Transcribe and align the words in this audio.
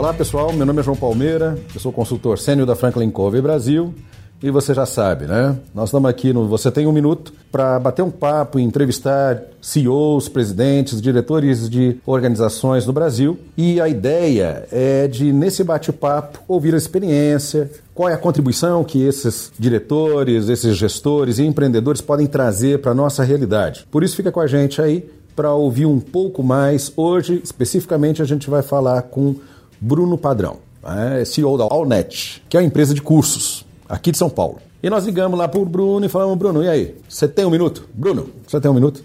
Olá 0.00 0.14
pessoal, 0.14 0.50
meu 0.50 0.64
nome 0.64 0.80
é 0.80 0.82
João 0.82 0.96
Palmeira, 0.96 1.58
eu 1.74 1.78
sou 1.78 1.92
consultor 1.92 2.38
sênior 2.38 2.66
da 2.66 2.74
Franklin 2.74 3.10
Covey 3.10 3.42
Brasil 3.42 3.94
e 4.42 4.50
você 4.50 4.72
já 4.72 4.86
sabe, 4.86 5.26
né? 5.26 5.58
Nós 5.74 5.90
estamos 5.90 6.08
aqui 6.08 6.32
no 6.32 6.48
Você 6.48 6.70
Tem 6.70 6.86
um 6.86 6.92
Minuto 6.92 7.34
para 7.52 7.78
bater 7.78 8.00
um 8.00 8.10
papo 8.10 8.58
e 8.58 8.62
entrevistar 8.62 9.42
CEOs, 9.60 10.26
presidentes, 10.26 11.02
diretores 11.02 11.68
de 11.68 11.98
organizações 12.06 12.86
no 12.86 12.94
Brasil 12.94 13.38
e 13.58 13.78
a 13.78 13.90
ideia 13.90 14.66
é 14.72 15.06
de, 15.06 15.34
nesse 15.34 15.62
bate-papo, 15.62 16.40
ouvir 16.48 16.72
a 16.72 16.78
experiência, 16.78 17.70
qual 17.94 18.08
é 18.08 18.14
a 18.14 18.18
contribuição 18.18 18.82
que 18.82 19.04
esses 19.04 19.52
diretores, 19.58 20.48
esses 20.48 20.78
gestores 20.78 21.38
e 21.38 21.44
empreendedores 21.44 22.00
podem 22.00 22.26
trazer 22.26 22.80
para 22.80 22.92
a 22.92 22.94
nossa 22.94 23.22
realidade. 23.22 23.86
Por 23.90 24.02
isso, 24.02 24.16
fica 24.16 24.32
com 24.32 24.40
a 24.40 24.46
gente 24.46 24.80
aí 24.80 25.06
para 25.36 25.52
ouvir 25.52 25.84
um 25.84 26.00
pouco 26.00 26.42
mais. 26.42 26.90
Hoje, 26.96 27.40
especificamente, 27.44 28.22
a 28.22 28.24
gente 28.24 28.48
vai 28.48 28.62
falar 28.62 29.02
com 29.02 29.36
Bruno 29.80 30.18
Padrão, 30.18 30.58
é 30.84 31.24
CEO 31.24 31.56
da 31.56 31.64
Allnet, 31.64 32.42
que 32.48 32.56
é 32.56 32.60
uma 32.60 32.66
empresa 32.66 32.92
de 32.92 33.00
cursos 33.00 33.64
aqui 33.88 34.10
de 34.10 34.18
São 34.18 34.28
Paulo. 34.28 34.58
E 34.82 34.90
nós 34.90 35.06
ligamos 35.06 35.38
lá 35.38 35.48
para 35.48 35.58
o 35.58 35.64
Bruno 35.64 36.04
e 36.04 36.08
falamos, 36.08 36.36
Bruno, 36.36 36.62
e 36.62 36.68
aí? 36.68 36.94
Você 37.08 37.26
tem 37.26 37.46
um 37.46 37.50
minuto? 37.50 37.88
Bruno, 37.94 38.28
você 38.46 38.60
tem 38.60 38.70
um 38.70 38.74
minuto? 38.74 39.02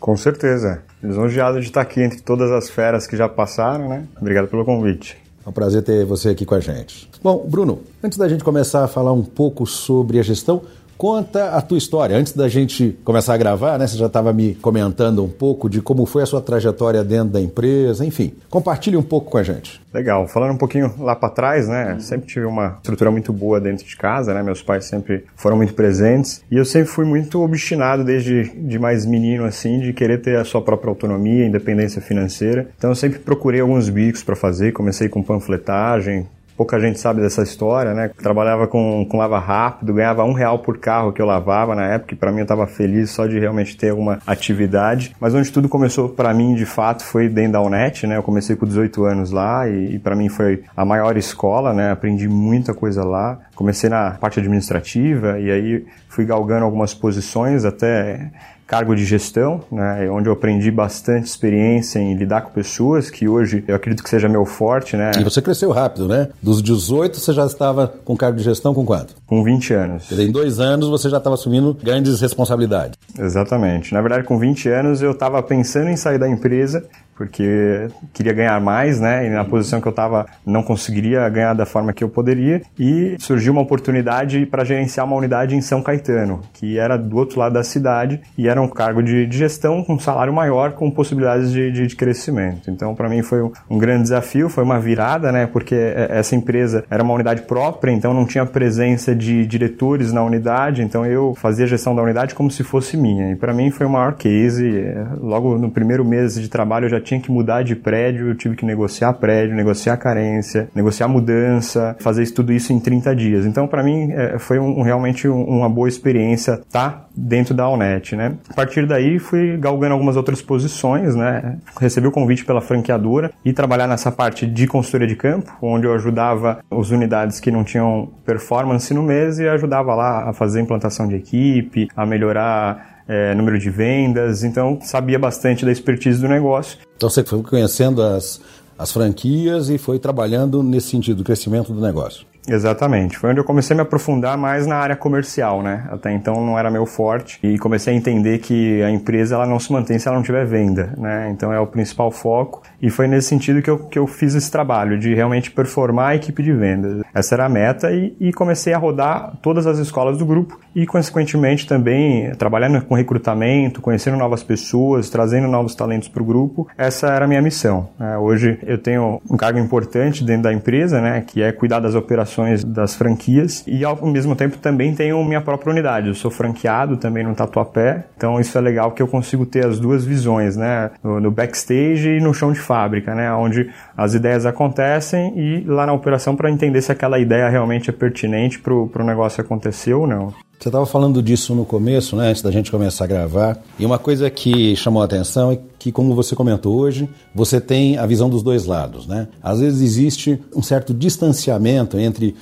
Com 0.00 0.16
certeza. 0.16 0.82
Lisonjeado 1.02 1.60
de 1.60 1.66
estar 1.66 1.80
aqui 1.80 2.00
entre 2.00 2.20
todas 2.20 2.50
as 2.50 2.68
feras 2.68 3.06
que 3.06 3.16
já 3.16 3.28
passaram, 3.28 3.88
né? 3.88 4.04
Obrigado 4.20 4.48
pelo 4.48 4.64
convite. 4.64 5.16
É 5.44 5.48
um 5.48 5.52
prazer 5.52 5.82
ter 5.84 6.04
você 6.04 6.30
aqui 6.30 6.44
com 6.44 6.56
a 6.56 6.60
gente. 6.60 7.08
Bom, 7.22 7.46
Bruno, 7.48 7.82
antes 8.02 8.18
da 8.18 8.28
gente 8.28 8.42
começar 8.42 8.82
a 8.82 8.88
falar 8.88 9.12
um 9.12 9.22
pouco 9.22 9.64
sobre 9.64 10.18
a 10.18 10.22
gestão, 10.22 10.62
Conta 10.96 11.50
a 11.50 11.60
tua 11.60 11.76
história. 11.76 12.16
Antes 12.16 12.32
da 12.32 12.48
gente 12.48 12.98
começar 13.04 13.34
a 13.34 13.36
gravar, 13.36 13.78
né, 13.78 13.86
você 13.86 13.98
já 13.98 14.06
estava 14.06 14.32
me 14.32 14.54
comentando 14.54 15.22
um 15.22 15.28
pouco 15.28 15.68
de 15.68 15.82
como 15.82 16.06
foi 16.06 16.22
a 16.22 16.26
sua 16.26 16.40
trajetória 16.40 17.04
dentro 17.04 17.30
da 17.30 17.40
empresa, 17.40 18.04
enfim. 18.04 18.32
Compartilhe 18.48 18.96
um 18.96 19.02
pouco 19.02 19.30
com 19.30 19.38
a 19.38 19.42
gente. 19.42 19.80
Legal. 19.92 20.26
Falando 20.26 20.54
um 20.54 20.58
pouquinho 20.58 20.94
lá 20.98 21.14
para 21.14 21.28
trás, 21.28 21.68
né, 21.68 21.98
sempre 22.00 22.26
tive 22.26 22.46
uma 22.46 22.76
estrutura 22.76 23.10
muito 23.10 23.32
boa 23.32 23.60
dentro 23.60 23.84
de 23.84 23.96
casa, 23.96 24.32
né, 24.32 24.42
meus 24.42 24.62
pais 24.62 24.86
sempre 24.86 25.24
foram 25.36 25.56
muito 25.56 25.74
presentes 25.74 26.42
e 26.50 26.56
eu 26.56 26.64
sempre 26.64 26.88
fui 26.88 27.04
muito 27.04 27.42
obstinado 27.42 28.04
desde 28.04 28.44
de 28.44 28.78
mais 28.78 29.04
menino 29.04 29.44
assim, 29.44 29.80
de 29.80 29.92
querer 29.92 30.20
ter 30.22 30.38
a 30.38 30.44
sua 30.44 30.62
própria 30.62 30.90
autonomia, 30.90 31.46
independência 31.46 32.00
financeira. 32.00 32.68
Então 32.76 32.90
eu 32.90 32.96
sempre 32.96 33.18
procurei 33.18 33.60
alguns 33.60 33.88
bicos 33.88 34.22
para 34.22 34.36
fazer, 34.36 34.72
comecei 34.72 35.08
com 35.08 35.22
panfletagem, 35.22 36.26
pouca 36.56 36.80
gente 36.80 36.98
sabe 36.98 37.20
dessa 37.20 37.42
história, 37.42 37.94
né? 37.94 38.10
Trabalhava 38.22 38.66
com, 38.66 39.06
com 39.08 39.18
lava 39.18 39.38
rápido, 39.38 39.94
ganhava 39.94 40.24
um 40.24 40.32
real 40.32 40.58
por 40.60 40.78
carro 40.78 41.12
que 41.12 41.20
eu 41.20 41.26
lavava 41.26 41.74
na 41.74 41.86
época, 41.86 42.14
e 42.14 42.16
para 42.16 42.32
mim 42.32 42.38
eu 42.38 42.44
estava 42.44 42.66
feliz 42.66 43.10
só 43.10 43.26
de 43.26 43.38
realmente 43.38 43.76
ter 43.76 43.90
alguma 43.90 44.18
atividade. 44.26 45.14
Mas 45.20 45.34
onde 45.34 45.52
tudo 45.52 45.68
começou 45.68 46.08
para 46.08 46.32
mim, 46.32 46.54
de 46.54 46.66
fato, 46.66 47.04
foi 47.04 47.28
dentro 47.28 47.52
da 47.52 47.60
UNET, 47.60 48.06
né? 48.06 48.16
Eu 48.16 48.22
comecei 48.22 48.56
com 48.56 48.66
18 48.66 49.04
anos 49.04 49.30
lá 49.30 49.68
e, 49.68 49.96
e 49.96 49.98
para 49.98 50.16
mim 50.16 50.28
foi 50.28 50.62
a 50.76 50.84
maior 50.84 51.16
escola, 51.16 51.72
né? 51.72 51.90
Aprendi 51.90 52.28
muita 52.28 52.72
coisa 52.72 53.04
lá. 53.04 53.38
Comecei 53.54 53.90
na 53.90 54.12
parte 54.12 54.40
administrativa 54.40 55.38
e 55.38 55.50
aí 55.50 55.86
fui 56.08 56.24
galgando 56.24 56.64
algumas 56.64 56.94
posições 56.94 57.64
até 57.64 58.30
cargo 58.66 58.94
de 58.94 59.04
gestão, 59.04 59.60
né, 59.70 60.10
onde 60.10 60.28
eu 60.28 60.32
aprendi 60.32 60.70
bastante 60.70 61.26
experiência 61.26 61.98
em 61.98 62.14
lidar 62.14 62.42
com 62.42 62.50
pessoas, 62.50 63.08
que 63.08 63.28
hoje 63.28 63.64
eu 63.68 63.76
acredito 63.76 64.02
que 64.02 64.10
seja 64.10 64.28
meu 64.28 64.44
forte, 64.44 64.96
né? 64.96 65.12
E 65.18 65.22
você 65.22 65.40
cresceu 65.40 65.70
rápido, 65.70 66.08
né? 66.08 66.28
Dos 66.42 66.62
18 66.62 67.18
você 67.18 67.32
já 67.32 67.46
estava 67.46 67.94
com 68.04 68.16
cargo 68.16 68.38
de 68.38 68.44
gestão 68.44 68.74
com 68.74 68.84
quanto? 68.84 69.14
Com 69.26 69.42
20 69.44 69.74
anos. 69.74 70.08
Quer 70.08 70.16
dizer, 70.16 70.28
em 70.28 70.32
dois 70.32 70.58
anos 70.58 70.88
você 70.88 71.08
já 71.08 71.18
estava 71.18 71.34
assumindo 71.34 71.74
grandes 71.74 72.20
responsabilidades. 72.20 72.98
Exatamente. 73.18 73.94
Na 73.94 74.00
verdade, 74.00 74.24
com 74.24 74.38
20 74.38 74.68
anos 74.68 75.02
eu 75.02 75.12
estava 75.12 75.42
pensando 75.42 75.88
em 75.88 75.96
sair 75.96 76.18
da 76.18 76.28
empresa 76.28 76.84
porque 77.16 77.88
queria 78.12 78.32
ganhar 78.32 78.60
mais, 78.60 79.00
né? 79.00 79.26
E 79.26 79.30
na 79.30 79.44
posição 79.44 79.80
que 79.80 79.88
eu 79.88 79.90
estava 79.90 80.26
não 80.44 80.62
conseguiria 80.62 81.28
ganhar 81.28 81.54
da 81.54 81.64
forma 81.64 81.92
que 81.92 82.04
eu 82.04 82.08
poderia. 82.08 82.62
E 82.78 83.16
surgiu 83.18 83.52
uma 83.52 83.62
oportunidade 83.62 84.44
para 84.46 84.64
gerenciar 84.64 85.06
uma 85.06 85.16
unidade 85.16 85.56
em 85.56 85.60
São 85.60 85.82
Caetano, 85.82 86.42
que 86.52 86.78
era 86.78 86.96
do 86.96 87.16
outro 87.16 87.40
lado 87.40 87.54
da 87.54 87.64
cidade 87.64 88.20
e 88.36 88.48
era 88.48 88.60
um 88.60 88.68
cargo 88.68 89.02
de, 89.02 89.26
de 89.26 89.38
gestão 89.38 89.82
com 89.82 89.94
um 89.94 89.98
salário 89.98 90.32
maior, 90.32 90.72
com 90.72 90.90
possibilidades 90.90 91.50
de, 91.50 91.72
de, 91.72 91.86
de 91.86 91.96
crescimento. 91.96 92.70
Então, 92.70 92.94
para 92.94 93.08
mim 93.08 93.22
foi 93.22 93.42
um, 93.42 93.50
um, 93.70 93.78
grande 93.78 94.02
desafio, 94.02 94.48
foi 94.48 94.62
uma 94.62 94.78
virada, 94.78 95.32
né? 95.32 95.46
Porque 95.46 95.74
essa 95.74 96.36
empresa 96.36 96.84
era 96.90 97.02
uma 97.02 97.14
unidade 97.14 97.42
própria, 97.42 97.92
então 97.92 98.12
não 98.12 98.26
tinha 98.26 98.44
presença 98.44 99.14
de 99.14 99.46
diretores 99.46 100.12
na 100.12 100.22
unidade, 100.22 100.82
então 100.82 101.06
eu 101.06 101.34
fazia 101.34 101.64
a 101.64 101.68
gestão 101.68 101.94
da 101.94 102.02
unidade 102.02 102.34
como 102.34 102.50
se 102.50 102.62
fosse 102.62 102.96
minha. 102.96 103.32
E 103.32 103.36
para 103.36 103.52
mim 103.52 103.70
foi 103.70 103.86
o 103.86 103.90
maior 103.90 104.14
case. 104.14 104.84
Logo 105.20 105.56
no 105.56 105.70
primeiro 105.70 106.04
mês 106.04 106.34
de 106.34 106.48
trabalho 106.48 106.86
eu 106.86 106.90
já 106.90 107.00
tinha 107.06 107.20
que 107.20 107.30
mudar 107.30 107.62
de 107.62 107.76
prédio, 107.76 108.28
eu 108.28 108.34
tive 108.34 108.56
que 108.56 108.66
negociar 108.66 109.12
prédio, 109.14 109.54
negociar 109.54 109.96
carência, 109.96 110.68
negociar 110.74 111.08
mudança, 111.08 111.96
fazer 112.00 112.26
tudo 112.32 112.52
isso 112.52 112.72
em 112.72 112.80
30 112.80 113.14
dias. 113.14 113.46
Então, 113.46 113.66
para 113.66 113.82
mim, 113.82 114.10
é, 114.12 114.38
foi 114.38 114.58
um, 114.58 114.82
realmente 114.82 115.28
um, 115.28 115.42
uma 115.44 115.68
boa 115.68 115.88
experiência 115.88 116.54
estar 116.54 116.90
tá 116.90 117.06
dentro 117.16 117.54
da 117.54 117.64
Alnet, 117.64 118.14
né? 118.16 118.34
A 118.50 118.54
partir 118.54 118.86
daí, 118.86 119.18
fui 119.18 119.56
galgando 119.56 119.94
algumas 119.94 120.16
outras 120.16 120.42
posições, 120.42 121.14
né? 121.14 121.58
Recebi 121.80 122.06
o 122.06 122.10
convite 122.10 122.44
pela 122.44 122.60
franqueadora 122.60 123.30
e 123.44 123.52
trabalhar 123.52 123.86
nessa 123.86 124.10
parte 124.10 124.46
de 124.46 124.66
consultoria 124.66 125.06
de 125.06 125.16
campo, 125.16 125.56
onde 125.62 125.86
eu 125.86 125.94
ajudava 125.94 126.58
as 126.70 126.90
unidades 126.90 127.40
que 127.40 127.50
não 127.50 127.64
tinham 127.64 128.10
performance 128.24 128.92
no 128.92 129.02
mês 129.02 129.38
e 129.38 129.48
ajudava 129.48 129.94
lá 129.94 130.28
a 130.28 130.32
fazer 130.32 130.60
implantação 130.60 131.06
de 131.06 131.14
equipe, 131.14 131.88
a 131.96 132.04
melhorar 132.04 132.95
é, 133.08 133.34
número 133.34 133.58
de 133.58 133.70
vendas, 133.70 134.42
então 134.42 134.78
sabia 134.82 135.18
bastante 135.18 135.64
da 135.64 135.72
expertise 135.72 136.20
do 136.20 136.28
negócio. 136.28 136.78
Então 136.96 137.08
você 137.08 137.24
foi 137.24 137.42
conhecendo 137.42 138.02
as, 138.02 138.40
as 138.78 138.92
franquias 138.92 139.68
e 139.70 139.78
foi 139.78 139.98
trabalhando 139.98 140.62
nesse 140.62 140.88
sentido, 140.88 141.18
do 141.18 141.24
crescimento 141.24 141.72
do 141.72 141.80
negócio. 141.80 142.26
Exatamente. 142.48 143.18
Foi 143.18 143.30
onde 143.30 143.40
eu 143.40 143.44
comecei 143.44 143.74
a 143.74 143.76
me 143.76 143.82
aprofundar 143.82 144.38
mais 144.38 144.66
na 144.66 144.76
área 144.76 144.94
comercial, 144.94 145.62
né? 145.62 145.84
Até 145.90 146.12
então 146.12 146.44
não 146.44 146.58
era 146.58 146.70
meu 146.70 146.86
forte 146.86 147.38
e 147.42 147.58
comecei 147.58 147.92
a 147.92 147.96
entender 147.96 148.38
que 148.38 148.82
a 148.82 148.90
empresa 148.90 149.34
ela 149.34 149.46
não 149.46 149.58
se 149.58 149.72
mantém 149.72 149.98
se 149.98 150.06
ela 150.06 150.16
não 150.16 150.22
tiver 150.22 150.46
venda, 150.46 150.94
né? 150.96 151.28
Então 151.30 151.52
é 151.52 151.58
o 151.58 151.66
principal 151.66 152.10
foco 152.10 152.62
e 152.80 152.90
foi 152.90 153.06
nesse 153.06 153.28
sentido 153.28 153.62
que 153.62 153.70
eu, 153.70 153.78
que 153.78 153.98
eu 153.98 154.06
fiz 154.06 154.34
esse 154.34 154.50
trabalho 154.50 154.98
de 154.98 155.14
realmente 155.14 155.50
performar 155.50 156.10
a 156.10 156.16
equipe 156.16 156.42
de 156.42 156.52
vendas. 156.52 157.02
Essa 157.14 157.34
era 157.34 157.46
a 157.46 157.48
meta 157.48 157.92
e, 157.92 158.14
e 158.20 158.32
comecei 158.32 158.72
a 158.72 158.78
rodar 158.78 159.36
todas 159.42 159.66
as 159.66 159.78
escolas 159.78 160.18
do 160.18 160.26
grupo 160.26 160.58
e 160.74 160.86
consequentemente 160.86 161.66
também 161.66 162.34
trabalhando 162.34 162.82
com 162.84 162.94
recrutamento, 162.94 163.80
conhecendo 163.80 164.16
novas 164.16 164.42
pessoas, 164.42 165.08
trazendo 165.08 165.48
novos 165.48 165.74
talentos 165.74 166.08
para 166.08 166.22
o 166.22 166.26
grupo. 166.26 166.68
Essa 166.76 167.08
era 167.08 167.24
a 167.24 167.28
minha 167.28 167.40
missão. 167.40 167.88
Né? 167.98 168.18
Hoje 168.18 168.58
eu 168.66 168.78
tenho 168.78 169.20
um 169.30 169.36
cargo 169.36 169.58
importante 169.58 170.22
dentro 170.24 170.42
da 170.42 170.52
empresa, 170.52 171.00
né? 171.00 171.24
Que 171.26 171.42
é 171.42 171.52
cuidar 171.52 171.80
das 171.80 171.94
operações 171.94 172.62
das 172.62 172.94
franquias 172.94 173.64
e 173.66 173.84
ao 173.84 173.96
mesmo 174.06 174.36
tempo 174.36 174.58
também 174.58 174.94
tenho 174.94 175.22
minha 175.24 175.40
própria 175.40 175.70
unidade. 175.72 176.08
Eu 176.08 176.14
sou 176.14 176.30
franqueado 176.30 176.96
também 176.96 177.24
no 177.24 177.34
Tatuapé, 177.34 178.04
então 178.16 178.38
isso 178.40 178.56
é 178.56 178.60
legal 178.60 178.92
que 178.92 179.02
eu 179.02 179.08
consigo 179.08 179.46
ter 179.46 179.64
as 179.64 179.78
duas 179.78 180.04
visões, 180.04 180.56
né? 180.56 180.90
No, 181.02 181.20
no 181.20 181.30
backstage 181.30 182.16
e 182.16 182.20
no 182.20 182.34
chão 182.34 182.52
de 182.52 182.60
fábrica, 182.66 183.14
né? 183.14 183.32
Onde 183.32 183.70
as 183.96 184.14
ideias 184.14 184.44
acontecem 184.44 185.32
e 185.38 185.64
lá 185.64 185.86
na 185.86 185.92
operação 185.92 186.34
para 186.34 186.50
entender 186.50 186.82
se 186.82 186.92
aquela 186.92 187.18
ideia 187.18 187.48
realmente 187.48 187.88
é 187.88 187.92
pertinente 187.92 188.58
para 188.58 188.74
o 188.74 189.06
negócio 189.06 189.40
acontecer 189.40 189.94
ou 189.94 190.06
não. 190.06 190.34
Você 190.58 190.68
estava 190.68 190.86
falando 190.86 191.22
disso 191.22 191.54
no 191.54 191.66
começo, 191.66 192.16
né, 192.16 192.30
antes 192.30 192.40
da 192.40 192.50
gente 192.50 192.70
começar 192.70 193.04
a 193.04 193.06
gravar, 193.06 193.58
e 193.78 193.84
uma 193.84 193.98
coisa 193.98 194.30
que 194.30 194.74
chamou 194.74 195.02
a 195.02 195.04
atenção 195.04 195.52
é 195.52 195.58
que, 195.78 195.92
como 195.92 196.14
você 196.14 196.34
comentou 196.34 196.74
hoje, 196.74 197.08
você 197.34 197.60
tem 197.60 197.98
a 197.98 198.06
visão 198.06 198.30
dos 198.30 198.42
dois 198.42 198.64
lados. 198.64 199.06
Né? 199.06 199.28
Às 199.42 199.60
vezes 199.60 199.82
existe 199.82 200.42
um 200.54 200.62
certo 200.62 200.94
distanciamento 200.94 201.98
entre 201.98 202.34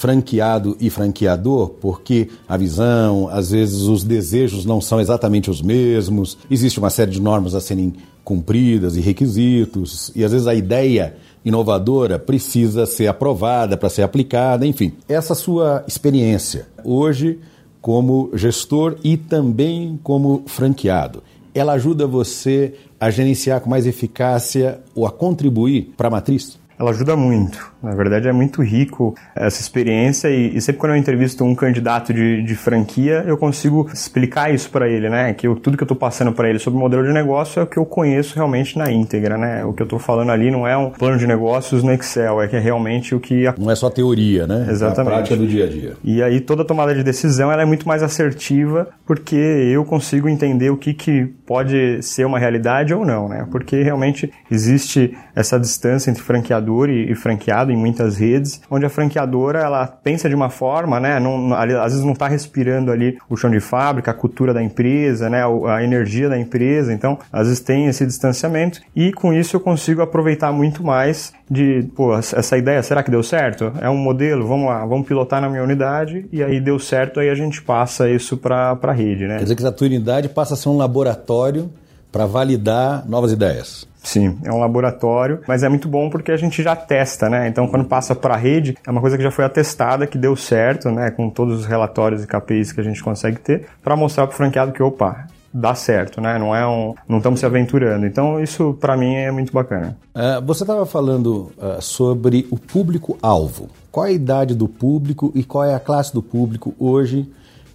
franqueado 0.00 0.76
e 0.80 0.88
franqueador, 0.88 1.68
porque 1.80 2.28
a 2.48 2.56
visão, 2.56 3.28
às 3.30 3.50
vezes 3.50 3.82
os 3.82 4.02
desejos 4.02 4.64
não 4.64 4.80
são 4.80 4.98
exatamente 4.98 5.50
os 5.50 5.60
mesmos, 5.60 6.38
existe 6.50 6.78
uma 6.78 6.88
série 6.88 7.10
de 7.10 7.20
normas 7.20 7.54
a 7.54 7.60
serem 7.60 7.92
cumpridas 8.24 8.96
e 8.96 9.00
requisitos, 9.00 10.12
e 10.14 10.24
às 10.24 10.32
vezes 10.32 10.46
a 10.46 10.54
ideia 10.54 11.16
inovadora 11.44 12.18
precisa 12.18 12.86
ser 12.86 13.06
aprovada 13.06 13.76
para 13.76 13.88
ser 13.88 14.02
aplicada, 14.02 14.66
enfim. 14.66 14.92
Essa 15.08 15.34
sua 15.34 15.84
experiência 15.86 16.68
hoje 16.84 17.38
como 17.80 18.30
gestor 18.34 18.96
e 19.02 19.16
também 19.16 19.98
como 20.02 20.42
franqueado. 20.46 21.22
ela 21.54 21.72
ajuda 21.72 22.06
você 22.06 22.74
a 23.00 23.10
gerenciar 23.10 23.60
com 23.60 23.70
mais 23.70 23.86
eficácia 23.86 24.80
ou 24.94 25.06
a 25.06 25.10
contribuir 25.10 25.92
para 25.96 26.08
a 26.08 26.10
matriz? 26.10 26.60
ela 26.80 26.92
ajuda 26.92 27.14
muito. 27.14 27.72
Na 27.82 27.94
verdade, 27.94 28.28
é 28.28 28.32
muito 28.32 28.62
rico 28.62 29.14
essa 29.34 29.60
experiência 29.60 30.28
e, 30.28 30.56
e 30.56 30.60
sempre 30.60 30.80
quando 30.80 30.92
eu 30.92 30.98
entrevisto 30.98 31.44
um 31.44 31.54
candidato 31.54 32.12
de, 32.12 32.42
de 32.42 32.54
franquia, 32.54 33.24
eu 33.26 33.36
consigo 33.36 33.88
explicar 33.92 34.52
isso 34.52 34.70
para 34.70 34.88
ele, 34.88 35.08
né? 35.08 35.32
Que 35.32 35.46
eu, 35.46 35.56
tudo 35.56 35.76
que 35.76 35.82
eu 35.82 35.86
estou 35.86 35.96
passando 35.96 36.32
para 36.32 36.48
ele 36.48 36.58
sobre 36.58 36.78
o 36.78 36.80
modelo 36.80 37.04
de 37.04 37.12
negócio 37.12 37.60
é 37.60 37.62
o 37.62 37.66
que 37.66 37.78
eu 37.78 37.86
conheço 37.86 38.34
realmente 38.34 38.78
na 38.78 38.90
íntegra, 38.90 39.36
né? 39.38 39.64
O 39.64 39.72
que 39.72 39.82
eu 39.82 39.84
estou 39.84 39.98
falando 39.98 40.30
ali 40.30 40.50
não 40.50 40.66
é 40.66 40.76
um 40.76 40.90
plano 40.90 41.18
de 41.18 41.26
negócios 41.26 41.82
no 41.82 41.92
Excel, 41.92 42.42
é 42.42 42.48
que 42.48 42.56
é 42.56 42.60
realmente 42.60 43.14
o 43.14 43.20
que... 43.20 43.44
Não 43.58 43.70
é 43.70 43.74
só 43.74 43.88
teoria, 43.90 44.46
né? 44.46 44.66
Exatamente. 44.70 45.10
É 45.10 45.14
a 45.14 45.16
prática 45.16 45.36
do 45.36 45.46
dia 45.46 45.64
a 45.64 45.68
dia. 45.68 45.92
E 46.04 46.22
aí 46.22 46.40
toda 46.40 46.64
tomada 46.64 46.94
de 46.94 47.02
decisão 47.02 47.50
ela 47.50 47.62
é 47.62 47.66
muito 47.66 47.88
mais 47.88 48.02
assertiva 48.02 48.88
porque 49.06 49.36
eu 49.36 49.84
consigo 49.84 50.28
entender 50.28 50.70
o 50.70 50.76
que, 50.76 50.92
que 50.94 51.26
pode 51.46 52.02
ser 52.02 52.26
uma 52.26 52.38
realidade 52.38 52.94
ou 52.94 53.04
não, 53.04 53.28
né? 53.28 53.46
Porque 53.50 53.82
realmente 53.82 54.30
existe 54.50 55.16
essa 55.34 55.58
distância 55.58 56.10
entre 56.10 56.22
franqueador 56.22 56.50
franqueador 56.50 56.90
e, 56.90 57.10
e, 57.10 57.14
franqueado 57.14 57.69
em 57.72 57.76
muitas 57.76 58.16
redes, 58.16 58.60
onde 58.70 58.84
a 58.84 58.90
franqueadora 58.90 59.60
ela 59.60 59.86
pensa 59.86 60.28
de 60.28 60.34
uma 60.34 60.50
forma, 60.50 61.00
né, 61.00 61.18
não, 61.20 61.54
às 61.54 61.92
vezes 61.92 62.04
não 62.04 62.12
está 62.12 62.28
respirando 62.28 62.90
ali 62.90 63.18
o 63.28 63.36
chão 63.36 63.50
de 63.50 63.60
fábrica, 63.60 64.10
a 64.10 64.14
cultura 64.14 64.52
da 64.52 64.62
empresa, 64.62 65.28
né, 65.28 65.42
a 65.68 65.82
energia 65.82 66.28
da 66.28 66.38
empresa, 66.38 66.92
então 66.92 67.18
às 67.32 67.46
vezes 67.46 67.60
tem 67.60 67.86
esse 67.86 68.06
distanciamento 68.06 68.80
e 68.94 69.12
com 69.12 69.32
isso 69.32 69.56
eu 69.56 69.60
consigo 69.60 70.02
aproveitar 70.02 70.52
muito 70.52 70.84
mais 70.84 71.32
de, 71.50 71.88
pô, 71.96 72.16
essa 72.16 72.56
ideia, 72.56 72.82
será 72.82 73.02
que 73.02 73.10
deu 73.10 73.22
certo? 73.22 73.72
É 73.80 73.90
um 73.90 73.96
modelo, 73.96 74.46
vamos 74.46 74.66
lá, 74.66 74.86
vamos 74.86 75.06
pilotar 75.06 75.40
na 75.40 75.48
minha 75.48 75.62
unidade 75.62 76.26
e 76.32 76.42
aí 76.42 76.60
deu 76.60 76.78
certo, 76.78 77.18
aí 77.18 77.28
a 77.28 77.34
gente 77.34 77.60
passa 77.60 78.08
isso 78.08 78.36
para 78.36 78.78
a 78.80 78.92
rede, 78.92 79.26
né? 79.26 79.36
Quer 79.38 79.42
dizer 79.42 79.56
que 79.56 79.66
a 79.66 79.72
tua 79.72 79.86
unidade 79.86 80.28
passa 80.28 80.54
a 80.54 80.56
ser 80.56 80.68
um 80.68 80.76
laboratório 80.76 81.70
para 82.10 82.26
validar 82.26 83.08
novas 83.08 83.32
ideias. 83.32 83.88
Sim, 84.02 84.38
é 84.44 84.50
um 84.50 84.58
laboratório, 84.58 85.40
mas 85.46 85.62
é 85.62 85.68
muito 85.68 85.86
bom 85.86 86.08
porque 86.08 86.32
a 86.32 86.36
gente 86.36 86.62
já 86.62 86.74
testa, 86.74 87.28
né? 87.28 87.48
Então, 87.48 87.68
quando 87.68 87.84
passa 87.84 88.14
para 88.14 88.34
a 88.34 88.36
rede, 88.36 88.76
é 88.86 88.90
uma 88.90 89.00
coisa 89.00 89.16
que 89.16 89.22
já 89.22 89.30
foi 89.30 89.44
atestada, 89.44 90.06
que 90.06 90.16
deu 90.16 90.34
certo, 90.34 90.90
né? 90.90 91.10
Com 91.10 91.28
todos 91.28 91.60
os 91.60 91.66
relatórios 91.66 92.24
e 92.24 92.26
KPIs 92.26 92.72
que 92.72 92.80
a 92.80 92.84
gente 92.84 93.02
consegue 93.02 93.38
ter, 93.38 93.66
para 93.82 93.94
mostrar 93.96 94.26
para 94.26 94.34
o 94.34 94.36
franqueado 94.36 94.72
que, 94.72 94.82
opa, 94.82 95.26
dá 95.52 95.74
certo, 95.74 96.20
né? 96.20 96.38
Não 96.38 96.54
é 96.54 96.66
um, 96.66 96.94
não 97.08 97.18
estamos 97.18 97.40
se 97.40 97.46
aventurando. 97.46 98.06
Então 98.06 98.40
isso 98.40 98.76
para 98.80 98.96
mim 98.96 99.14
é 99.14 99.30
muito 99.30 99.52
bacana. 99.52 99.96
Uh, 100.14 100.44
você 100.44 100.62
estava 100.62 100.86
falando 100.86 101.52
uh, 101.58 101.80
sobre 101.80 102.46
o 102.50 102.56
público 102.56 103.18
alvo. 103.20 103.68
Qual 103.90 104.06
é 104.06 104.10
a 104.10 104.12
idade 104.12 104.54
do 104.54 104.68
público 104.68 105.32
e 105.34 105.42
qual 105.42 105.64
é 105.64 105.74
a 105.74 105.80
classe 105.80 106.14
do 106.14 106.22
público 106.22 106.74
hoje 106.78 107.28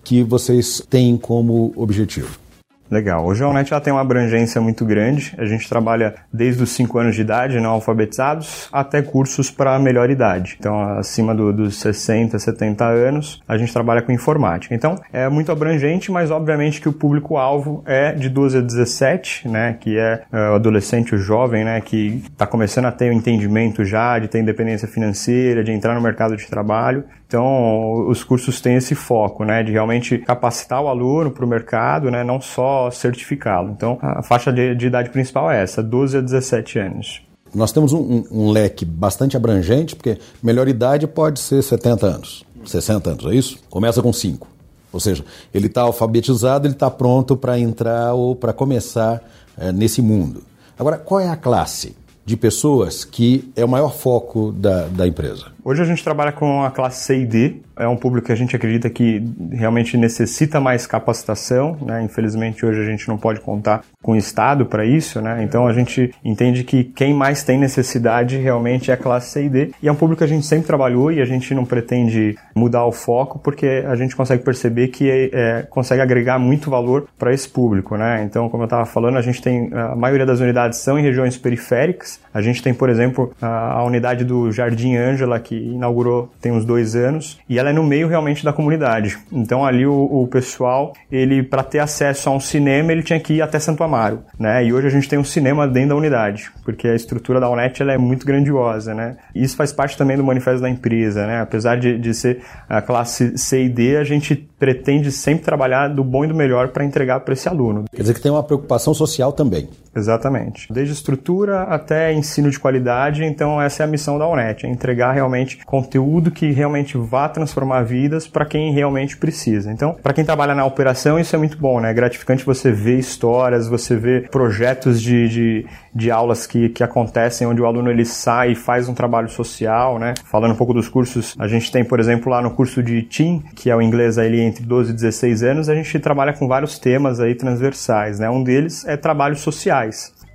que 0.03 0.23
vocês 0.23 0.81
têm 0.89 1.17
como 1.17 1.73
objetivo? 1.75 2.44
Legal. 2.89 3.25
Hoje 3.25 3.43
a 3.43 3.47
Unet 3.47 3.69
já 3.69 3.79
tem 3.81 3.91
uma 3.91 4.01
abrangência 4.01 4.61
muito 4.61 4.85
grande. 4.85 5.33
A 5.37 5.45
gente 5.45 5.67
trabalha 5.67 6.15
desde 6.31 6.61
os 6.61 6.69
5 6.71 6.99
anos 6.99 7.15
de 7.15 7.21
idade, 7.21 7.59
não 7.59 7.71
alfabetizados, 7.71 8.69
até 8.71 9.01
cursos 9.01 9.49
para 9.49 9.77
melhor 9.79 10.09
idade. 10.09 10.55
Então, 10.59 10.97
acima 10.97 11.33
do, 11.33 11.51
dos 11.51 11.79
60, 11.79 12.37
70 12.37 12.85
anos, 12.85 13.41
a 13.47 13.57
gente 13.57 13.73
trabalha 13.73 14.03
com 14.03 14.11
informática. 14.11 14.75
Então, 14.75 14.99
é 15.11 15.27
muito 15.29 15.51
abrangente, 15.51 16.11
mas 16.11 16.29
obviamente 16.29 16.79
que 16.79 16.87
o 16.87 16.93
público-alvo 16.93 17.83
é 17.87 18.11
de 18.11 18.29
12 18.29 18.59
a 18.59 18.61
17, 18.61 19.47
né, 19.47 19.77
que 19.79 19.97
é, 19.97 20.21
é 20.31 20.49
o 20.51 20.55
adolescente, 20.55 21.15
o 21.15 21.17
jovem, 21.17 21.65
né, 21.65 21.81
que 21.81 22.23
está 22.31 22.45
começando 22.45 22.85
a 22.85 22.91
ter 22.91 23.09
o 23.09 23.13
um 23.13 23.17
entendimento 23.17 23.83
já 23.83 24.19
de 24.19 24.27
ter 24.27 24.39
independência 24.39 24.87
financeira, 24.87 25.63
de 25.63 25.71
entrar 25.71 25.95
no 25.95 26.01
mercado 26.01 26.37
de 26.37 26.47
trabalho. 26.47 27.03
Então, 27.35 28.07
os 28.07 28.23
cursos 28.23 28.61
têm 28.61 28.75
esse 28.75 28.95
foco, 28.95 29.43
né, 29.43 29.61
de 29.61 29.69
realmente 29.69 30.17
capacitar 30.19 30.81
o 30.81 30.87
aluno 30.87 31.31
para 31.31 31.43
o 31.43 31.47
mercado, 31.47 32.09
né, 32.09 32.23
não 32.23 32.39
só 32.39 32.89
certificá-lo. 32.89 33.71
Então, 33.71 33.99
a 34.01 34.23
faixa 34.23 34.53
de, 34.53 34.73
de, 34.73 34.87
idade 34.87 35.09
principal 35.09 35.51
é 35.51 35.61
essa, 35.61 35.83
12 35.83 36.19
a 36.19 36.21
17 36.21 36.79
anos. 36.79 37.21
Nós 37.53 37.73
temos 37.73 37.91
um, 37.91 37.99
um, 37.99 38.25
um 38.31 38.51
leque 38.51 38.85
bastante 38.85 39.35
abrangente, 39.35 39.97
porque 39.97 40.17
melhor 40.41 40.69
idade 40.69 41.07
pode 41.07 41.41
ser 41.41 41.61
70 41.61 42.05
anos, 42.07 42.45
60 42.63 43.09
anos, 43.09 43.25
é 43.25 43.35
isso? 43.35 43.59
Começa 43.69 44.01
com 44.01 44.13
5. 44.13 44.47
Ou 44.93 44.99
seja, 45.01 45.25
ele 45.53 45.67
está 45.67 45.81
alfabetizado, 45.81 46.67
ele 46.67 46.73
está 46.73 46.89
pronto 46.89 47.35
para 47.35 47.59
entrar 47.59 48.13
ou 48.13 48.33
para 48.33 48.53
começar 48.53 49.21
é, 49.57 49.73
nesse 49.73 50.01
mundo. 50.01 50.41
Agora, 50.79 50.97
qual 50.97 51.19
é 51.19 51.27
a 51.27 51.35
classe 51.35 51.97
de 52.25 52.37
pessoas 52.37 53.03
que 53.03 53.51
é 53.57 53.65
o 53.65 53.67
maior 53.67 53.93
foco 53.93 54.53
da, 54.53 54.87
da 54.87 55.05
empresa? 55.05 55.54
Hoje 55.67 55.81
a 55.81 55.85
gente 55.85 56.03
trabalha 56.03 56.31
com 56.31 56.61
a 56.61 56.69
classe 56.69 57.03
C 57.05 57.21
e 57.21 57.25
D, 57.25 57.55
é 57.75 57.87
um 57.87 57.97
público 57.97 58.27
que 58.27 58.31
a 58.31 58.35
gente 58.35 58.55
acredita 58.55 58.87
que 58.87 59.23
realmente 59.51 59.97
necessita 59.97 60.61
mais 60.61 60.85
capacitação, 60.85 61.75
né? 61.81 62.03
Infelizmente 62.03 62.63
hoje 62.63 62.81
a 62.81 62.85
gente 62.85 63.07
não 63.07 63.17
pode 63.17 63.39
contar 63.39 63.83
com 63.99 64.11
o 64.11 64.15
Estado 64.15 64.67
para 64.67 64.85
isso, 64.85 65.19
né? 65.19 65.41
Então 65.41 65.67
a 65.67 65.73
gente 65.73 66.13
entende 66.23 66.63
que 66.63 66.83
quem 66.83 67.15
mais 67.15 67.43
tem 67.43 67.57
necessidade 67.57 68.37
realmente 68.37 68.91
é 68.91 68.93
a 68.93 68.97
classe 68.97 69.31
C 69.31 69.45
e 69.45 69.49
D, 69.49 69.71
e 69.81 69.87
é 69.87 69.91
um 69.91 69.95
público 69.95 70.19
que 70.19 70.23
a 70.23 70.27
gente 70.27 70.45
sempre 70.45 70.67
trabalhou 70.67 71.11
e 71.11 71.19
a 71.19 71.25
gente 71.25 71.51
não 71.55 71.65
pretende 71.65 72.37
mudar 72.55 72.85
o 72.85 72.91
foco 72.91 73.39
porque 73.39 73.83
a 73.87 73.95
gente 73.95 74.15
consegue 74.15 74.43
perceber 74.43 74.89
que 74.89 75.09
é, 75.09 75.29
é, 75.33 75.61
consegue 75.63 75.99
agregar 75.99 76.37
muito 76.37 76.69
valor 76.69 77.07
para 77.17 77.33
esse 77.33 77.49
público, 77.49 77.97
né? 77.97 78.23
Então, 78.23 78.49
como 78.49 78.61
eu 78.61 78.65
estava 78.65 78.85
falando, 78.85 79.17
a 79.17 79.21
gente 79.21 79.41
tem 79.41 79.71
a 79.73 79.95
maioria 79.95 80.27
das 80.27 80.39
unidades 80.41 80.77
são 80.77 80.99
em 80.99 81.01
regiões 81.01 81.39
periféricas. 81.39 82.19
A 82.31 82.39
gente 82.39 82.61
tem, 82.61 82.71
por 82.71 82.87
exemplo, 82.87 83.33
a, 83.41 83.79
a 83.79 83.83
unidade 83.83 84.23
do 84.23 84.51
Jardim 84.51 84.95
Ângela 84.95 85.39
que 85.39 85.54
inaugurou 85.57 86.31
tem 86.41 86.51
uns 86.51 86.65
dois 86.65 86.95
anos 86.95 87.39
e 87.49 87.57
ela 87.59 87.69
é 87.69 87.73
no 87.73 87.83
meio 87.83 88.07
realmente 88.07 88.43
da 88.43 88.53
comunidade. 88.53 89.17
Então 89.31 89.65
ali 89.65 89.85
o, 89.85 89.93
o 89.93 90.27
pessoal, 90.27 90.93
ele 91.11 91.43
para 91.43 91.63
ter 91.63 91.79
acesso 91.79 92.29
a 92.29 92.31
um 92.31 92.39
cinema, 92.39 92.91
ele 92.91 93.03
tinha 93.03 93.19
que 93.19 93.33
ir 93.33 93.41
até 93.41 93.59
Santo 93.59 93.83
Amaro, 93.83 94.21
né? 94.39 94.65
E 94.65 94.73
hoje 94.73 94.87
a 94.87 94.89
gente 94.89 95.07
tem 95.07 95.19
um 95.19 95.23
cinema 95.23 95.67
dentro 95.67 95.89
da 95.89 95.95
unidade, 95.95 96.51
porque 96.63 96.87
a 96.87 96.95
estrutura 96.95 97.39
da 97.39 97.49
UNET 97.49 97.81
ela 97.81 97.93
é 97.93 97.97
muito 97.97 98.25
grandiosa, 98.25 98.93
né? 98.93 99.17
E 99.33 99.43
isso 99.43 99.55
faz 99.55 99.71
parte 99.71 99.97
também 99.97 100.17
do 100.17 100.23
manifesto 100.23 100.61
da 100.61 100.69
empresa, 100.69 101.25
né? 101.25 101.41
Apesar 101.41 101.77
de, 101.77 101.97
de 101.97 102.13
ser 102.13 102.41
a 102.67 102.81
classe 102.81 103.37
C 103.37 103.65
e 103.65 103.69
D, 103.69 103.97
a 103.97 104.03
gente 104.03 104.35
pretende 104.35 105.11
sempre 105.11 105.43
trabalhar 105.43 105.89
do 105.89 106.03
bom 106.03 106.25
e 106.25 106.27
do 106.27 106.35
melhor 106.35 106.69
para 106.69 106.83
entregar 106.83 107.19
para 107.21 107.33
esse 107.33 107.47
aluno. 107.47 107.85
Quer 107.91 108.01
dizer 108.01 108.13
que 108.13 108.21
tem 108.21 108.31
uma 108.31 108.43
preocupação 108.43 108.93
social 108.93 109.31
também. 109.31 109.69
Exatamente. 109.95 110.67
Desde 110.71 110.93
estrutura 110.93 111.63
até 111.63 112.11
ensino 112.11 112.49
de 112.49 112.59
qualidade, 112.59 113.23
então 113.23 113.61
essa 113.61 113.81
é 113.81 113.85
a 113.85 113.87
missão 113.87 114.19
da 114.19 114.27
UNET, 114.27 114.65
é 114.65 114.69
entregar 114.69 115.13
realmente 115.13 115.59
conteúdo 115.65 116.29
que 116.29 116.51
realmente 116.51 116.97
vá 116.97 117.29
transformar 117.29 117.83
vidas 117.83 118.27
para 118.27 118.45
quem 118.45 118.73
realmente 118.73 119.15
precisa. 119.15 119.71
Então, 119.71 119.95
para 120.03 120.13
quem 120.13 120.25
trabalha 120.25 120.53
na 120.53 120.65
operação, 120.65 121.17
isso 121.17 121.33
é 121.33 121.39
muito 121.39 121.57
bom, 121.57 121.79
né? 121.79 121.91
É 121.91 121.93
gratificante 121.93 122.45
você 122.45 122.71
ver 122.71 122.99
histórias, 122.99 123.69
você 123.69 123.95
ver 123.95 124.29
projetos 124.29 125.01
de, 125.01 125.29
de, 125.29 125.65
de 125.93 126.11
aulas 126.11 126.45
que, 126.45 126.67
que 126.69 126.83
acontecem 126.83 127.47
onde 127.47 127.61
o 127.61 127.65
aluno 127.65 127.89
ele 127.89 128.03
sai 128.03 128.51
e 128.51 128.55
faz 128.55 128.89
um 128.89 128.93
trabalho 128.93 129.29
social, 129.29 129.97
né? 129.97 130.13
Falando 130.25 130.51
um 130.51 130.57
pouco 130.57 130.73
dos 130.73 130.89
cursos, 130.89 131.35
a 131.39 131.47
gente 131.47 131.71
tem, 131.71 131.85
por 131.85 132.01
exemplo, 132.01 132.29
lá 132.29 132.41
no 132.41 132.51
curso 132.51 132.83
de 132.83 133.01
TEAM, 133.03 133.39
que 133.55 133.69
é 133.69 133.75
o 133.75 133.81
inglês 133.81 134.17
aí 134.17 134.41
entre 134.41 134.65
12 134.65 134.91
e 134.91 134.93
16 134.93 135.43
anos, 135.43 135.69
a 135.69 135.75
gente 135.75 135.97
trabalha 135.99 136.33
com 136.33 136.47
vários 136.47 136.77
temas 136.77 137.21
aí 137.21 137.33
transversais, 137.33 138.19
né? 138.19 138.29
Um 138.29 138.43
deles 138.43 138.85
é 138.85 138.97
trabalhos 138.97 139.39
sociais 139.39 139.84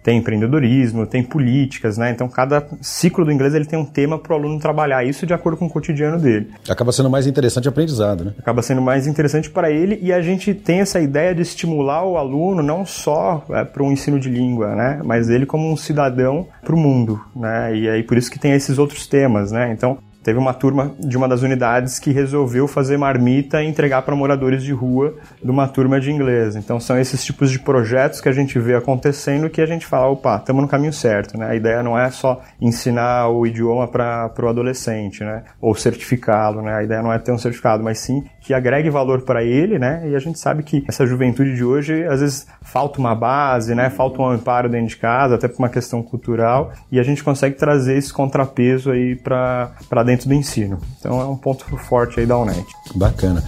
tem 0.02 0.18
empreendedorismo, 0.18 1.06
tem 1.06 1.22
políticas, 1.22 1.98
né? 1.98 2.10
Então 2.10 2.28
cada 2.28 2.66
ciclo 2.80 3.24
do 3.24 3.32
inglês 3.32 3.54
ele 3.54 3.64
tem 3.64 3.78
um 3.78 3.84
tema 3.84 4.18
para 4.18 4.32
o 4.32 4.36
aluno 4.36 4.58
trabalhar 4.58 5.04
isso 5.04 5.26
de 5.26 5.34
acordo 5.34 5.58
com 5.58 5.66
o 5.66 5.70
cotidiano 5.70 6.18
dele. 6.18 6.50
Acaba 6.68 6.92
sendo 6.92 7.10
mais 7.10 7.26
interessante 7.26 7.66
o 7.66 7.68
aprendizado, 7.68 8.24
né? 8.24 8.34
Acaba 8.38 8.62
sendo 8.62 8.80
mais 8.80 9.06
interessante 9.06 9.50
para 9.50 9.70
ele 9.70 9.98
e 10.02 10.12
a 10.12 10.22
gente 10.22 10.54
tem 10.54 10.80
essa 10.80 11.00
ideia 11.00 11.34
de 11.34 11.42
estimular 11.42 12.04
o 12.04 12.16
aluno 12.16 12.62
não 12.62 12.86
só 12.86 13.44
é, 13.50 13.64
para 13.64 13.82
um 13.82 13.92
ensino 13.92 14.18
de 14.18 14.30
língua, 14.30 14.74
né? 14.74 15.00
Mas 15.04 15.28
ele 15.28 15.44
como 15.44 15.70
um 15.70 15.76
cidadão 15.76 16.46
para 16.62 16.74
o 16.74 16.78
mundo, 16.78 17.20
né? 17.36 17.76
E 17.76 17.88
aí 17.88 18.02
por 18.02 18.16
isso 18.16 18.30
que 18.30 18.38
tem 18.38 18.52
esses 18.52 18.78
outros 18.78 19.06
temas, 19.06 19.52
né? 19.52 19.72
Então 19.72 19.98
Teve 20.22 20.38
uma 20.38 20.52
turma 20.52 20.92
de 20.98 21.16
uma 21.16 21.26
das 21.26 21.42
unidades 21.42 21.98
que 21.98 22.12
resolveu 22.12 22.68
fazer 22.68 22.98
marmita 22.98 23.62
e 23.62 23.66
entregar 23.66 24.02
para 24.02 24.14
moradores 24.14 24.62
de 24.62 24.72
rua 24.72 25.14
de 25.42 25.50
uma 25.50 25.66
turma 25.66 25.98
de 25.98 26.10
inglês. 26.10 26.56
Então 26.56 26.78
são 26.78 26.98
esses 26.98 27.24
tipos 27.24 27.50
de 27.50 27.58
projetos 27.58 28.20
que 28.20 28.28
a 28.28 28.32
gente 28.32 28.58
vê 28.58 28.74
acontecendo 28.74 29.48
que 29.48 29.60
a 29.60 29.66
gente 29.66 29.86
fala, 29.86 30.08
opa, 30.08 30.36
estamos 30.36 30.62
no 30.62 30.68
caminho 30.68 30.92
certo, 30.92 31.38
né? 31.38 31.48
A 31.48 31.54
ideia 31.54 31.82
não 31.82 31.98
é 31.98 32.10
só 32.10 32.40
ensinar 32.60 33.28
o 33.28 33.46
idioma 33.46 33.88
para 33.88 34.30
o 34.42 34.48
adolescente, 34.48 35.24
né? 35.24 35.42
Ou 35.60 35.74
certificá-lo, 35.74 36.60
né? 36.60 36.74
A 36.74 36.82
ideia 36.82 37.02
não 37.02 37.12
é 37.12 37.18
ter 37.18 37.32
um 37.32 37.38
certificado, 37.38 37.82
mas 37.82 37.98
sim 37.98 38.22
que 38.40 38.54
agregue 38.54 38.90
valor 38.90 39.22
para 39.22 39.44
ele, 39.44 39.78
né? 39.78 40.02
E 40.08 40.16
a 40.16 40.18
gente 40.18 40.38
sabe 40.38 40.62
que 40.62 40.84
essa 40.88 41.06
juventude 41.06 41.54
de 41.54 41.64
hoje, 41.64 42.04
às 42.04 42.20
vezes, 42.20 42.46
falta 42.62 42.98
uma 42.98 43.14
base, 43.14 43.74
né? 43.74 43.90
Falta 43.90 44.20
um 44.20 44.28
amparo 44.28 44.68
dentro 44.68 44.88
de 44.88 44.96
casa, 44.96 45.36
até 45.36 45.46
por 45.46 45.58
uma 45.58 45.68
questão 45.68 46.02
cultural, 46.02 46.72
e 46.90 46.98
a 46.98 47.02
gente 47.02 47.22
consegue 47.22 47.56
trazer 47.56 47.96
esse 47.96 48.12
contrapeso 48.12 48.90
aí 48.90 49.14
para 49.14 49.72
dentro 50.04 50.09
do 50.16 50.34
ensino. 50.34 50.78
Então 50.98 51.20
é 51.20 51.24
um 51.24 51.36
ponto 51.36 51.64
forte 51.76 52.20
aí 52.20 52.26
da 52.26 52.38
UNET. 52.38 52.66
Bacana. 52.94 53.42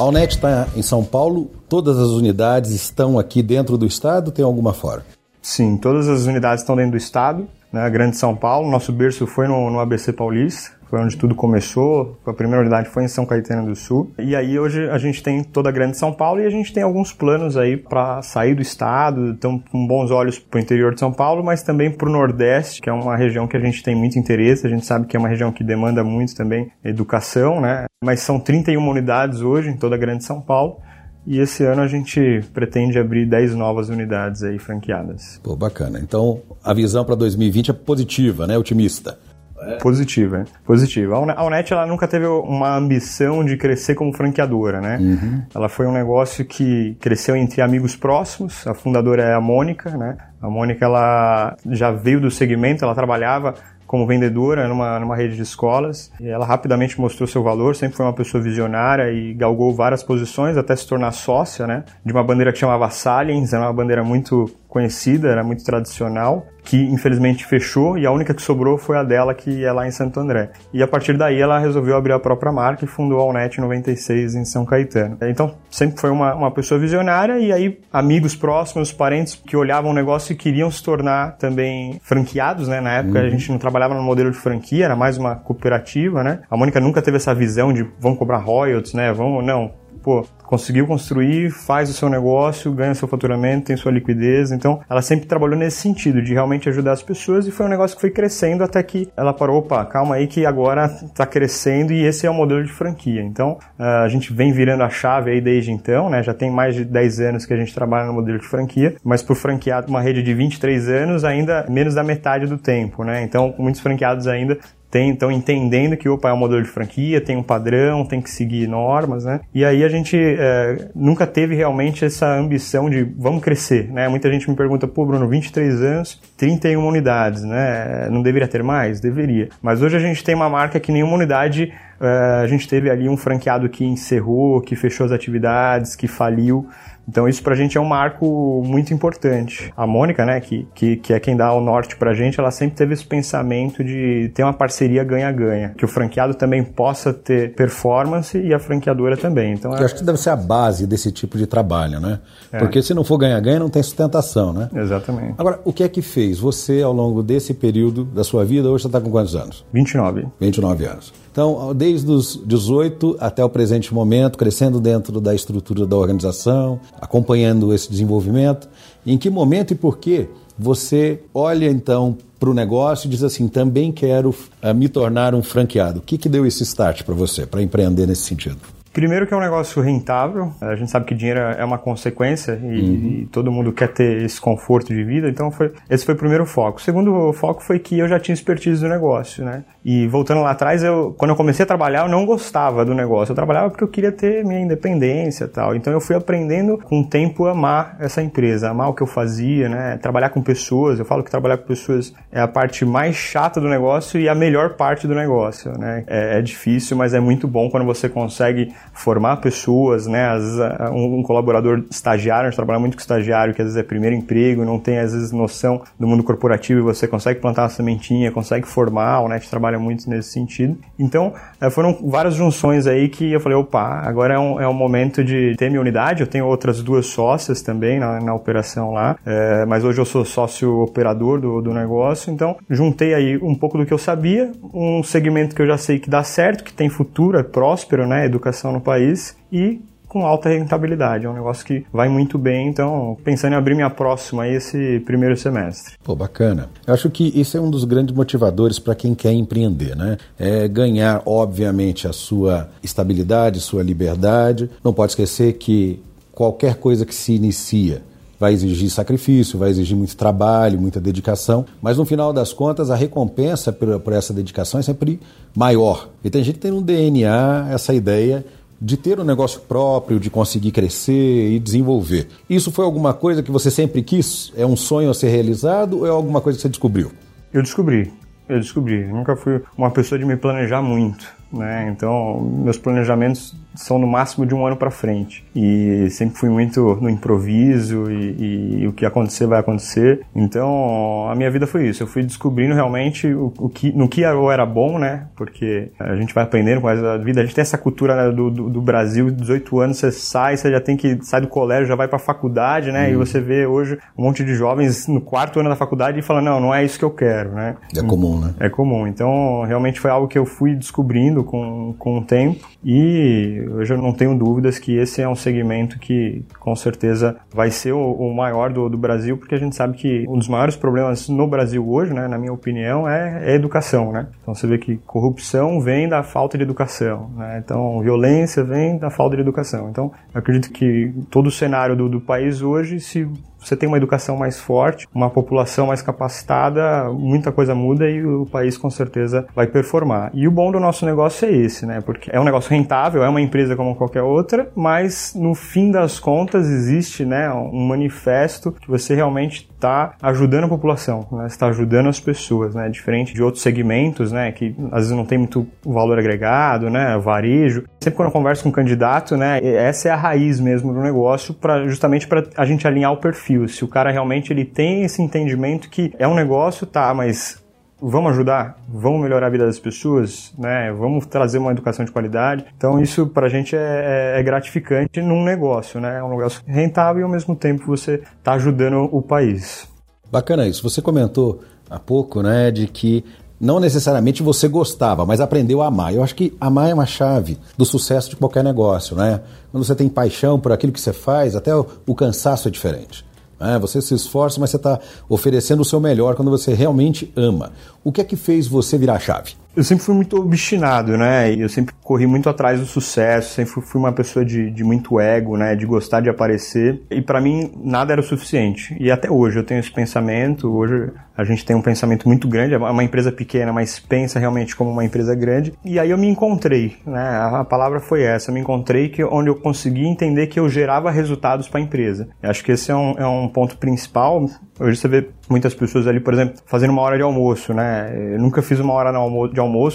A 0.00 0.04
UNET 0.04 0.34
está 0.36 0.66
em 0.74 0.80
São 0.80 1.04
Paulo, 1.04 1.50
todas 1.68 1.98
as 1.98 2.08
unidades 2.08 2.70
estão 2.70 3.18
aqui 3.18 3.42
dentro 3.42 3.76
do 3.76 3.84
estado, 3.84 4.32
tem 4.32 4.42
alguma 4.42 4.72
fora? 4.72 5.04
Sim, 5.42 5.76
todas 5.76 6.08
as 6.08 6.24
unidades 6.24 6.62
estão 6.62 6.74
dentro 6.74 6.92
do 6.92 6.96
estado, 6.96 7.46
né, 7.70 7.88
Grande 7.90 8.16
São 8.16 8.34
Paulo. 8.34 8.70
Nosso 8.70 8.92
berço 8.92 9.26
foi 9.26 9.46
no, 9.46 9.70
no 9.70 9.78
ABC 9.78 10.10
Paulista, 10.10 10.70
foi 10.90 11.00
onde 11.00 11.16
tudo 11.16 11.34
começou. 11.36 12.18
A 12.26 12.32
primeira 12.32 12.60
unidade 12.60 12.88
foi 12.88 13.04
em 13.04 13.08
São 13.08 13.24
Caetano 13.24 13.68
do 13.68 13.76
Sul. 13.76 14.10
E 14.18 14.34
aí 14.34 14.58
hoje 14.58 14.90
a 14.90 14.98
gente 14.98 15.22
tem 15.22 15.44
toda 15.44 15.68
a 15.68 15.72
grande 15.72 15.96
São 15.96 16.12
Paulo 16.12 16.40
e 16.40 16.46
a 16.46 16.50
gente 16.50 16.72
tem 16.72 16.82
alguns 16.82 17.12
planos 17.12 17.56
aí 17.56 17.76
para 17.76 18.20
sair 18.22 18.56
do 18.56 18.60
estado, 18.60 19.28
então 19.28 19.62
com 19.70 19.86
bons 19.86 20.10
olhos 20.10 20.38
para 20.38 20.58
o 20.58 20.60
interior 20.60 20.92
de 20.92 20.98
São 20.98 21.12
Paulo, 21.12 21.44
mas 21.44 21.62
também 21.62 21.90
para 21.90 22.08
o 22.08 22.12
Nordeste, 22.12 22.82
que 22.82 22.90
é 22.90 22.92
uma 22.92 23.16
região 23.16 23.46
que 23.46 23.56
a 23.56 23.60
gente 23.60 23.82
tem 23.82 23.94
muito 23.94 24.18
interesse. 24.18 24.66
A 24.66 24.70
gente 24.70 24.84
sabe 24.84 25.06
que 25.06 25.16
é 25.16 25.20
uma 25.20 25.28
região 25.28 25.52
que 25.52 25.62
demanda 25.62 26.02
muito 26.02 26.34
também 26.34 26.70
educação, 26.84 27.60
né? 27.60 27.84
Mas 28.02 28.20
são 28.20 28.40
31 28.40 28.88
unidades 28.88 29.40
hoje 29.40 29.70
em 29.70 29.76
toda 29.76 29.94
a 29.94 29.98
grande 29.98 30.24
São 30.24 30.40
Paulo. 30.40 30.78
E 31.26 31.38
esse 31.38 31.64
ano 31.64 31.82
a 31.82 31.86
gente 31.86 32.40
pretende 32.52 32.98
abrir 32.98 33.26
10 33.26 33.54
novas 33.54 33.90
unidades 33.90 34.42
aí 34.42 34.58
franqueadas. 34.58 35.38
Pô, 35.42 35.54
bacana. 35.54 36.00
Então 36.00 36.40
a 36.64 36.72
visão 36.72 37.04
para 37.04 37.14
2020 37.14 37.70
é 37.70 37.74
positiva, 37.74 38.46
né? 38.46 38.56
Otimista. 38.58 39.18
É. 39.62 39.76
Positiva, 39.76 40.38
é. 40.38 40.44
positiva. 40.64 41.16
A 41.16 41.44
Unet 41.44 41.72
ela 41.72 41.86
nunca 41.86 42.08
teve 42.08 42.26
uma 42.26 42.76
ambição 42.76 43.44
de 43.44 43.56
crescer 43.56 43.94
como 43.94 44.12
franqueadora, 44.12 44.80
né? 44.80 44.98
Uhum. 44.98 45.42
Ela 45.54 45.68
foi 45.68 45.86
um 45.86 45.92
negócio 45.92 46.44
que 46.44 46.96
cresceu 47.00 47.36
entre 47.36 47.60
amigos 47.60 47.94
próximos. 47.96 48.66
A 48.66 48.74
fundadora 48.74 49.22
é 49.22 49.34
a 49.34 49.40
Mônica, 49.40 49.90
né? 49.96 50.16
A 50.40 50.48
Mônica 50.48 50.84
ela 50.84 51.56
já 51.66 51.90
veio 51.90 52.20
do 52.20 52.30
segmento, 52.30 52.84
ela 52.84 52.94
trabalhava 52.94 53.54
como 53.90 54.06
vendedora 54.06 54.68
numa, 54.68 55.00
numa 55.00 55.16
rede 55.16 55.34
de 55.34 55.42
escolas. 55.42 56.12
E 56.20 56.28
ela 56.28 56.46
rapidamente 56.46 57.00
mostrou 57.00 57.26
seu 57.26 57.42
valor, 57.42 57.74
sempre 57.74 57.96
foi 57.96 58.06
uma 58.06 58.12
pessoa 58.12 58.40
visionária 58.40 59.10
e 59.10 59.34
galgou 59.34 59.74
várias 59.74 60.00
posições 60.00 60.56
até 60.56 60.76
se 60.76 60.86
tornar 60.86 61.10
sócia, 61.10 61.66
né? 61.66 61.82
De 62.04 62.12
uma 62.12 62.22
bandeira 62.22 62.52
que 62.52 62.58
chamava 62.60 62.88
Saliens, 62.88 63.52
era 63.52 63.64
uma 63.64 63.72
bandeira 63.72 64.04
muito 64.04 64.48
conhecida, 64.70 65.28
era 65.28 65.42
muito 65.42 65.64
tradicional, 65.64 66.46
que 66.62 66.76
infelizmente 66.76 67.44
fechou 67.44 67.98
e 67.98 68.06
a 68.06 68.12
única 68.12 68.32
que 68.32 68.40
sobrou 68.40 68.78
foi 68.78 68.96
a 68.96 69.02
dela, 69.02 69.34
que 69.34 69.64
é 69.64 69.72
lá 69.72 69.86
em 69.86 69.90
Santo 69.90 70.20
André. 70.20 70.50
E 70.72 70.82
a 70.82 70.88
partir 70.88 71.16
daí 71.16 71.40
ela 71.40 71.58
resolveu 71.58 71.96
abrir 71.96 72.12
a 72.12 72.18
própria 72.18 72.52
marca 72.52 72.84
e 72.84 72.88
fundou 72.88 73.18
a 73.18 73.22
Alnet 73.22 73.60
96 73.60 74.36
em 74.36 74.44
São 74.44 74.64
Caetano. 74.64 75.18
Então 75.22 75.56
sempre 75.70 76.00
foi 76.00 76.10
uma, 76.10 76.34
uma 76.34 76.50
pessoa 76.50 76.78
visionária 76.78 77.38
e 77.38 77.52
aí 77.52 77.80
amigos 77.92 78.36
próximos, 78.36 78.92
parentes 78.92 79.34
que 79.34 79.56
olhavam 79.56 79.90
o 79.90 79.94
negócio 79.94 80.32
e 80.32 80.36
queriam 80.36 80.70
se 80.70 80.82
tornar 80.82 81.36
também 81.36 82.00
franqueados, 82.02 82.68
né? 82.68 82.80
Na 82.80 82.92
época 82.92 83.18
uhum. 83.18 83.26
a 83.26 83.30
gente 83.30 83.50
não 83.50 83.58
trabalhava 83.58 83.94
no 83.94 84.02
modelo 84.02 84.30
de 84.30 84.36
franquia, 84.36 84.84
era 84.84 84.96
mais 84.96 85.18
uma 85.18 85.34
cooperativa, 85.34 86.22
né? 86.22 86.40
A 86.48 86.56
Mônica 86.56 86.80
nunca 86.80 87.02
teve 87.02 87.16
essa 87.16 87.34
visão 87.34 87.72
de 87.72 87.84
vamos 87.98 88.18
cobrar 88.18 88.38
royalties, 88.38 88.94
né? 88.94 89.12
Vamos, 89.12 89.44
não, 89.44 89.72
pô, 90.02 90.26
conseguiu 90.44 90.86
construir, 90.86 91.50
faz 91.50 91.88
o 91.88 91.92
seu 91.92 92.08
negócio, 92.08 92.72
ganha 92.72 92.94
seu 92.94 93.06
faturamento, 93.06 93.66
tem 93.66 93.76
sua 93.76 93.92
liquidez. 93.92 94.50
Então, 94.50 94.80
ela 94.88 95.00
sempre 95.00 95.26
trabalhou 95.26 95.56
nesse 95.56 95.76
sentido, 95.76 96.20
de 96.20 96.32
realmente 96.32 96.68
ajudar 96.68 96.92
as 96.92 97.02
pessoas 97.02 97.46
e 97.46 97.50
foi 97.50 97.66
um 97.66 97.68
negócio 97.68 97.96
que 97.96 98.00
foi 98.00 98.10
crescendo 98.10 98.64
até 98.64 98.82
que 98.82 99.08
ela 99.16 99.32
parou, 99.32 99.58
opa, 99.58 99.84
calma 99.84 100.16
aí 100.16 100.26
que 100.26 100.44
agora 100.44 100.86
está 100.86 101.24
crescendo 101.24 101.92
e 101.92 102.04
esse 102.04 102.26
é 102.26 102.30
o 102.30 102.34
modelo 102.34 102.64
de 102.64 102.72
franquia. 102.72 103.22
Então, 103.22 103.58
a 103.78 104.08
gente 104.08 104.32
vem 104.32 104.52
virando 104.52 104.82
a 104.82 104.90
chave 104.90 105.30
aí 105.30 105.40
desde 105.40 105.70
então, 105.70 106.10
né? 106.10 106.22
Já 106.22 106.34
tem 106.34 106.50
mais 106.50 106.74
de 106.74 106.84
10 106.84 107.20
anos 107.20 107.46
que 107.46 107.54
a 107.54 107.56
gente 107.56 107.74
trabalha 107.74 108.06
no 108.06 108.12
modelo 108.12 108.38
de 108.38 108.46
franquia, 108.46 108.96
mas 109.04 109.22
por 109.22 109.36
franqueado 109.36 109.88
uma 109.88 110.00
rede 110.00 110.22
de 110.22 110.34
23 110.34 110.88
anos, 110.88 111.24
ainda 111.24 111.66
menos 111.68 111.94
da 111.94 112.02
metade 112.02 112.46
do 112.46 112.58
tempo, 112.58 113.04
né? 113.04 113.22
Então, 113.22 113.54
muitos 113.58 113.80
franqueados 113.80 114.26
ainda 114.26 114.58
estão 114.92 115.30
entendendo 115.30 115.96
que 115.96 116.08
opa, 116.08 116.30
é 116.30 116.32
um 116.32 116.36
modelo 116.36 116.62
de 116.62 116.68
franquia, 116.68 117.20
tem 117.20 117.36
um 117.36 117.42
padrão, 117.42 118.04
tem 118.04 118.20
que 118.20 118.30
seguir 118.30 118.66
normas, 118.66 119.24
né? 119.24 119.40
E 119.54 119.64
aí 119.64 119.84
a 119.84 119.88
gente 119.88 120.16
é, 120.16 120.88
nunca 120.94 121.26
teve 121.26 121.54
realmente 121.54 122.04
essa 122.04 122.26
ambição 122.26 122.90
de 122.90 123.02
vamos 123.16 123.42
crescer, 123.42 123.90
né? 123.92 124.08
Muita 124.08 124.30
gente 124.30 124.48
me 124.50 124.56
pergunta, 124.56 124.88
pô, 124.88 125.06
Bruno, 125.06 125.28
23 125.28 125.82
anos, 125.82 126.20
31 126.36 126.86
unidades, 126.86 127.44
né? 127.44 128.08
Não 128.10 128.22
deveria 128.22 128.48
ter 128.48 128.62
mais? 128.62 129.00
Deveria. 129.00 129.48
Mas 129.62 129.82
hoje 129.82 129.96
a 129.96 130.00
gente 130.00 130.24
tem 130.24 130.34
uma 130.34 130.48
marca 130.48 130.80
que 130.80 130.90
nenhuma 130.90 131.14
unidade 131.14 131.72
é, 132.00 132.40
a 132.42 132.46
gente 132.46 132.66
teve 132.66 132.88
ali 132.88 133.08
um 133.08 133.16
franqueado 133.16 133.68
que 133.68 133.84
encerrou, 133.84 134.60
que 134.62 134.74
fechou 134.74 135.04
as 135.04 135.12
atividades, 135.12 135.94
que 135.94 136.08
faliu. 136.08 136.66
Então 137.08 137.28
isso 137.28 137.42
pra 137.42 137.54
gente 137.54 137.76
é 137.76 137.80
um 137.80 137.84
marco 137.84 138.62
muito 138.64 138.94
importante. 138.94 139.72
A 139.76 139.86
Mônica, 139.86 140.24
né, 140.24 140.40
que, 140.40 140.66
que, 140.74 140.96
que 140.96 141.12
é 141.12 141.20
quem 141.20 141.36
dá 141.36 141.52
o 141.52 141.60
norte 141.60 141.96
pra 141.96 142.14
gente, 142.14 142.38
ela 142.38 142.50
sempre 142.50 142.76
teve 142.76 142.94
esse 142.94 143.04
pensamento 143.04 143.82
de 143.82 144.30
ter 144.34 144.42
uma 144.42 144.52
parceria 144.52 145.02
ganha-ganha. 145.02 145.74
Que 145.76 145.84
o 145.84 145.88
franqueado 145.88 146.34
também 146.34 146.62
possa 146.62 147.12
ter 147.12 147.54
performance 147.54 148.38
e 148.38 148.54
a 148.54 148.58
franqueadora 148.58 149.16
também. 149.16 149.52
Então, 149.52 149.74
é... 149.74 149.84
acho 149.84 149.96
que 149.96 150.04
deve 150.04 150.18
ser 150.18 150.30
a 150.30 150.36
base 150.36 150.86
desse 150.86 151.10
tipo 151.10 151.36
de 151.36 151.46
trabalho, 151.46 152.00
né? 152.00 152.20
É. 152.52 152.58
Porque 152.58 152.82
se 152.82 152.94
não 152.94 153.04
for 153.04 153.18
ganha-ganha, 153.18 153.58
não 153.58 153.68
tem 153.68 153.82
sustentação, 153.82 154.52
né? 154.52 154.68
Exatamente. 154.74 155.34
Agora, 155.36 155.60
o 155.64 155.72
que 155.72 155.82
é 155.82 155.88
que 155.88 156.02
fez 156.02 156.38
você, 156.38 156.82
ao 156.82 156.92
longo 156.92 157.22
desse 157.22 157.54
período 157.54 158.04
da 158.04 158.24
sua 158.24 158.44
vida, 158.44 158.68
hoje 158.68 158.82
você 158.82 158.88
está 158.88 159.00
com 159.00 159.10
quantos 159.10 159.34
anos? 159.34 159.64
29. 159.72 160.26
29 160.40 160.84
anos. 160.86 161.12
Então, 161.32 161.72
desde 161.74 162.10
os 162.10 162.40
18 162.44 163.16
até 163.20 163.44
o 163.44 163.48
presente 163.48 163.94
momento, 163.94 164.36
crescendo 164.36 164.80
dentro 164.80 165.20
da 165.20 165.34
estrutura 165.34 165.86
da 165.86 165.96
organização, 165.96 166.80
acompanhando 167.00 167.72
esse 167.72 167.88
desenvolvimento, 167.90 168.68
em 169.06 169.16
que 169.16 169.30
momento 169.30 169.72
e 169.72 169.76
por 169.76 169.98
que 169.98 170.28
você 170.58 171.20
olha 171.32 171.66
então 171.66 172.18
para 172.38 172.50
o 172.50 172.54
negócio 172.54 173.06
e 173.06 173.10
diz 173.10 173.22
assim: 173.22 173.48
também 173.48 173.92
quero 173.92 174.30
uh, 174.30 174.74
me 174.74 174.88
tornar 174.88 175.34
um 175.34 175.42
franqueado? 175.42 176.00
O 176.00 176.02
que, 176.02 176.18
que 176.18 176.28
deu 176.28 176.44
esse 176.44 176.62
start 176.64 177.04
para 177.04 177.14
você, 177.14 177.46
para 177.46 177.62
empreender 177.62 178.06
nesse 178.06 178.22
sentido? 178.22 178.58
Primeiro 178.92 179.24
que 179.24 179.32
é 179.32 179.36
um 179.36 179.40
negócio 179.40 179.80
rentável, 179.80 180.52
a 180.60 180.74
gente 180.74 180.90
sabe 180.90 181.06
que 181.06 181.14
dinheiro 181.14 181.38
é 181.38 181.64
uma 181.64 181.78
consequência 181.78 182.60
e, 182.60 182.66
uhum. 182.66 183.20
e, 183.22 183.28
todo 183.30 183.50
mundo 183.52 183.72
quer 183.72 183.92
ter 183.92 184.24
esse 184.24 184.40
conforto 184.40 184.92
de 184.92 185.04
vida, 185.04 185.28
então 185.28 185.48
foi, 185.48 185.72
esse 185.88 186.04
foi 186.04 186.14
o 186.14 186.18
primeiro 186.18 186.44
foco. 186.44 186.78
O 186.78 186.82
segundo 186.82 187.32
foco 187.32 187.62
foi 187.62 187.78
que 187.78 187.96
eu 187.96 188.08
já 188.08 188.18
tinha 188.18 188.34
expertise 188.34 188.80
do 188.80 188.88
negócio, 188.88 189.44
né? 189.44 189.62
E 189.84 190.06
voltando 190.06 190.42
lá 190.42 190.50
atrás, 190.50 190.82
eu, 190.82 191.14
quando 191.16 191.30
eu 191.30 191.36
comecei 191.36 191.62
a 191.62 191.66
trabalhar, 191.66 192.04
eu 192.04 192.08
não 192.08 192.26
gostava 192.26 192.84
do 192.84 192.94
negócio. 192.94 193.32
Eu 193.32 193.36
trabalhava 193.36 193.70
porque 193.70 193.82
eu 193.82 193.88
queria 193.88 194.12
ter 194.12 194.44
minha 194.44 194.60
independência 194.60 195.48
tal. 195.48 195.74
Então 195.74 195.92
eu 195.92 196.00
fui 196.00 196.14
aprendendo 196.14 196.78
com 196.78 197.00
o 197.00 197.06
tempo 197.06 197.46
a 197.46 197.52
amar 197.52 197.96
essa 197.98 198.22
empresa, 198.22 198.70
amar 198.70 198.90
o 198.90 198.94
que 198.94 199.02
eu 199.02 199.06
fazia, 199.06 199.68
né? 199.68 199.98
Trabalhar 199.98 200.30
com 200.30 200.42
pessoas. 200.42 200.98
Eu 200.98 201.04
falo 201.04 201.22
que 201.22 201.30
trabalhar 201.30 201.56
com 201.58 201.66
pessoas 201.66 202.14
é 202.30 202.40
a 202.40 202.48
parte 202.48 202.84
mais 202.84 203.16
chata 203.16 203.60
do 203.60 203.68
negócio 203.68 204.20
e 204.20 204.28
a 204.28 204.34
melhor 204.34 204.74
parte 204.74 205.06
do 205.06 205.14
negócio, 205.14 205.72
né? 205.78 206.04
É, 206.06 206.38
é 206.38 206.42
difícil, 206.42 206.96
mas 206.96 207.14
é 207.14 207.20
muito 207.20 207.48
bom 207.48 207.70
quando 207.70 207.86
você 207.86 208.08
consegue 208.08 208.74
formar 208.92 209.38
pessoas, 209.38 210.06
né? 210.06 210.28
Às 210.28 210.42
vezes, 210.42 210.58
um, 210.92 211.18
um, 211.18 211.22
colaborador 211.22 211.84
estagiário, 211.90 212.48
a 212.48 212.50
gente 212.50 212.56
trabalha 212.56 212.78
muito 212.78 212.96
com 212.96 213.00
estagiário, 213.00 213.54
que 213.54 213.62
às 213.62 213.68
vezes 213.68 213.80
é 213.80 213.82
primeiro 213.82 214.14
emprego, 214.14 214.64
não 214.64 214.78
tem 214.78 214.98
às 214.98 215.12
vezes 215.12 215.32
noção 215.32 215.82
do 215.98 216.06
mundo 216.06 216.22
corporativo 216.22 216.80
e 216.80 216.82
você 216.82 217.06
consegue 217.06 217.40
plantar 217.40 217.62
uma 217.62 217.68
sementinha, 217.68 218.30
consegue 218.30 218.66
formar, 218.66 219.22
né? 219.28 219.36
A 219.36 219.38
gente 219.38 219.48
trabalha 219.70 219.78
muito 219.78 220.08
nesse 220.10 220.30
sentido. 220.30 220.76
Então, 220.98 221.32
é, 221.60 221.70
foram 221.70 221.96
várias 222.02 222.34
junções 222.34 222.86
aí 222.86 223.08
que 223.08 223.32
eu 223.32 223.40
falei, 223.40 223.56
opa, 223.56 224.00
agora 224.04 224.34
é 224.34 224.38
um, 224.38 224.60
é 224.60 224.68
um 224.68 224.74
momento 224.74 225.22
de 225.22 225.54
ter 225.56 225.68
minha 225.68 225.80
unidade, 225.80 226.20
eu 226.20 226.26
tenho 226.26 226.46
outras 226.46 226.82
duas 226.82 227.06
sócias 227.06 227.62
também 227.62 227.98
na, 227.98 228.20
na 228.20 228.34
operação 228.34 228.92
lá, 228.92 229.16
é, 229.24 229.64
mas 229.66 229.84
hoje 229.84 230.00
eu 230.00 230.04
sou 230.04 230.24
sócio 230.24 230.80
operador 230.80 231.40
do, 231.40 231.60
do 231.60 231.72
negócio, 231.72 232.32
então 232.32 232.56
juntei 232.68 233.14
aí 233.14 233.36
um 233.36 233.54
pouco 233.54 233.78
do 233.78 233.86
que 233.86 233.92
eu 233.92 233.98
sabia, 233.98 234.50
um 234.74 235.02
segmento 235.02 235.54
que 235.54 235.62
eu 235.62 235.66
já 235.66 235.78
sei 235.78 235.98
que 235.98 236.10
dá 236.10 236.22
certo, 236.22 236.64
que 236.64 236.72
tem 236.72 236.88
futuro, 236.88 237.38
é 237.38 237.42
próspero, 237.42 238.06
né? 238.06 238.24
Educação 238.24 238.72
no 238.72 238.80
país 238.80 239.36
e 239.52 239.80
com 240.10 240.26
alta 240.26 240.48
rentabilidade. 240.48 241.24
É 241.24 241.30
um 241.30 241.32
negócio 241.32 241.64
que 241.64 241.86
vai 241.92 242.08
muito 242.08 242.36
bem, 242.36 242.68
então 242.68 243.16
pensando 243.24 243.52
em 243.52 243.56
abrir 243.56 243.76
minha 243.76 243.88
próxima 243.88 244.46
esse 244.46 245.00
primeiro 245.06 245.36
semestre. 245.36 245.94
Pô, 246.02 246.16
bacana. 246.16 246.68
Eu 246.84 246.92
acho 246.92 247.08
que 247.08 247.32
isso 247.40 247.56
é 247.56 247.60
um 247.60 247.70
dos 247.70 247.84
grandes 247.84 248.14
motivadores 248.14 248.80
para 248.80 248.96
quem 248.96 249.14
quer 249.14 249.32
empreender, 249.32 249.94
né? 249.96 250.18
É 250.36 250.66
ganhar, 250.66 251.22
obviamente, 251.24 252.08
a 252.08 252.12
sua 252.12 252.68
estabilidade, 252.82 253.60
sua 253.60 253.84
liberdade. 253.84 254.68
Não 254.82 254.92
pode 254.92 255.12
esquecer 255.12 255.52
que 255.54 256.02
qualquer 256.32 256.74
coisa 256.74 257.06
que 257.06 257.14
se 257.14 257.32
inicia 257.32 258.02
vai 258.40 258.54
exigir 258.54 258.88
sacrifício, 258.88 259.58
vai 259.58 259.68
exigir 259.68 259.94
muito 259.94 260.16
trabalho, 260.16 260.80
muita 260.80 260.98
dedicação, 260.98 261.66
mas 261.82 261.98
no 261.98 262.06
final 262.06 262.32
das 262.32 262.54
contas 262.54 262.90
a 262.90 262.94
recompensa 262.94 263.70
por, 263.70 264.12
essa 264.14 264.32
dedicação 264.32 264.80
é 264.80 264.82
sempre 264.82 265.20
maior. 265.54 266.08
E 266.24 266.30
tem 266.30 266.42
gente 266.42 266.54
que 266.54 266.60
tem 266.60 266.70
no 266.70 266.80
DNA 266.80 267.68
essa 267.70 267.92
ideia 267.92 268.42
de 268.80 268.96
ter 268.96 269.20
um 269.20 269.24
negócio 269.24 269.60
próprio, 269.60 270.18
de 270.18 270.30
conseguir 270.30 270.70
crescer 270.70 271.50
e 271.52 271.58
desenvolver. 271.58 272.28
Isso 272.48 272.72
foi 272.72 272.84
alguma 272.84 273.12
coisa 273.12 273.42
que 273.42 273.50
você 273.50 273.70
sempre 273.70 274.02
quis? 274.02 274.52
É 274.56 274.64
um 274.64 274.76
sonho 274.76 275.10
a 275.10 275.14
ser 275.14 275.28
realizado 275.28 275.98
ou 275.98 276.06
é 276.06 276.10
alguma 276.10 276.40
coisa 276.40 276.56
que 276.56 276.62
você 276.62 276.68
descobriu? 276.68 277.12
Eu 277.52 277.62
descobri. 277.62 278.10
Eu 278.48 278.58
descobri. 278.58 279.06
nunca 279.06 279.36
fui 279.36 279.60
uma 279.76 279.90
pessoa 279.90 280.18
de 280.18 280.24
me 280.24 280.36
planejar 280.36 280.82
muito, 280.82 281.24
né? 281.52 281.88
Então, 281.94 282.40
meus 282.40 282.78
planejamentos 282.78 283.54
são 283.74 283.98
no 283.98 284.06
máximo 284.06 284.46
de 284.46 284.54
um 284.54 284.66
ano 284.66 284.76
para 284.76 284.90
frente. 284.90 285.44
E 285.54 286.08
sempre 286.10 286.36
fui 286.36 286.48
muito 286.48 286.96
no 287.00 287.08
improviso 287.08 288.10
e, 288.10 288.14
e, 288.14 288.82
e, 288.82 288.88
o 288.88 288.92
que 288.92 289.06
acontecer 289.06 289.46
vai 289.46 289.60
acontecer. 289.60 290.20
Então 290.34 291.28
a 291.28 291.34
minha 291.34 291.50
vida 291.50 291.66
foi 291.66 291.88
isso. 291.88 292.02
Eu 292.02 292.06
fui 292.06 292.22
descobrindo 292.22 292.74
realmente 292.74 293.26
o, 293.28 293.52
o 293.58 293.68
que, 293.68 293.92
no 293.92 294.08
que 294.08 294.22
eu 294.22 294.50
era 294.50 294.66
bom, 294.66 294.98
né? 294.98 295.26
Porque 295.36 295.90
a 295.98 296.16
gente 296.16 296.34
vai 296.34 296.44
aprendendo 296.44 296.80
com 296.80 296.88
a 296.88 297.16
vida. 297.18 297.40
A 297.40 297.44
gente 297.44 297.54
tem 297.54 297.62
essa 297.62 297.78
cultura 297.78 298.16
né, 298.16 298.34
do, 298.34 298.50
do, 298.50 298.70
do, 298.70 298.80
Brasil, 298.80 299.30
18 299.30 299.80
anos 299.80 299.98
você 299.98 300.10
sai, 300.10 300.56
você 300.56 300.70
já 300.70 300.80
tem 300.80 300.96
que 300.96 301.18
sai 301.22 301.40
do 301.40 301.48
colégio, 301.48 301.86
já 301.86 301.94
vai 301.94 302.08
para 302.08 302.18
faculdade, 302.18 302.90
né? 302.90 303.06
Hum. 303.06 303.10
E 303.10 303.16
uhum. 303.16 303.24
você 303.24 303.40
vê 303.40 303.66
hoje 303.66 303.98
um 304.16 304.24
monte 304.24 304.44
de 304.44 304.54
jovens 304.54 305.06
no 305.06 305.20
quarto 305.20 305.60
ano 305.60 305.68
da 305.68 305.76
faculdade 305.76 306.18
e 306.18 306.22
fala 306.22 306.40
não, 306.40 306.60
não 306.60 306.74
é 306.74 306.84
isso 306.84 306.98
que 306.98 307.04
eu 307.04 307.10
quero, 307.10 307.52
né? 307.52 307.76
É 307.96 308.02
comum, 308.02 308.40
né? 308.40 308.54
É 308.58 308.68
comum. 308.68 309.06
Então 309.06 309.62
realmente 309.64 310.00
foi 310.00 310.10
algo 310.10 310.28
que 310.28 310.38
eu 310.38 310.44
fui 310.44 310.74
descobrindo 310.74 311.44
com, 311.44 311.94
com 311.98 312.18
o 312.18 312.24
tempo 312.24 312.66
e 312.84 313.59
hoje 313.68 313.94
eu 313.94 313.98
não 313.98 314.12
tenho 314.12 314.36
dúvidas 314.36 314.78
que 314.78 314.96
esse 314.96 315.20
é 315.22 315.28
um 315.28 315.34
segmento 315.34 315.98
que 315.98 316.44
com 316.58 316.74
certeza 316.76 317.36
vai 317.52 317.70
ser 317.70 317.92
o, 317.92 318.12
o 318.12 318.34
maior 318.34 318.72
do, 318.72 318.88
do, 318.88 318.98
Brasil, 318.98 319.36
porque 319.36 319.54
a 319.54 319.58
gente 319.58 319.74
sabe 319.74 319.96
que 319.96 320.24
um 320.28 320.38
dos 320.38 320.48
maiores 320.48 320.76
problemas 320.76 321.28
no 321.28 321.46
Brasil 321.46 321.88
hoje, 321.88 322.12
né, 322.12 322.28
na 322.28 322.38
minha 322.38 322.52
opinião, 322.52 323.08
é, 323.08 323.52
é 323.52 323.54
educação, 323.54 324.12
né? 324.12 324.28
Então 324.42 324.54
você 324.54 324.66
vê 324.66 324.78
que 324.78 324.96
corrupção 324.98 325.80
vem 325.80 326.08
da 326.08 326.22
falta 326.22 326.56
de 326.56 326.64
educação, 326.64 327.30
né? 327.36 327.60
Então 327.64 328.00
violência 328.00 328.62
vem 328.62 328.98
da 328.98 329.10
falta 329.10 329.36
de 329.36 329.42
educação. 329.42 329.88
Então 329.90 330.12
eu 330.34 330.38
acredito 330.38 330.70
que 330.70 331.12
todo 331.30 331.46
o 331.46 331.50
cenário 331.50 331.96
do, 331.96 332.08
do 332.08 332.20
país 332.20 332.62
hoje, 332.62 333.00
se 333.00 333.28
você 333.60 333.76
tem 333.76 333.88
uma 333.88 333.96
educação 333.96 334.36
mais 334.36 334.58
forte, 334.58 335.06
uma 335.14 335.30
população 335.30 335.86
mais 335.86 336.02
capacitada, 336.02 337.10
muita 337.12 337.52
coisa 337.52 337.74
muda 337.74 338.08
e 338.08 338.24
o 338.24 338.46
país 338.46 338.76
com 338.76 338.90
certeza 338.90 339.46
vai 339.54 339.66
performar. 339.66 340.30
E 340.34 340.48
o 340.48 340.50
bom 340.50 340.72
do 340.72 340.80
nosso 340.80 341.04
negócio 341.06 341.46
é 341.46 341.52
esse, 341.52 341.86
né? 341.86 342.00
Porque 342.00 342.30
é 342.32 342.40
um 342.40 342.44
negócio 342.44 342.70
rentável, 342.70 343.22
é 343.22 343.28
uma 343.28 343.40
empresa 343.40 343.76
como 343.76 343.94
qualquer 343.94 344.22
outra, 344.22 344.70
mas 344.74 345.32
no 345.34 345.54
fim 345.54 345.90
das 345.90 346.18
contas 346.18 346.66
existe, 346.66 347.24
né, 347.24 347.52
um 347.52 347.86
manifesto 347.86 348.72
que 348.72 348.88
você 348.88 349.14
realmente 349.14 349.69
está 349.80 350.12
ajudando 350.22 350.64
a 350.64 350.68
população, 350.68 351.26
né? 351.32 351.46
está 351.46 351.68
ajudando 351.68 352.08
as 352.08 352.20
pessoas, 352.20 352.74
né? 352.74 352.88
Diferente 352.90 353.32
de 353.32 353.42
outros 353.42 353.62
segmentos, 353.62 354.30
né, 354.30 354.52
que 354.52 354.74
às 354.92 355.02
vezes 355.04 355.10
não 355.12 355.24
tem 355.24 355.38
muito 355.38 355.66
valor 355.84 356.18
agregado, 356.18 356.90
né, 356.90 357.16
varejo. 357.18 357.84
Sempre 358.00 358.16
quando 358.16 358.28
eu 358.28 358.32
converso 358.32 358.62
com 358.62 358.68
um 358.68 358.72
candidato, 358.72 359.36
né, 359.36 359.58
essa 359.62 360.08
é 360.08 360.12
a 360.12 360.16
raiz 360.16 360.60
mesmo 360.60 360.92
do 360.92 361.00
negócio 361.00 361.54
para 361.54 361.88
justamente 361.88 362.28
para 362.28 362.44
a 362.56 362.64
gente 362.64 362.86
alinhar 362.86 363.12
o 363.12 363.16
perfil. 363.16 363.66
Se 363.68 363.84
o 363.84 363.88
cara 363.88 364.10
realmente 364.10 364.52
ele 364.52 364.64
tem 364.64 365.02
esse 365.02 365.22
entendimento 365.22 365.88
que 365.88 366.12
é 366.18 366.28
um 366.28 366.34
negócio, 366.34 366.86
tá, 366.86 367.12
mas 367.14 367.62
vamos 368.00 368.32
ajudar, 368.32 368.78
vamos 368.88 369.20
melhorar 369.20 369.46
a 369.46 369.50
vida 369.50 369.66
das 369.66 369.78
pessoas, 369.78 370.52
né? 370.58 370.92
Vamos 370.92 371.26
trazer 371.26 371.58
uma 371.58 371.72
educação 371.72 372.04
de 372.04 372.10
qualidade. 372.10 372.64
Então 372.76 373.00
isso 373.00 373.26
para 373.26 373.46
a 373.46 373.48
gente 373.50 373.76
é, 373.76 374.34
é, 374.36 374.40
é, 374.40 374.42
gratificante 374.42 375.20
num 375.20 375.44
negócio, 375.44 376.00
né? 376.00 376.18
É 376.18 376.22
um 376.22 376.30
negócio 376.30 376.62
rentável 376.66 377.20
e 377.20 377.24
ao 377.24 377.30
mesmo 377.30 377.54
tempo 377.54 377.86
você 377.86 378.22
está 378.38 378.52
ajudando 378.52 379.08
o 379.12 379.20
país. 379.22 379.88
Bacana 380.30 380.66
isso. 380.66 380.82
Você 380.82 381.02
comentou 381.02 381.60
há 381.88 381.98
pouco, 381.98 382.40
né, 382.40 382.70
de 382.70 382.86
que 382.86 383.24
não 383.60 383.78
necessariamente 383.78 384.42
você 384.42 384.66
gostava, 384.68 385.26
mas 385.26 385.40
aprendeu 385.40 385.82
a 385.82 385.88
amar. 385.88 386.14
Eu 386.14 386.22
acho 386.22 386.34
que 386.34 386.56
amar 386.58 386.88
é 386.88 386.94
uma 386.94 387.04
chave 387.04 387.58
do 387.76 387.84
sucesso 387.84 388.30
de 388.30 388.36
qualquer 388.36 388.64
negócio, 388.64 389.14
né? 389.14 389.40
Quando 389.70 389.84
você 389.84 389.94
tem 389.94 390.08
paixão 390.08 390.58
por 390.58 390.72
aquilo 390.72 390.92
que 390.92 391.00
você 391.00 391.12
faz, 391.12 391.54
até 391.54 391.74
o, 391.74 391.86
o 392.06 392.14
cansaço 392.14 392.68
é 392.68 392.70
diferente. 392.70 393.24
É, 393.60 393.78
você 393.78 394.00
se 394.00 394.14
esforça, 394.14 394.58
mas 394.58 394.70
você 394.70 394.76
está 394.76 394.98
oferecendo 395.28 395.80
o 395.80 395.84
seu 395.84 396.00
melhor 396.00 396.34
quando 396.34 396.50
você 396.50 396.72
realmente 396.72 397.30
ama. 397.36 397.72
O 398.02 398.10
que 398.10 398.20
é 398.20 398.24
que 398.24 398.36
fez 398.36 398.66
você 398.66 398.96
virar 398.96 399.14
a 399.14 399.20
chave? 399.20 399.59
Eu 399.76 399.84
sempre 399.84 400.04
fui 400.04 400.14
muito 400.14 400.36
obstinado, 400.36 401.16
né? 401.16 401.54
Eu 401.54 401.68
sempre 401.68 401.94
corri 402.02 402.26
muito 402.26 402.48
atrás 402.48 402.80
do 402.80 402.86
sucesso, 402.86 403.54
sempre 403.54 403.80
fui 403.80 404.00
uma 404.00 404.12
pessoa 404.12 404.44
de, 404.44 404.68
de 404.68 404.82
muito 404.82 405.20
ego, 405.20 405.56
né? 405.56 405.76
De 405.76 405.86
gostar 405.86 406.20
de 406.20 406.28
aparecer. 406.28 407.00
E 407.08 407.22
para 407.22 407.40
mim, 407.40 407.70
nada 407.84 408.12
era 408.12 408.20
o 408.20 408.24
suficiente. 408.24 408.96
E 408.98 409.12
até 409.12 409.30
hoje 409.30 409.58
eu 409.58 409.64
tenho 409.64 409.78
esse 409.78 409.90
pensamento. 409.90 410.68
Hoje 410.68 411.12
a 411.36 411.44
gente 411.44 411.64
tem 411.64 411.76
um 411.76 411.82
pensamento 411.82 412.26
muito 412.26 412.48
grande. 412.48 412.74
É 412.74 412.78
uma 412.78 413.04
empresa 413.04 413.30
pequena, 413.30 413.72
mas 413.72 414.00
pensa 414.00 414.40
realmente 414.40 414.74
como 414.74 414.90
uma 414.90 415.04
empresa 415.04 415.36
grande. 415.36 415.72
E 415.84 416.00
aí 416.00 416.10
eu 416.10 416.18
me 416.18 416.26
encontrei, 416.26 416.96
né? 417.06 417.38
A 417.52 417.64
palavra 417.64 418.00
foi 418.00 418.22
essa. 418.22 418.50
Eu 418.50 418.54
me 418.54 418.60
encontrei 418.60 419.08
que 419.08 419.22
onde 419.22 419.50
eu 419.50 419.54
consegui 419.54 420.04
entender 420.04 420.48
que 420.48 420.58
eu 420.58 420.68
gerava 420.68 421.12
resultados 421.12 421.68
para 421.68 421.78
a 421.78 421.82
empresa. 421.82 422.28
Eu 422.42 422.50
acho 422.50 422.64
que 422.64 422.72
esse 422.72 422.90
é 422.90 422.96
um, 422.96 423.12
é 423.16 423.26
um 423.26 423.46
ponto 423.46 423.78
principal. 423.78 424.44
Hoje 424.80 424.96
você 424.96 425.06
vê 425.06 425.28
muitas 425.48 425.74
pessoas 425.74 426.06
ali, 426.06 426.20
por 426.20 426.32
exemplo, 426.32 426.60
fazendo 426.64 426.90
uma 426.90 427.02
hora 427.02 427.16
de 427.16 427.22
almoço, 427.22 427.74
né? 427.74 428.12
Eu 428.34 428.38
nunca 428.38 428.62
fiz 428.62 428.80
uma 428.80 428.94
hora 428.94 429.10
de 429.10 429.16
almoço, 429.16 429.52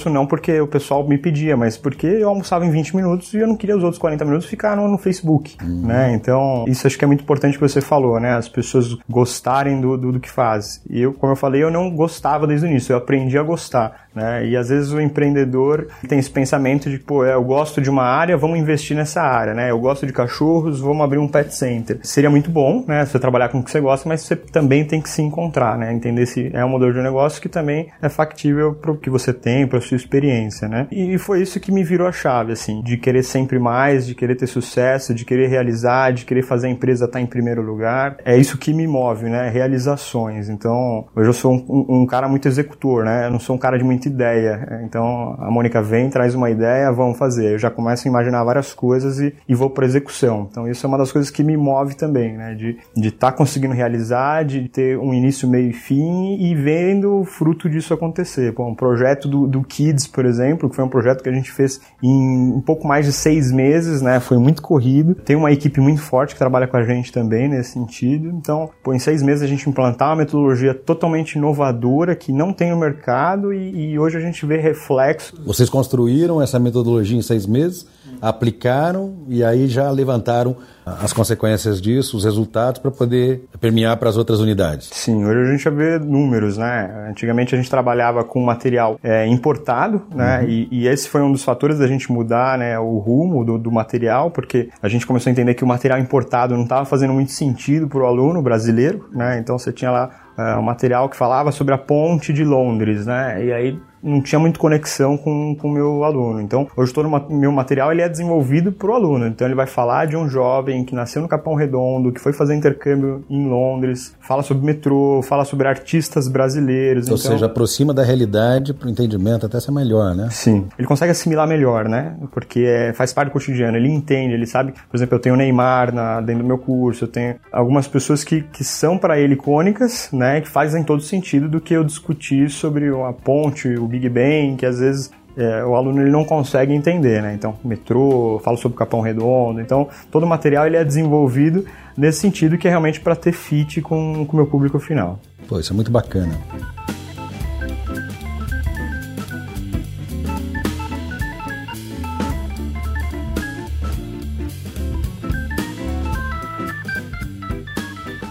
não 0.09 0.25
porque 0.25 0.59
o 0.59 0.67
pessoal 0.67 1.07
me 1.07 1.17
pedia, 1.17 1.55
mas 1.55 1.77
porque 1.77 2.07
eu 2.07 2.29
almoçava 2.29 2.65
em 2.65 2.71
20 2.71 2.95
minutos 2.95 3.33
e 3.33 3.37
eu 3.37 3.47
não 3.47 3.55
queria 3.55 3.75
os 3.75 3.83
outros 3.83 3.99
40 3.99 4.25
minutos 4.25 4.47
ficar 4.47 4.75
no, 4.75 4.87
no 4.87 4.97
Facebook, 4.97 5.57
uhum. 5.61 5.87
né? 5.87 6.13
Então, 6.13 6.65
isso 6.67 6.85
acho 6.85 6.97
que 6.97 7.03
é 7.03 7.07
muito 7.07 7.21
importante 7.21 7.57
que 7.57 7.61
você 7.61 7.81
falou, 7.81 8.19
né? 8.19 8.35
As 8.35 8.49
pessoas 8.49 8.95
gostarem 9.09 9.79
do, 9.79 9.97
do, 9.97 10.11
do 10.13 10.19
que 10.19 10.29
faz. 10.29 10.81
E 10.89 11.01
eu, 11.01 11.13
como 11.13 11.31
eu 11.31 11.37
falei, 11.37 11.63
eu 11.63 11.71
não 11.71 11.89
gostava 11.95 12.47
desde 12.47 12.65
o 12.65 12.69
início, 12.69 12.93
eu 12.93 12.97
aprendi 12.97 13.37
a 13.37 13.43
gostar. 13.43 14.05
Né? 14.15 14.47
E 14.47 14.55
às 14.55 14.69
vezes 14.69 14.91
o 14.93 15.01
empreendedor 15.01 15.87
tem 16.07 16.17
esse 16.17 16.29
pensamento 16.29 16.89
de, 16.89 16.97
pô, 16.97 17.25
eu 17.25 17.43
gosto 17.43 17.81
de 17.81 17.89
uma 17.89 18.03
área, 18.03 18.37
vamos 18.37 18.57
investir 18.57 18.95
nessa 18.95 19.21
área, 19.21 19.53
né? 19.53 19.69
Eu 19.69 19.79
gosto 19.79 20.07
de 20.07 20.13
cachorros, 20.13 20.79
vamos 20.79 21.03
abrir 21.03 21.17
um 21.17 21.27
pet 21.27 21.53
center. 21.53 21.99
Seria 22.01 22.29
muito 22.29 22.49
bom, 22.49 22.85
né? 22.87 23.05
Você 23.05 23.19
trabalhar 23.19 23.49
com 23.49 23.59
o 23.59 23.63
que 23.63 23.69
você 23.69 23.81
gosta, 23.81 24.07
mas 24.07 24.21
você 24.21 24.35
também 24.35 24.85
tem 24.85 25.01
que 25.01 25.09
se 25.09 25.21
encontrar, 25.21 25.77
né? 25.77 25.91
Entender 25.91 26.25
se 26.25 26.49
é 26.53 26.63
um 26.63 26.69
modelo 26.69 26.93
de 26.93 27.01
negócio 27.01 27.41
que 27.41 27.49
também 27.49 27.89
é 28.01 28.07
factível 28.07 28.73
para 28.73 28.91
o 28.91 28.97
que 28.97 29.09
você 29.09 29.33
tem, 29.33 29.54
para 29.67 29.77
a 29.77 29.81
sua 29.81 29.95
experiência, 29.95 30.67
né? 30.67 30.87
E 30.91 31.17
foi 31.17 31.41
isso 31.41 31.59
que 31.59 31.71
me 31.71 31.83
virou 31.83 32.07
a 32.07 32.11
chave, 32.11 32.51
assim, 32.51 32.81
de 32.81 32.97
querer 32.97 33.23
sempre 33.23 33.59
mais, 33.59 34.07
de 34.07 34.15
querer 34.15 34.35
ter 34.35 34.47
sucesso, 34.47 35.13
de 35.13 35.23
querer 35.23 35.47
realizar, 35.47 36.11
de 36.11 36.25
querer 36.25 36.41
fazer 36.41 36.67
a 36.67 36.69
empresa 36.71 37.05
estar 37.05 37.21
em 37.21 37.25
primeiro 37.25 37.61
lugar. 37.61 38.17
É 38.25 38.35
isso 38.35 38.57
que 38.57 38.73
me 38.73 38.87
move, 38.87 39.29
né? 39.29 39.49
Realizações. 39.49 40.49
Então, 40.49 41.05
hoje 41.15 41.29
eu 41.29 41.33
sou 41.33 41.53
um, 41.53 42.01
um 42.01 42.05
cara 42.05 42.27
muito 42.27 42.47
executor, 42.47 43.05
né? 43.05 43.27
Eu 43.27 43.31
não 43.31 43.39
sou 43.39 43.55
um 43.55 43.59
cara 43.59 43.77
de 43.77 43.83
muita 43.83 44.07
ideia. 44.07 44.79
Então 44.83 45.35
a 45.39 45.51
Mônica 45.51 45.81
vem, 45.81 46.09
traz 46.09 46.33
uma 46.35 46.49
ideia, 46.49 46.91
vamos 46.91 47.17
fazer. 47.17 47.53
Eu 47.53 47.59
já 47.59 47.69
começo 47.69 48.07
a 48.07 48.09
imaginar 48.09 48.43
várias 48.43 48.73
coisas 48.73 49.19
e, 49.19 49.35
e 49.47 49.53
vou 49.53 49.69
para 49.69 49.85
execução. 49.85 50.47
Então 50.49 50.67
isso 50.67 50.85
é 50.85 50.87
uma 50.87 50.97
das 50.97 51.11
coisas 51.11 51.29
que 51.29 51.43
me 51.43 51.57
move 51.57 51.95
também, 51.95 52.37
né? 52.37 52.55
De 52.55 52.77
estar 52.95 53.31
tá 53.31 53.37
conseguindo 53.37 53.73
realizar, 53.73 54.43
de 54.43 54.67
ter 54.69 54.97
um 54.97 55.13
início, 55.13 55.47
meio 55.47 55.69
e 55.69 55.73
fim 55.73 56.37
e 56.39 56.55
vendo 56.55 57.19
o 57.19 57.25
fruto 57.25 57.69
disso 57.69 57.93
acontecer. 57.93 58.53
Pô, 58.53 58.67
um 58.67 58.75
projeto 58.75 59.27
do, 59.27 59.44
do 59.47 59.63
Kids, 59.63 60.07
por 60.07 60.25
exemplo, 60.25 60.69
que 60.69 60.75
foi 60.75 60.83
um 60.85 60.89
projeto 60.89 61.21
que 61.21 61.29
a 61.29 61.31
gente 61.31 61.51
fez 61.51 61.79
em 62.01 62.53
um 62.53 62.61
pouco 62.61 62.87
mais 62.87 63.05
de 63.05 63.11
seis 63.11 63.51
meses, 63.51 64.01
né? 64.01 64.19
Foi 64.19 64.37
muito 64.37 64.61
corrido. 64.61 65.15
Tem 65.15 65.35
uma 65.35 65.51
equipe 65.51 65.79
muito 65.79 66.01
forte 66.01 66.33
que 66.33 66.39
trabalha 66.39 66.67
com 66.67 66.77
a 66.77 66.83
gente 66.83 67.11
também 67.11 67.47
nesse 67.47 67.71
sentido. 67.71 68.29
Então, 68.29 68.69
pô, 68.83 68.93
em 68.93 68.99
seis 68.99 69.21
meses 69.21 69.43
a 69.43 69.47
gente 69.47 69.69
implantar 69.69 70.09
uma 70.09 70.17
metodologia 70.17 70.73
totalmente 70.73 71.33
inovadora 71.33 72.15
que 72.15 72.31
não 72.31 72.53
tem 72.53 72.71
no 72.71 72.77
mercado 72.77 73.53
e, 73.53 73.91
e 73.91 73.99
hoje 73.99 74.17
a 74.17 74.21
gente 74.21 74.45
vê 74.45 74.57
reflexo. 74.57 75.35
Vocês 75.45 75.69
construíram 75.69 76.41
essa 76.41 76.59
metodologia 76.59 77.17
em 77.17 77.21
seis 77.21 77.45
meses, 77.45 77.85
aplicaram 78.21 79.15
e 79.27 79.43
aí 79.43 79.67
já 79.67 79.89
levantaram 79.89 80.55
as 80.85 81.11
consequências 81.11 81.81
disso, 81.81 82.15
os 82.15 82.23
resultados 82.23 82.79
para 82.79 82.91
poder 82.91 83.45
permear 83.59 83.97
para 83.97 84.09
as 84.09 84.17
outras 84.17 84.39
unidades. 84.39 84.89
Sim, 84.93 85.25
hoje 85.25 85.39
a 85.39 85.51
gente 85.51 85.63
já 85.63 85.71
vê 85.71 85.97
números, 85.97 86.57
né? 86.57 87.07
Antigamente 87.09 87.55
a 87.55 87.57
gente 87.57 87.69
trabalhava 87.69 88.23
com 88.23 88.39
material 88.41 88.99
é, 89.03 89.25
importado, 89.25 90.03
né? 90.13 90.41
Uhum. 90.41 90.49
E, 90.49 90.67
e, 90.71 90.87
esse 90.87 91.09
foi 91.09 91.21
um 91.21 91.31
dos 91.31 91.43
fatores 91.43 91.79
da 91.79 91.87
gente 91.87 92.11
mudar, 92.11 92.57
né, 92.57 92.77
o 92.77 92.97
rumo 92.99 93.43
do, 93.43 93.57
do 93.57 93.71
material, 93.71 94.29
porque 94.29 94.69
a 94.81 94.87
gente 94.87 95.07
começou 95.07 95.29
a 95.29 95.31
entender 95.31 95.55
que 95.55 95.63
o 95.63 95.67
material 95.67 95.99
importado 95.99 96.55
não 96.55 96.63
estava 96.63 96.85
fazendo 96.85 97.13
muito 97.13 97.31
sentido 97.31 97.87
para 97.87 97.99
o 97.99 98.05
aluno 98.05 98.41
brasileiro, 98.41 99.09
né? 99.11 99.39
Então 99.39 99.57
você 99.57 99.71
tinha 99.71 99.89
lá 99.89 100.24
uh, 100.37 100.59
um 100.59 100.63
material 100.63 101.09
que 101.09 101.15
falava 101.15 101.51
sobre 101.51 101.73
a 101.73 101.77
ponte 101.77 102.31
de 102.33 102.43
Londres, 102.43 103.05
né? 103.05 103.43
E 103.43 103.53
aí 103.53 103.79
não 104.05 104.21
tinha 104.21 104.37
muito 104.37 104.59
conexão 104.59 105.17
com 105.17 105.57
o 105.63 105.69
meu 105.69 106.03
aluno. 106.03 106.39
Então, 106.39 106.67
hoje 106.77 106.93
todo 106.93 107.07
o 107.07 107.33
meu 107.33 107.51
material 107.51 107.91
ele 107.91 108.03
é 108.03 108.07
desenvolvido 108.07 108.71
para 108.71 108.91
o 108.91 108.93
aluno. 108.93 109.25
Então, 109.25 109.47
ele 109.47 109.55
vai 109.55 109.65
falar 109.65 110.05
de 110.05 110.15
um 110.15 110.29
jovem 110.29 110.85
que 110.85 110.93
nasceu 110.93 111.21
no 111.23 111.27
Capão 111.27 111.55
Redondo, 111.55 112.11
que 112.11 112.21
foi 112.21 112.31
fazer 112.31 112.53
intercâmbio 112.55 113.25
em 113.27 113.47
Londres, 113.47 114.15
fala 114.21 114.43
sobre 114.43 114.63
metrô, 114.63 115.21
fala 115.23 115.43
sobre 115.43 115.67
artistas 115.67 116.27
brasileiros. 116.27 117.09
Ou 117.09 117.15
então... 117.15 117.31
seja, 117.31 117.47
aproxima 117.47 117.93
da 117.93 118.03
realidade 118.03 118.73
para 118.75 118.87
o 118.87 118.91
entendimento 118.91 119.47
até 119.47 119.59
ser 119.59 119.71
melhor, 119.71 120.13
né? 120.13 120.27
Sim. 120.29 120.67
Ele 120.77 120.87
consegue 120.87 121.11
assimilar 121.11 121.47
melhor, 121.47 121.89
né? 121.89 122.15
Porque 122.31 122.59
é, 122.59 122.93
faz 122.93 123.11
parte 123.11 123.29
do 123.29 123.33
cotidiano. 123.33 123.75
Ele 123.75 123.89
entende, 123.89 124.35
ele 124.35 124.45
sabe. 124.45 124.73
Por 124.89 124.95
exemplo, 124.95 125.15
eu 125.15 125.19
tenho 125.19 125.33
o 125.33 125.37
Neymar 125.37 125.91
na, 125.91 126.21
dentro 126.21 126.43
do 126.43 126.47
meu 126.47 126.59
curso, 126.59 127.05
eu 127.05 127.07
tenho 127.07 127.35
algumas 127.51 127.87
pessoas 127.87 128.23
que, 128.23 128.41
que 128.41 128.63
são 128.63 128.99
para 128.99 129.17
ele 129.19 129.33
icônicas, 129.33 130.09
né? 130.13 130.24
Que 130.41 130.49
fazem 130.49 130.83
todo 130.83 131.01
sentido 131.01 131.47
do 131.47 131.59
que 131.61 131.73
eu 131.73 131.83
discutir 131.83 132.49
sobre 132.49 132.87
a 132.89 133.13
ponte, 133.13 133.67
o 133.75 133.87
Big 133.87 134.07
Bang, 134.09 134.55
que 134.57 134.65
às 134.65 134.79
vezes 134.79 135.11
é, 135.37 135.63
o 135.65 135.75
aluno 135.75 136.01
ele 136.01 136.11
não 136.11 136.23
consegue 136.23 136.73
entender, 136.73 137.21
né? 137.21 137.33
Então, 137.33 137.55
metrô, 137.63 138.39
falo 138.43 138.57
sobre 138.57 138.77
Capão 138.77 139.01
Redondo, 139.01 139.59
então 139.59 139.87
todo 140.09 140.23
o 140.23 140.27
material 140.27 140.65
ele 140.65 140.77
é 140.77 140.83
desenvolvido 140.83 141.65
nesse 141.97 142.19
sentido 142.19 142.57
que 142.57 142.67
é 142.67 142.69
realmente 142.69 142.99
para 142.99 143.15
ter 143.15 143.33
fit 143.33 143.81
com 143.81 144.23
o 144.23 144.35
meu 144.35 144.47
público 144.47 144.79
final. 144.79 145.19
Pô, 145.47 145.59
isso 145.59 145.73
é 145.73 145.75
muito 145.75 145.91
bacana. 145.91 146.39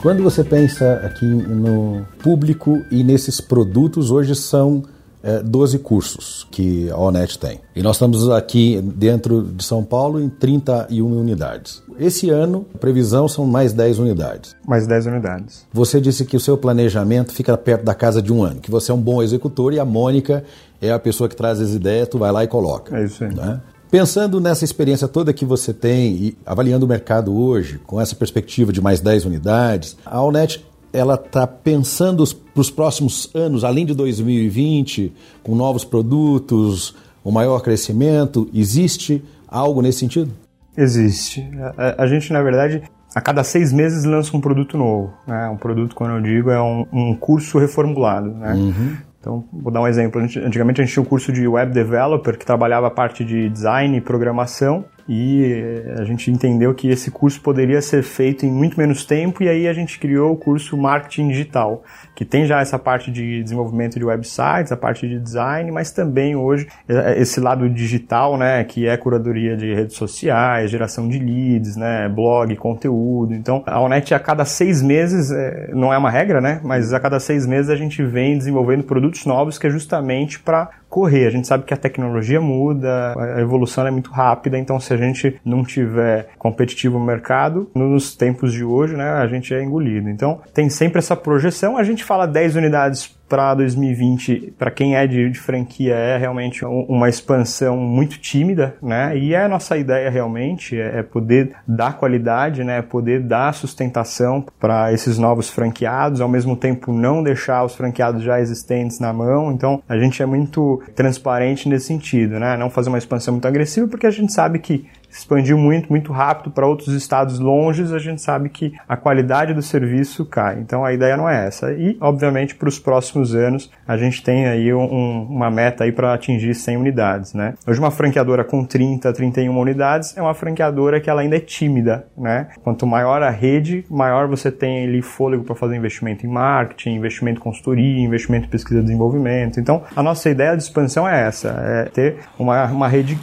Quando 0.04 0.22
você 0.22 0.44
pensa 0.44 1.00
aqui 1.02 1.24
no 1.24 2.06
público 2.22 2.78
e 2.90 3.02
nesses 3.02 3.40
produtos, 3.40 4.10
hoje 4.10 4.34
são 4.34 4.82
é, 5.22 5.42
12 5.42 5.78
cursos 5.78 6.46
que 6.50 6.90
a 6.90 6.98
ONET 6.98 7.38
tem. 7.38 7.58
E 7.74 7.82
nós 7.82 7.96
estamos 7.96 8.28
aqui 8.28 8.82
dentro 8.82 9.42
de 9.42 9.64
São 9.64 9.82
Paulo 9.82 10.20
em 10.20 10.28
31 10.28 11.06
unidades. 11.06 11.82
Esse 11.98 12.28
ano, 12.28 12.66
a 12.74 12.76
previsão 12.76 13.26
são 13.26 13.46
mais 13.46 13.72
10 13.72 13.98
unidades. 13.98 14.54
Mais 14.68 14.86
10 14.86 15.06
unidades. 15.06 15.66
Você 15.72 15.98
disse 15.98 16.26
que 16.26 16.36
o 16.36 16.40
seu 16.40 16.58
planejamento 16.58 17.32
fica 17.32 17.56
perto 17.56 17.84
da 17.84 17.94
casa 17.94 18.20
de 18.20 18.30
um 18.30 18.44
ano, 18.44 18.60
que 18.60 18.70
você 18.70 18.92
é 18.92 18.94
um 18.94 19.00
bom 19.00 19.22
executor 19.22 19.72
e 19.72 19.80
a 19.80 19.86
Mônica 19.86 20.44
é 20.82 20.92
a 20.92 20.98
pessoa 20.98 21.30
que 21.30 21.34
traz 21.34 21.62
as 21.62 21.70
ideias, 21.70 22.08
tu 22.08 22.18
vai 22.18 22.30
lá 22.30 22.44
e 22.44 22.46
coloca. 22.46 22.94
É 22.94 23.06
isso 23.06 23.24
aí. 23.24 23.34
Né? 23.34 23.58
Pensando 23.94 24.40
nessa 24.40 24.64
experiência 24.64 25.06
toda 25.06 25.32
que 25.32 25.44
você 25.44 25.72
tem 25.72 26.14
e 26.14 26.38
avaliando 26.44 26.84
o 26.84 26.88
mercado 26.88 27.32
hoje, 27.32 27.78
com 27.86 28.00
essa 28.00 28.16
perspectiva 28.16 28.72
de 28.72 28.80
mais 28.80 28.98
10 28.98 29.24
unidades, 29.24 29.96
a 30.04 30.16
Alnet 30.16 30.66
ela 30.92 31.14
está 31.14 31.46
pensando 31.46 32.24
para 32.26 32.60
os 32.60 32.72
próximos 32.72 33.30
anos, 33.32 33.62
além 33.62 33.86
de 33.86 33.94
2020, 33.94 35.12
com 35.44 35.54
novos 35.54 35.84
produtos, 35.84 36.96
um 37.24 37.30
maior 37.30 37.60
crescimento? 37.60 38.50
Existe 38.52 39.22
algo 39.46 39.80
nesse 39.80 40.00
sentido? 40.00 40.32
Existe. 40.76 41.48
A, 41.78 42.02
a 42.02 42.06
gente, 42.08 42.32
na 42.32 42.42
verdade, 42.42 42.82
a 43.14 43.20
cada 43.20 43.44
seis 43.44 43.72
meses 43.72 44.02
lança 44.02 44.36
um 44.36 44.40
produto 44.40 44.76
novo. 44.76 45.14
Né? 45.24 45.48
Um 45.50 45.56
produto, 45.56 45.94
quando 45.94 46.16
eu 46.16 46.20
digo, 46.20 46.50
é 46.50 46.60
um, 46.60 46.84
um 46.92 47.14
curso 47.14 47.60
reformulado. 47.60 48.28
Né? 48.28 48.54
Uhum. 48.54 48.96
Então, 49.24 49.42
vou 49.50 49.72
dar 49.72 49.80
um 49.80 49.86
exemplo. 49.86 50.20
Antigamente 50.20 50.82
a 50.82 50.84
gente 50.84 50.92
tinha 50.92 51.02
um 51.02 51.06
curso 51.06 51.32
de 51.32 51.48
Web 51.48 51.72
Developer 51.72 52.36
que 52.36 52.44
trabalhava 52.44 52.88
a 52.88 52.90
parte 52.90 53.24
de 53.24 53.48
design 53.48 53.96
e 53.96 54.00
programação 54.02 54.84
e 55.08 55.44
eh, 55.44 55.96
a 55.98 56.04
gente 56.04 56.30
entendeu 56.30 56.74
que 56.74 56.88
esse 56.88 57.10
curso 57.10 57.40
poderia 57.40 57.80
ser 57.82 58.02
feito 58.02 58.46
em 58.46 58.50
muito 58.50 58.78
menos 58.78 59.04
tempo 59.04 59.42
e 59.42 59.48
aí 59.48 59.68
a 59.68 59.72
gente 59.72 59.98
criou 59.98 60.32
o 60.32 60.36
curso 60.36 60.76
Marketing 60.76 61.28
Digital, 61.28 61.82
que 62.14 62.24
tem 62.24 62.46
já 62.46 62.60
essa 62.60 62.78
parte 62.78 63.10
de 63.10 63.42
desenvolvimento 63.42 63.98
de 63.98 64.04
websites, 64.04 64.72
a 64.72 64.76
parte 64.76 65.06
de 65.06 65.18
design, 65.18 65.70
mas 65.70 65.90
também 65.90 66.34
hoje 66.34 66.66
eh, 66.88 67.16
esse 67.18 67.40
lado 67.40 67.68
digital, 67.68 68.38
né, 68.38 68.64
que 68.64 68.86
é 68.86 68.96
curadoria 68.96 69.56
de 69.56 69.74
redes 69.74 69.96
sociais, 69.96 70.70
geração 70.70 71.08
de 71.08 71.18
leads, 71.18 71.76
né, 71.76 72.08
blog, 72.08 72.54
conteúdo. 72.56 73.34
Então, 73.34 73.62
a 73.66 73.80
Onet 73.80 74.14
a 74.14 74.18
cada 74.18 74.44
seis 74.44 74.80
meses, 74.80 75.30
eh, 75.30 75.70
não 75.74 75.92
é 75.92 75.98
uma 75.98 76.10
regra, 76.10 76.40
né, 76.40 76.60
mas 76.62 76.92
a 76.92 77.00
cada 77.00 77.20
seis 77.20 77.46
meses 77.46 77.70
a 77.70 77.76
gente 77.76 78.02
vem 78.02 78.38
desenvolvendo 78.38 78.84
produtos 78.84 79.26
novos 79.26 79.58
que 79.58 79.66
é 79.66 79.70
justamente 79.70 80.40
para 80.40 80.70
correr. 80.94 81.26
A 81.26 81.30
gente 81.30 81.48
sabe 81.48 81.64
que 81.64 81.74
a 81.74 81.76
tecnologia 81.76 82.40
muda, 82.40 83.14
a 83.18 83.40
evolução 83.40 83.84
é 83.84 83.90
muito 83.90 84.12
rápida, 84.12 84.56
então 84.56 84.78
se 84.78 84.94
a 84.94 84.96
gente 84.96 85.40
não 85.44 85.64
tiver 85.64 86.28
competitivo 86.38 87.00
no 87.00 87.04
mercado, 87.04 87.68
nos 87.74 88.14
tempos 88.14 88.52
de 88.52 88.62
hoje, 88.62 88.94
né, 88.96 89.10
a 89.10 89.26
gente 89.26 89.52
é 89.52 89.60
engolido. 89.60 90.08
Então, 90.08 90.40
tem 90.54 90.68
sempre 90.68 91.00
essa 91.00 91.16
projeção. 91.16 91.76
A 91.76 91.82
gente 91.82 92.04
fala 92.04 92.26
10 92.26 92.54
unidades 92.54 93.12
para 93.34 93.52
2020, 93.54 94.54
para 94.56 94.70
quem 94.70 94.94
é 94.94 95.08
de, 95.08 95.28
de, 95.28 95.40
franquia, 95.40 95.92
é 95.92 96.16
realmente 96.16 96.64
uma 96.64 97.08
expansão 97.08 97.76
muito 97.76 98.16
tímida, 98.16 98.76
né? 98.80 99.18
E 99.18 99.34
é 99.34 99.42
a 99.42 99.48
nossa 99.48 99.76
ideia 99.76 100.08
realmente 100.08 100.80
é, 100.80 101.00
é 101.00 101.02
poder 101.02 101.50
dar 101.66 101.98
qualidade, 101.98 102.62
né? 102.62 102.80
Poder 102.80 103.20
dar 103.20 103.52
sustentação 103.52 104.46
para 104.60 104.92
esses 104.92 105.18
novos 105.18 105.50
franqueados, 105.50 106.20
ao 106.20 106.28
mesmo 106.28 106.54
tempo 106.54 106.92
não 106.92 107.24
deixar 107.24 107.64
os 107.64 107.74
franqueados 107.74 108.22
já 108.22 108.38
existentes 108.38 109.00
na 109.00 109.12
mão. 109.12 109.50
Então, 109.50 109.82
a 109.88 109.98
gente 109.98 110.22
é 110.22 110.26
muito 110.26 110.80
transparente 110.94 111.68
nesse 111.68 111.86
sentido, 111.86 112.38
né? 112.38 112.56
Não 112.56 112.70
fazer 112.70 112.88
uma 112.88 112.98
expansão 112.98 113.34
muito 113.34 113.48
agressiva, 113.48 113.88
porque 113.88 114.06
a 114.06 114.12
gente 114.12 114.32
sabe 114.32 114.60
que 114.60 114.86
expandiu 115.16 115.56
muito, 115.56 115.88
muito 115.88 116.12
rápido 116.12 116.50
para 116.50 116.66
outros 116.66 116.88
estados 116.94 117.38
longes, 117.38 117.92
a 117.92 117.98
gente 117.98 118.20
sabe 118.20 118.48
que 118.48 118.74
a 118.88 118.96
qualidade 118.96 119.54
do 119.54 119.62
serviço 119.62 120.24
cai. 120.24 120.58
Então 120.58 120.84
a 120.84 120.92
ideia 120.92 121.16
não 121.16 121.28
é 121.28 121.46
essa. 121.46 121.72
E, 121.72 121.96
obviamente, 122.00 122.54
para 122.54 122.68
os 122.68 122.78
próximos 122.78 123.34
anos, 123.34 123.70
a 123.86 123.96
gente 123.96 124.22
tem 124.22 124.46
aí 124.46 124.72
um, 124.74 125.22
uma 125.22 125.50
meta 125.50 125.84
aí 125.84 125.92
para 125.92 126.12
atingir 126.12 126.54
100 126.54 126.76
unidades, 126.76 127.34
né? 127.34 127.54
Hoje 127.66 127.78
uma 127.78 127.90
franqueadora 127.90 128.44
com 128.44 128.64
30, 128.64 129.12
31 129.12 129.56
unidades 129.58 130.16
é 130.16 130.22
uma 130.22 130.34
franqueadora 130.34 131.00
que 131.00 131.08
ela 131.08 131.20
ainda 131.20 131.36
é 131.36 131.40
tímida, 131.40 132.06
né? 132.16 132.48
Quanto 132.62 132.86
maior 132.86 133.22
a 133.22 133.30
rede, 133.30 133.84
maior 133.88 134.26
você 134.26 134.50
tem 134.50 134.84
ali 134.84 135.00
fôlego 135.00 135.44
para 135.44 135.54
fazer 135.54 135.76
investimento 135.76 136.26
em 136.26 136.28
marketing, 136.28 136.90
investimento 136.90 137.38
em 137.40 137.42
consultoria, 137.42 138.04
investimento 138.04 138.46
em 138.46 138.50
pesquisa 138.50 138.80
e 138.80 138.82
desenvolvimento. 138.82 139.60
Então, 139.60 139.82
a 139.94 140.02
nossa 140.02 140.28
ideia 140.28 140.56
de 140.56 140.62
expansão 140.62 141.08
é 141.08 141.26
essa, 141.26 141.48
é 141.48 141.84
ter 141.84 142.16
uma, 142.38 142.64
uma 142.66 142.88
rede 142.88 143.18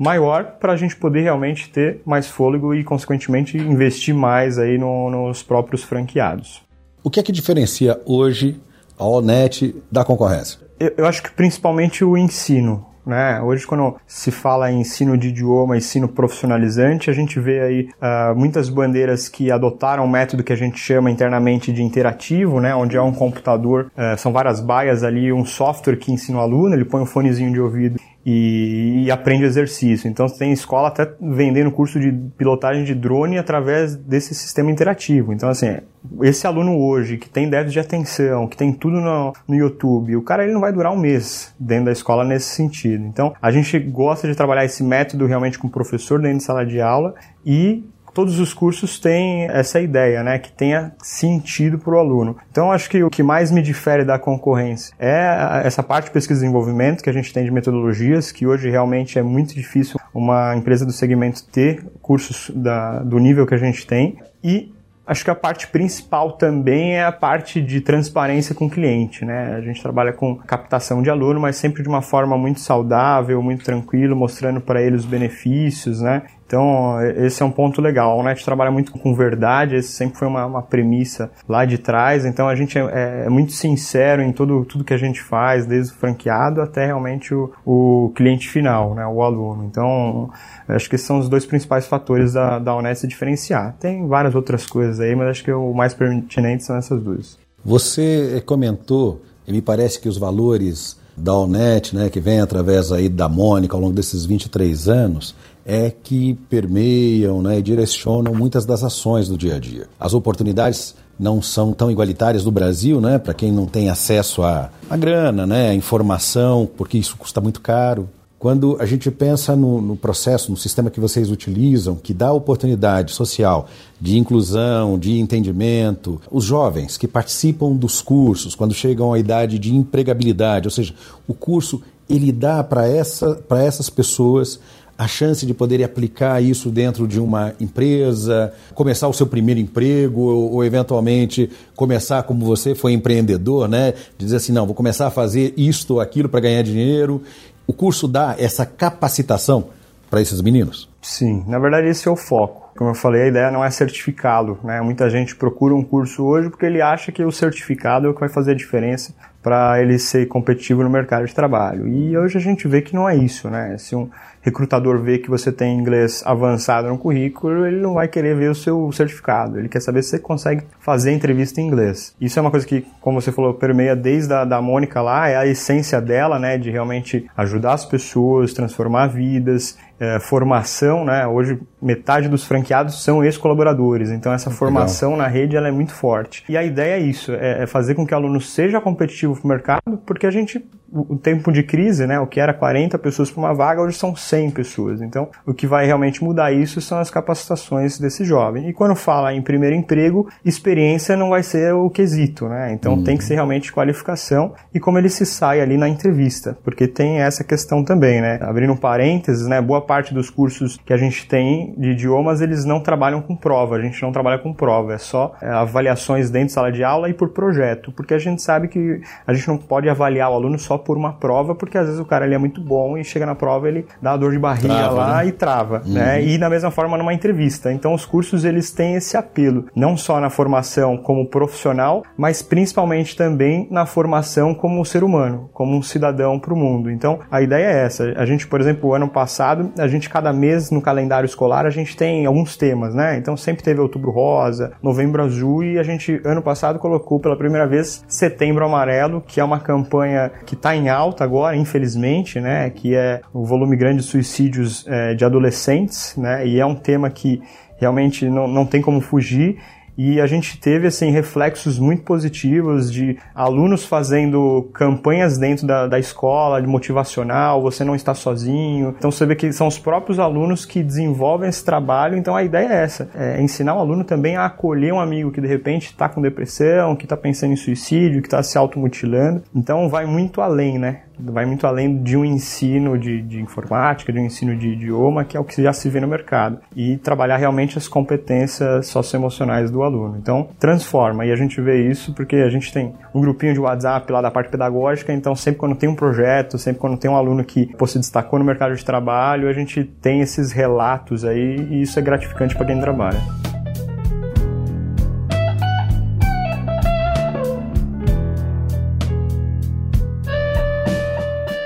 maior 0.00 0.56
para 0.58 0.72
a 0.72 0.76
gente 0.76 0.96
poder 0.96 1.20
realmente 1.20 1.68
ter 1.68 2.00
mais 2.06 2.26
fôlego 2.26 2.74
e, 2.74 2.82
consequentemente, 2.82 3.58
investir 3.58 4.14
mais 4.14 4.58
aí 4.58 4.78
no, 4.78 5.10
nos 5.10 5.42
próprios 5.42 5.82
franqueados. 5.82 6.62
O 7.04 7.10
que 7.10 7.20
é 7.20 7.22
que 7.22 7.30
diferencia 7.30 8.00
hoje 8.06 8.58
a 8.98 9.04
Onet 9.04 9.76
da 9.92 10.02
concorrência? 10.02 10.58
Eu, 10.78 10.94
eu 10.96 11.06
acho 11.06 11.22
que 11.22 11.30
principalmente 11.30 12.02
o 12.02 12.16
ensino. 12.16 12.86
Né? 13.04 13.40
Hoje, 13.42 13.66
quando 13.66 13.96
se 14.06 14.30
fala 14.30 14.70
em 14.70 14.80
ensino 14.80 15.18
de 15.18 15.28
idioma, 15.28 15.76
ensino 15.76 16.08
profissionalizante, 16.08 17.10
a 17.10 17.12
gente 17.12 17.38
vê 17.40 17.60
aí 17.60 17.88
uh, 18.00 18.38
muitas 18.38 18.68
bandeiras 18.68 19.28
que 19.28 19.50
adotaram 19.50 20.04
um 20.04 20.08
método 20.08 20.44
que 20.44 20.52
a 20.52 20.56
gente 20.56 20.78
chama 20.78 21.10
internamente 21.10 21.72
de 21.72 21.82
interativo, 21.82 22.60
né? 22.60 22.74
onde 22.74 22.96
é 22.96 23.02
um 23.02 23.12
computador, 23.12 23.90
uh, 23.96 24.16
são 24.18 24.32
várias 24.32 24.60
baias 24.60 25.02
ali, 25.02 25.32
um 25.32 25.44
software 25.44 25.96
que 25.96 26.12
ensina 26.12 26.38
o 26.38 26.40
aluno, 26.40 26.74
ele 26.74 26.84
põe 26.84 27.02
um 27.02 27.06
fonezinho 27.06 27.52
de 27.52 27.60
ouvido 27.60 27.98
e, 28.24 29.04
e, 29.04 29.10
aprende 29.10 29.44
exercício. 29.44 30.08
Então 30.08 30.26
tem 30.26 30.52
escola 30.52 30.88
até 30.88 31.10
vendendo 31.20 31.70
curso 31.70 31.98
de 31.98 32.12
pilotagem 32.36 32.84
de 32.84 32.94
drone 32.94 33.38
através 33.38 33.96
desse 33.96 34.34
sistema 34.34 34.70
interativo. 34.70 35.32
Então 35.32 35.48
assim, 35.48 35.78
esse 36.22 36.46
aluno 36.46 36.78
hoje 36.78 37.16
que 37.16 37.28
tem 37.28 37.48
déficit 37.48 37.72
de 37.72 37.80
atenção, 37.80 38.46
que 38.46 38.56
tem 38.56 38.72
tudo 38.72 39.00
no, 39.00 39.32
no 39.48 39.54
YouTube, 39.54 40.16
o 40.16 40.22
cara 40.22 40.44
ele 40.44 40.52
não 40.52 40.60
vai 40.60 40.72
durar 40.72 40.92
um 40.92 40.98
mês 40.98 41.54
dentro 41.58 41.86
da 41.86 41.92
escola 41.92 42.24
nesse 42.24 42.54
sentido. 42.54 43.04
Então 43.04 43.34
a 43.40 43.50
gente 43.50 43.78
gosta 43.78 44.28
de 44.28 44.34
trabalhar 44.34 44.64
esse 44.64 44.82
método 44.82 45.26
realmente 45.26 45.58
com 45.58 45.66
o 45.66 45.70
professor 45.70 46.20
dentro 46.20 46.38
de 46.38 46.44
sala 46.44 46.64
de 46.64 46.80
aula 46.80 47.14
e 47.44 47.84
todos 48.12 48.38
os 48.38 48.52
cursos 48.52 48.98
têm 48.98 49.48
essa 49.50 49.80
ideia, 49.80 50.22
né, 50.22 50.38
que 50.38 50.52
tenha 50.52 50.92
sentido 51.02 51.78
para 51.78 51.94
o 51.94 51.98
aluno. 51.98 52.36
Então, 52.50 52.72
acho 52.72 52.88
que 52.88 53.02
o 53.02 53.10
que 53.10 53.22
mais 53.22 53.50
me 53.50 53.62
difere 53.62 54.04
da 54.04 54.18
concorrência 54.18 54.94
é 54.98 55.62
essa 55.64 55.82
parte 55.82 56.06
de 56.06 56.10
pesquisa 56.10 56.40
e 56.40 56.42
desenvolvimento 56.42 57.02
que 57.02 57.10
a 57.10 57.12
gente 57.12 57.32
tem 57.32 57.44
de 57.44 57.50
metodologias, 57.50 58.32
que 58.32 58.46
hoje 58.46 58.70
realmente 58.70 59.18
é 59.18 59.22
muito 59.22 59.54
difícil 59.54 59.98
uma 60.14 60.56
empresa 60.56 60.84
do 60.84 60.92
segmento 60.92 61.44
ter 61.46 61.84
cursos 62.00 62.50
da, 62.54 63.00
do 63.00 63.18
nível 63.18 63.46
que 63.46 63.54
a 63.54 63.58
gente 63.58 63.86
tem 63.86 64.18
e 64.42 64.72
Acho 65.10 65.24
que 65.24 65.30
a 65.32 65.34
parte 65.34 65.66
principal 65.66 66.34
também 66.34 66.94
é 66.94 67.04
a 67.04 67.10
parte 67.10 67.60
de 67.60 67.80
transparência 67.80 68.54
com 68.54 68.66
o 68.66 68.70
cliente, 68.70 69.24
né? 69.24 69.56
A 69.56 69.60
gente 69.60 69.82
trabalha 69.82 70.12
com 70.12 70.36
captação 70.36 71.02
de 71.02 71.10
aluno, 71.10 71.40
mas 71.40 71.56
sempre 71.56 71.82
de 71.82 71.88
uma 71.88 72.00
forma 72.00 72.38
muito 72.38 72.60
saudável, 72.60 73.42
muito 73.42 73.64
tranquilo, 73.64 74.14
mostrando 74.14 74.60
para 74.60 74.80
ele 74.80 74.94
os 74.94 75.04
benefícios, 75.04 76.00
né? 76.00 76.22
Então, 76.50 77.00
esse 77.16 77.44
é 77.44 77.46
um 77.46 77.50
ponto 77.50 77.80
legal. 77.80 78.10
A 78.10 78.14
Onet 78.16 78.44
trabalha 78.44 78.72
muito 78.72 78.90
com 78.90 79.14
verdade, 79.14 79.76
esse 79.76 79.92
sempre 79.92 80.18
foi 80.18 80.26
uma, 80.26 80.44
uma 80.46 80.60
premissa 80.60 81.30
lá 81.48 81.64
de 81.64 81.78
trás. 81.78 82.24
Então, 82.24 82.48
a 82.48 82.56
gente 82.56 82.76
é, 82.76 83.24
é, 83.24 83.28
muito 83.28 83.52
sincero 83.52 84.20
em 84.20 84.32
todo, 84.32 84.64
tudo 84.64 84.82
que 84.82 84.92
a 84.92 84.96
gente 84.96 85.22
faz, 85.22 85.64
desde 85.64 85.92
o 85.92 85.96
franqueado 85.96 86.60
até 86.60 86.86
realmente 86.86 87.32
o, 87.32 87.52
o 87.64 88.12
cliente 88.16 88.48
final, 88.48 88.96
né, 88.96 89.06
o 89.06 89.22
aluno. 89.22 89.64
Então, 89.64 90.28
acho 90.74 90.88
que 90.88 90.98
são 90.98 91.18
os 91.18 91.28
dois 91.28 91.44
principais 91.44 91.86
fatores 91.86 92.32
da, 92.32 92.58
da 92.58 92.74
Onet 92.74 92.98
se 92.98 93.06
diferenciar. 93.06 93.76
Tem 93.78 94.06
várias 94.06 94.34
outras 94.34 94.66
coisas 94.66 95.00
aí, 95.00 95.14
mas 95.14 95.28
acho 95.28 95.44
que 95.44 95.52
o 95.52 95.72
mais 95.72 95.94
pertinente 95.94 96.64
são 96.64 96.76
essas 96.76 97.02
duas. 97.02 97.38
Você 97.64 98.42
comentou, 98.46 99.22
e 99.46 99.52
me 99.52 99.60
parece 99.60 100.00
que 100.00 100.08
os 100.08 100.16
valores 100.16 100.98
da 101.16 101.34
Onet, 101.34 101.94
né, 101.94 102.08
que 102.08 102.20
vem 102.20 102.40
através 102.40 102.92
aí 102.92 103.08
da 103.08 103.28
Mônica 103.28 103.76
ao 103.76 103.80
longo 103.80 103.92
desses 103.92 104.24
23 104.24 104.88
anos, 104.88 105.34
é 105.64 105.90
que 105.90 106.34
permeiam 106.48 107.42
né, 107.42 107.58
e 107.58 107.62
direcionam 107.62 108.34
muitas 108.34 108.64
das 108.64 108.82
ações 108.82 109.28
do 109.28 109.36
dia 109.36 109.56
a 109.56 109.58
dia. 109.58 109.86
As 109.98 110.14
oportunidades 110.14 110.94
não 111.18 111.42
são 111.42 111.72
tão 111.72 111.90
igualitárias 111.90 112.44
no 112.44 112.50
Brasil, 112.50 113.00
né, 113.00 113.18
para 113.18 113.34
quem 113.34 113.52
não 113.52 113.66
tem 113.66 113.90
acesso 113.90 114.42
à, 114.42 114.70
à 114.88 114.96
grana, 114.96 115.46
né, 115.46 115.70
à 115.70 115.74
informação, 115.74 116.68
porque 116.76 116.96
isso 116.96 117.16
custa 117.16 117.40
muito 117.40 117.60
caro. 117.60 118.08
Quando 118.40 118.78
a 118.80 118.86
gente 118.86 119.10
pensa 119.10 119.54
no, 119.54 119.82
no, 119.82 119.94
processo, 119.94 120.50
no 120.50 120.56
sistema 120.56 120.88
que 120.88 120.98
vocês 120.98 121.30
utilizam, 121.30 121.94
que 121.94 122.14
dá 122.14 122.32
oportunidade 122.32 123.12
social 123.12 123.68
de 124.00 124.16
inclusão, 124.16 124.98
de 124.98 125.20
entendimento, 125.20 126.18
os 126.30 126.42
jovens 126.42 126.96
que 126.96 127.06
participam 127.06 127.76
dos 127.76 128.00
cursos, 128.00 128.54
quando 128.54 128.72
chegam 128.72 129.12
à 129.12 129.18
idade 129.18 129.58
de 129.58 129.76
empregabilidade, 129.76 130.66
ou 130.66 130.70
seja, 130.70 130.94
o 131.28 131.34
curso 131.34 131.82
ele 132.08 132.32
dá 132.32 132.64
para 132.64 132.88
essa, 132.88 133.44
essas 133.50 133.90
pessoas 133.90 134.58
a 134.96 135.06
chance 135.06 135.44
de 135.46 135.52
poder 135.54 135.82
aplicar 135.82 136.42
isso 136.42 136.70
dentro 136.70 137.06
de 137.08 137.20
uma 137.20 137.54
empresa, 137.60 138.52
começar 138.74 139.08
o 139.08 139.14
seu 139.14 139.26
primeiro 139.26 139.58
emprego 139.58 140.20
ou, 140.20 140.52
ou, 140.52 140.64
eventualmente 140.64 141.48
começar 141.74 142.22
como 142.24 142.44
você 142.44 142.74
foi 142.74 142.92
empreendedor, 142.92 143.66
né? 143.66 143.94
Dizer 144.18 144.36
assim, 144.36 144.52
não, 144.52 144.66
vou 144.66 144.74
começar 144.74 145.06
a 145.06 145.10
fazer 145.10 145.54
isto 145.56 145.94
ou 145.94 146.00
aquilo 146.00 146.28
para 146.28 146.40
ganhar 146.40 146.62
dinheiro. 146.62 147.22
O 147.70 147.72
curso 147.72 148.08
dá 148.08 148.34
essa 148.36 148.66
capacitação 148.66 149.68
para 150.10 150.20
esses 150.20 150.42
meninos? 150.42 150.88
Sim, 151.00 151.44
na 151.46 151.56
verdade 151.56 151.86
esse 151.86 152.08
é 152.08 152.10
o 152.10 152.16
foco. 152.16 152.72
Como 152.76 152.90
eu 152.90 152.94
falei, 152.96 153.22
a 153.22 153.26
ideia 153.28 153.50
não 153.52 153.64
é 153.64 153.70
certificá-lo. 153.70 154.58
Né? 154.64 154.80
Muita 154.80 155.08
gente 155.08 155.36
procura 155.36 155.72
um 155.72 155.84
curso 155.84 156.24
hoje 156.24 156.50
porque 156.50 156.66
ele 156.66 156.82
acha 156.82 157.12
que 157.12 157.22
o 157.24 157.30
certificado 157.30 158.08
é 158.08 158.10
o 158.10 158.12
que 158.12 158.18
vai 158.18 158.28
fazer 158.28 158.50
a 158.50 158.54
diferença 158.56 159.14
para 159.40 159.80
ele 159.80 160.00
ser 160.00 160.26
competitivo 160.26 160.82
no 160.82 160.90
mercado 160.90 161.24
de 161.24 161.32
trabalho. 161.32 161.86
E 161.86 162.18
hoje 162.18 162.38
a 162.38 162.40
gente 162.40 162.66
vê 162.66 162.82
que 162.82 162.92
não 162.92 163.08
é 163.08 163.14
isso, 163.14 163.48
né? 163.48 163.78
Se 163.78 163.94
um 163.94 164.10
recrutador 164.40 164.98
vê 165.00 165.18
que 165.18 165.30
você 165.30 165.52
tem 165.52 165.78
inglês 165.78 166.22
avançado 166.24 166.88
no 166.88 166.98
currículo, 166.98 167.66
ele 167.66 167.80
não 167.80 167.94
vai 167.94 168.08
querer 168.08 168.34
ver 168.34 168.50
o 168.50 168.54
seu 168.54 168.90
certificado. 168.92 169.58
Ele 169.58 169.68
quer 169.68 169.80
saber 169.80 170.02
se 170.02 170.10
você 170.10 170.18
consegue 170.18 170.64
fazer 170.78 171.12
entrevista 171.12 171.60
em 171.60 171.66
inglês. 171.66 172.14
Isso 172.20 172.38
é 172.38 172.42
uma 172.42 172.50
coisa 172.50 172.66
que, 172.66 172.86
como 173.00 173.20
você 173.20 173.30
falou, 173.30 173.54
permeia 173.54 173.94
desde 173.94 174.32
a 174.32 174.44
da 174.44 174.60
Mônica 174.60 175.00
lá, 175.02 175.28
é 175.28 175.36
a 175.36 175.46
essência 175.46 176.00
dela, 176.00 176.38
né? 176.38 176.58
De 176.58 176.70
realmente 176.70 177.28
ajudar 177.36 177.74
as 177.74 177.84
pessoas, 177.84 178.52
transformar 178.52 179.08
vidas 179.08 179.76
é, 180.00 180.18
formação, 180.18 181.04
né? 181.04 181.26
Hoje 181.26 181.60
metade 181.80 182.28
dos 182.28 182.44
franqueados 182.44 183.02
são 183.02 183.24
ex-colaboradores, 183.24 184.10
então 184.10 184.32
essa 184.32 184.50
formação 184.50 185.12
Legal. 185.12 185.26
na 185.26 185.32
rede 185.32 185.56
ela 185.56 185.68
é 185.68 185.72
muito 185.72 185.92
forte. 185.92 186.44
E 186.48 186.56
a 186.56 186.62
ideia 186.62 186.94
é 186.94 187.00
isso, 187.00 187.32
é, 187.32 187.62
é 187.62 187.66
fazer 187.66 187.94
com 187.94 188.06
que 188.06 188.14
o 188.14 188.16
aluno 188.16 188.40
seja 188.40 188.80
competitivo 188.80 189.34
para 189.34 189.44
o 189.44 189.48
mercado, 189.48 189.98
porque 190.04 190.26
a 190.26 190.30
gente 190.30 190.64
o 190.92 191.16
tempo 191.16 191.52
de 191.52 191.62
crise, 191.62 192.06
né, 192.06 192.18
o 192.18 192.26
que 192.26 192.40
era 192.40 192.52
40 192.52 192.98
pessoas 192.98 193.30
para 193.30 193.40
uma 193.40 193.54
vaga, 193.54 193.80
hoje 193.80 193.96
são 193.96 194.14
100 194.14 194.50
pessoas. 194.50 195.00
Então, 195.00 195.28
o 195.46 195.54
que 195.54 195.66
vai 195.66 195.86
realmente 195.86 196.22
mudar 196.22 196.52
isso 196.52 196.80
são 196.80 196.98
as 196.98 197.10
capacitações 197.10 197.98
desse 197.98 198.24
jovem. 198.24 198.68
E 198.68 198.72
quando 198.72 198.94
fala 198.94 199.32
em 199.32 199.40
primeiro 199.40 199.76
emprego, 199.76 200.28
experiência 200.44 201.16
não 201.16 201.30
vai 201.30 201.42
ser 201.42 201.72
o 201.74 201.88
quesito, 201.88 202.48
né? 202.48 202.72
Então, 202.72 202.94
uhum. 202.94 203.04
tem 203.04 203.16
que 203.16 203.24
ser 203.24 203.34
realmente 203.34 203.72
qualificação 203.72 204.52
e 204.74 204.80
como 204.80 204.98
ele 204.98 205.08
se 205.08 205.24
sai 205.24 205.60
ali 205.60 205.76
na 205.76 205.88
entrevista, 205.88 206.58
porque 206.64 206.88
tem 206.88 207.20
essa 207.20 207.44
questão 207.44 207.84
também, 207.84 208.20
né? 208.20 208.38
Abrindo 208.42 208.72
um 208.72 208.76
parênteses, 208.76 209.46
né, 209.46 209.60
boa 209.60 209.80
parte 209.80 210.12
dos 210.12 210.28
cursos 210.28 210.78
que 210.84 210.92
a 210.92 210.96
gente 210.96 211.26
tem 211.28 211.69
de 211.76 211.90
idiomas, 211.90 212.40
eles 212.40 212.64
não 212.64 212.80
trabalham 212.80 213.20
com 213.20 213.36
prova, 213.36 213.76
a 213.76 213.80
gente 213.80 214.00
não 214.02 214.12
trabalha 214.12 214.38
com 214.38 214.52
prova, 214.52 214.94
é 214.94 214.98
só 214.98 215.34
é, 215.40 215.48
avaliações 215.48 216.30
dentro 216.30 216.48
de 216.48 216.52
sala 216.52 216.72
de 216.72 216.84
aula 216.84 217.08
e 217.08 217.14
por 217.14 217.30
projeto, 217.30 217.92
porque 217.92 218.14
a 218.14 218.18
gente 218.18 218.42
sabe 218.42 218.68
que 218.68 219.00
a 219.26 219.32
gente 219.32 219.48
não 219.48 219.56
pode 219.56 219.88
avaliar 219.88 220.30
o 220.30 220.34
aluno 220.34 220.58
só 220.58 220.78
por 220.78 220.96
uma 220.96 221.12
prova, 221.12 221.54
porque 221.54 221.78
às 221.78 221.86
vezes 221.86 222.00
o 222.00 222.04
cara 222.04 222.24
ele 222.24 222.34
é 222.34 222.38
muito 222.38 222.60
bom 222.60 222.96
e 222.96 223.04
chega 223.04 223.26
na 223.26 223.34
prova 223.34 223.68
ele 223.68 223.86
dá 224.00 224.12
uma 224.12 224.18
dor 224.18 224.32
de 224.32 224.38
barriga 224.38 224.74
trava, 224.74 224.94
lá 224.94 225.16
né? 225.18 225.26
e 225.26 225.32
trava, 225.32 225.82
uhum. 225.84 225.92
né? 225.92 226.22
E 226.22 226.38
da 226.38 226.48
mesma 226.48 226.70
forma 226.70 226.96
numa 226.96 227.14
entrevista. 227.14 227.72
Então 227.72 227.94
os 227.94 228.04
cursos 228.04 228.44
eles 228.44 228.70
têm 228.70 228.94
esse 228.94 229.16
apelo, 229.16 229.66
não 229.74 229.96
só 229.96 230.20
na 230.20 230.30
formação 230.30 230.96
como 230.96 231.26
profissional, 231.26 232.02
mas 232.16 232.42
principalmente 232.42 233.16
também 233.16 233.66
na 233.70 233.86
formação 233.86 234.54
como 234.54 234.84
ser 234.84 235.04
humano, 235.04 235.50
como 235.52 235.76
um 235.76 235.82
cidadão 235.82 236.38
para 236.38 236.54
o 236.54 236.56
mundo. 236.56 236.90
Então 236.90 237.20
a 237.30 237.40
ideia 237.40 237.66
é 237.66 237.84
essa. 237.84 238.12
A 238.16 238.26
gente, 238.26 238.46
por 238.46 238.60
exemplo, 238.60 238.90
o 238.90 238.94
ano 238.94 239.08
passado, 239.08 239.72
a 239.78 239.86
gente 239.86 240.08
cada 240.08 240.32
mês 240.32 240.70
no 240.70 240.80
calendário 240.80 241.26
escolar 241.26 241.59
a 241.68 241.72
gente 241.72 241.96
tem 241.96 242.26
alguns 242.26 242.56
temas, 242.56 242.94
né? 242.94 243.16
Então 243.16 243.36
sempre 243.36 243.62
teve 243.62 243.80
outubro 243.80 244.10
rosa, 244.10 244.72
novembro 244.82 245.22
azul 245.22 245.62
e 245.62 245.78
a 245.78 245.82
gente 245.82 246.20
ano 246.24 246.42
passado 246.42 246.78
colocou 246.78 247.20
pela 247.20 247.36
primeira 247.36 247.66
vez 247.66 248.04
setembro 248.08 248.64
amarelo, 248.64 249.22
que 249.26 249.40
é 249.40 249.44
uma 249.44 249.60
campanha 249.60 250.30
que 250.46 250.54
está 250.54 250.74
em 250.74 250.88
alta 250.88 251.24
agora, 251.24 251.56
infelizmente, 251.56 252.40
né, 252.40 252.70
que 252.70 252.94
é 252.94 253.20
o 253.32 253.44
volume 253.44 253.76
grande 253.76 254.00
de 254.00 254.02
suicídios 254.04 254.84
é, 254.88 255.14
de 255.14 255.24
adolescentes, 255.24 256.16
né, 256.16 256.46
e 256.46 256.58
é 256.58 256.66
um 256.66 256.74
tema 256.74 257.10
que 257.10 257.42
realmente 257.78 258.28
não, 258.28 258.46
não 258.46 258.66
tem 258.66 258.82
como 258.82 259.00
fugir 259.00 259.58
e 260.02 260.18
a 260.18 260.26
gente 260.26 260.58
teve 260.58 260.86
assim 260.86 261.10
reflexos 261.10 261.78
muito 261.78 262.04
positivos 262.04 262.90
de 262.90 263.18
alunos 263.34 263.84
fazendo 263.84 264.70
campanhas 264.72 265.36
dentro 265.36 265.66
da, 265.66 265.86
da 265.86 265.98
escola, 265.98 266.62
de 266.62 266.66
motivacional, 266.66 267.60
você 267.60 267.84
não 267.84 267.94
está 267.94 268.14
sozinho. 268.14 268.94
Então 268.96 269.10
você 269.10 269.26
vê 269.26 269.36
que 269.36 269.52
são 269.52 269.66
os 269.66 269.78
próprios 269.78 270.18
alunos 270.18 270.64
que 270.64 270.82
desenvolvem 270.82 271.50
esse 271.50 271.62
trabalho. 271.62 272.16
Então 272.16 272.34
a 272.34 272.42
ideia 272.42 272.66
é 272.66 272.82
essa: 272.82 273.10
é 273.14 273.42
ensinar 273.42 273.74
o 273.74 273.78
aluno 273.78 274.02
também 274.02 274.36
a 274.36 274.46
acolher 274.46 274.90
um 274.90 274.98
amigo 274.98 275.30
que 275.30 275.40
de 275.40 275.46
repente 275.46 275.88
está 275.88 276.08
com 276.08 276.22
depressão, 276.22 276.96
que 276.96 277.04
está 277.04 277.14
pensando 277.14 277.52
em 277.52 277.56
suicídio, 277.56 278.22
que 278.22 278.26
está 278.26 278.42
se 278.42 278.56
automutilando. 278.56 279.42
Então 279.54 279.86
vai 279.86 280.06
muito 280.06 280.40
além, 280.40 280.78
né? 280.78 281.02
Vai 281.24 281.44
muito 281.44 281.66
além 281.66 282.02
de 282.02 282.16
um 282.16 282.24
ensino 282.24 282.98
de, 282.98 283.22
de, 283.22 283.40
informática, 283.40 284.12
de 284.12 284.18
um 284.18 284.24
ensino 284.24 284.56
de 284.56 284.68
idioma, 284.68 285.24
que 285.24 285.36
é 285.36 285.40
o 285.40 285.44
que 285.44 285.62
já 285.62 285.72
se 285.72 285.88
vê 285.88 286.00
no 286.00 286.08
mercado, 286.08 286.58
e 286.74 286.96
trabalhar 286.96 287.36
realmente 287.36 287.78
as 287.78 287.88
competências 287.88 288.86
socioemocionais 288.86 289.70
do 289.70 289.82
aluno. 289.82 290.16
Então, 290.18 290.48
transforma, 290.58 291.24
e 291.24 291.32
a 291.32 291.36
gente 291.36 291.60
vê 291.60 291.88
isso 291.88 292.12
porque 292.14 292.36
a 292.36 292.48
gente 292.48 292.72
tem 292.72 292.94
um 293.14 293.20
grupinho 293.20 293.52
de 293.52 293.60
WhatsApp 293.60 294.10
lá 294.12 294.20
da 294.20 294.30
parte 294.30 294.50
pedagógica, 294.50 295.12
então 295.12 295.34
sempre 295.34 295.60
quando 295.60 295.74
tem 295.74 295.88
um 295.88 295.94
projeto, 295.94 296.58
sempre 296.58 296.80
quando 296.80 296.96
tem 296.96 297.10
um 297.10 297.16
aluno 297.16 297.44
que 297.44 297.66
pô, 297.76 297.86
se 297.86 297.98
destacou 297.98 298.38
no 298.38 298.44
mercado 298.44 298.74
de 298.74 298.84
trabalho, 298.84 299.48
a 299.48 299.52
gente 299.52 299.84
tem 299.84 300.20
esses 300.20 300.52
relatos 300.52 301.24
aí, 301.24 301.56
e 301.70 301.82
isso 301.82 301.98
é 301.98 302.02
gratificante 302.02 302.54
para 302.54 302.66
quem 302.66 302.80
trabalha. 302.80 303.20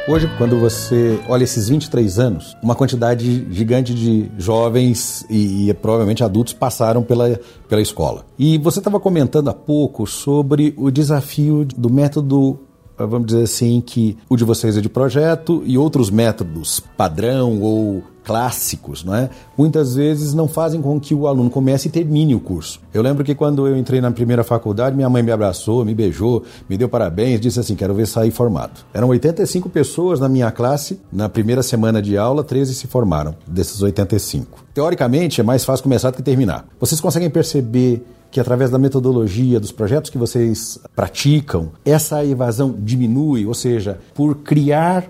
Hoje, 0.06 0.30
quando 0.36 0.60
você 0.60 1.18
olha 1.30 1.44
esses 1.44 1.70
23 1.70 2.18
anos, 2.18 2.54
uma 2.62 2.74
quantidade 2.74 3.50
gigante 3.50 3.94
de 3.94 4.30
jovens 4.36 5.24
e, 5.30 5.70
e 5.70 5.74
provavelmente 5.74 6.22
adultos 6.22 6.52
passaram 6.52 7.02
pela, 7.02 7.40
pela 7.70 7.80
escola. 7.80 8.26
E 8.38 8.58
você 8.58 8.80
estava 8.80 9.00
comentando 9.00 9.48
há 9.48 9.54
pouco 9.54 10.06
sobre 10.06 10.74
o 10.76 10.90
desafio 10.90 11.64
do 11.64 11.90
método 11.90 12.60
vamos 12.96 13.26
dizer 13.26 13.42
assim, 13.42 13.80
que 13.80 14.16
o 14.28 14.36
de 14.36 14.44
vocês 14.44 14.76
é 14.76 14.80
de 14.80 14.88
projeto 14.88 15.62
e 15.64 15.76
outros 15.76 16.10
métodos 16.10 16.80
padrão 16.96 17.60
ou 17.60 18.04
clássicos, 18.24 19.04
não 19.04 19.14
é? 19.14 19.28
muitas 19.56 19.94
vezes 19.94 20.34
não 20.34 20.48
fazem 20.48 20.80
com 20.80 20.98
que 20.98 21.14
o 21.14 21.26
aluno 21.26 21.50
comece 21.50 21.88
e 21.88 21.90
termine 21.90 22.34
o 22.34 22.40
curso. 22.40 22.80
Eu 22.92 23.02
lembro 23.02 23.22
que 23.22 23.34
quando 23.34 23.66
eu 23.66 23.76
entrei 23.76 24.00
na 24.00 24.10
primeira 24.10 24.42
faculdade, 24.42 24.96
minha 24.96 25.08
mãe 25.08 25.22
me 25.22 25.30
abraçou, 25.30 25.84
me 25.84 25.94
beijou, 25.94 26.42
me 26.68 26.76
deu 26.76 26.88
parabéns, 26.88 27.40
disse 27.40 27.60
assim: 27.60 27.74
quero 27.74 27.94
ver 27.94 28.06
sair 28.06 28.30
formado. 28.30 28.80
Eram 28.92 29.08
85 29.08 29.68
pessoas 29.68 30.20
na 30.20 30.28
minha 30.28 30.50
classe, 30.50 31.00
na 31.12 31.28
primeira 31.28 31.62
semana 31.62 32.00
de 32.00 32.16
aula, 32.16 32.42
13 32.42 32.74
se 32.74 32.86
formaram 32.86 33.34
desses 33.46 33.82
85. 33.82 34.64
Teoricamente, 34.72 35.40
é 35.40 35.44
mais 35.44 35.64
fácil 35.64 35.82
começar 35.82 36.10
do 36.10 36.16
que 36.16 36.22
terminar. 36.22 36.66
Vocês 36.80 37.00
conseguem 37.00 37.30
perceber 37.30 38.04
que 38.30 38.40
através 38.40 38.68
da 38.68 38.80
metodologia, 38.80 39.60
dos 39.60 39.70
projetos 39.70 40.10
que 40.10 40.18
vocês 40.18 40.80
praticam, 40.96 41.70
essa 41.84 42.24
evasão 42.24 42.74
diminui, 42.76 43.46
ou 43.46 43.54
seja, 43.54 44.00
por 44.12 44.38
criar 44.38 45.08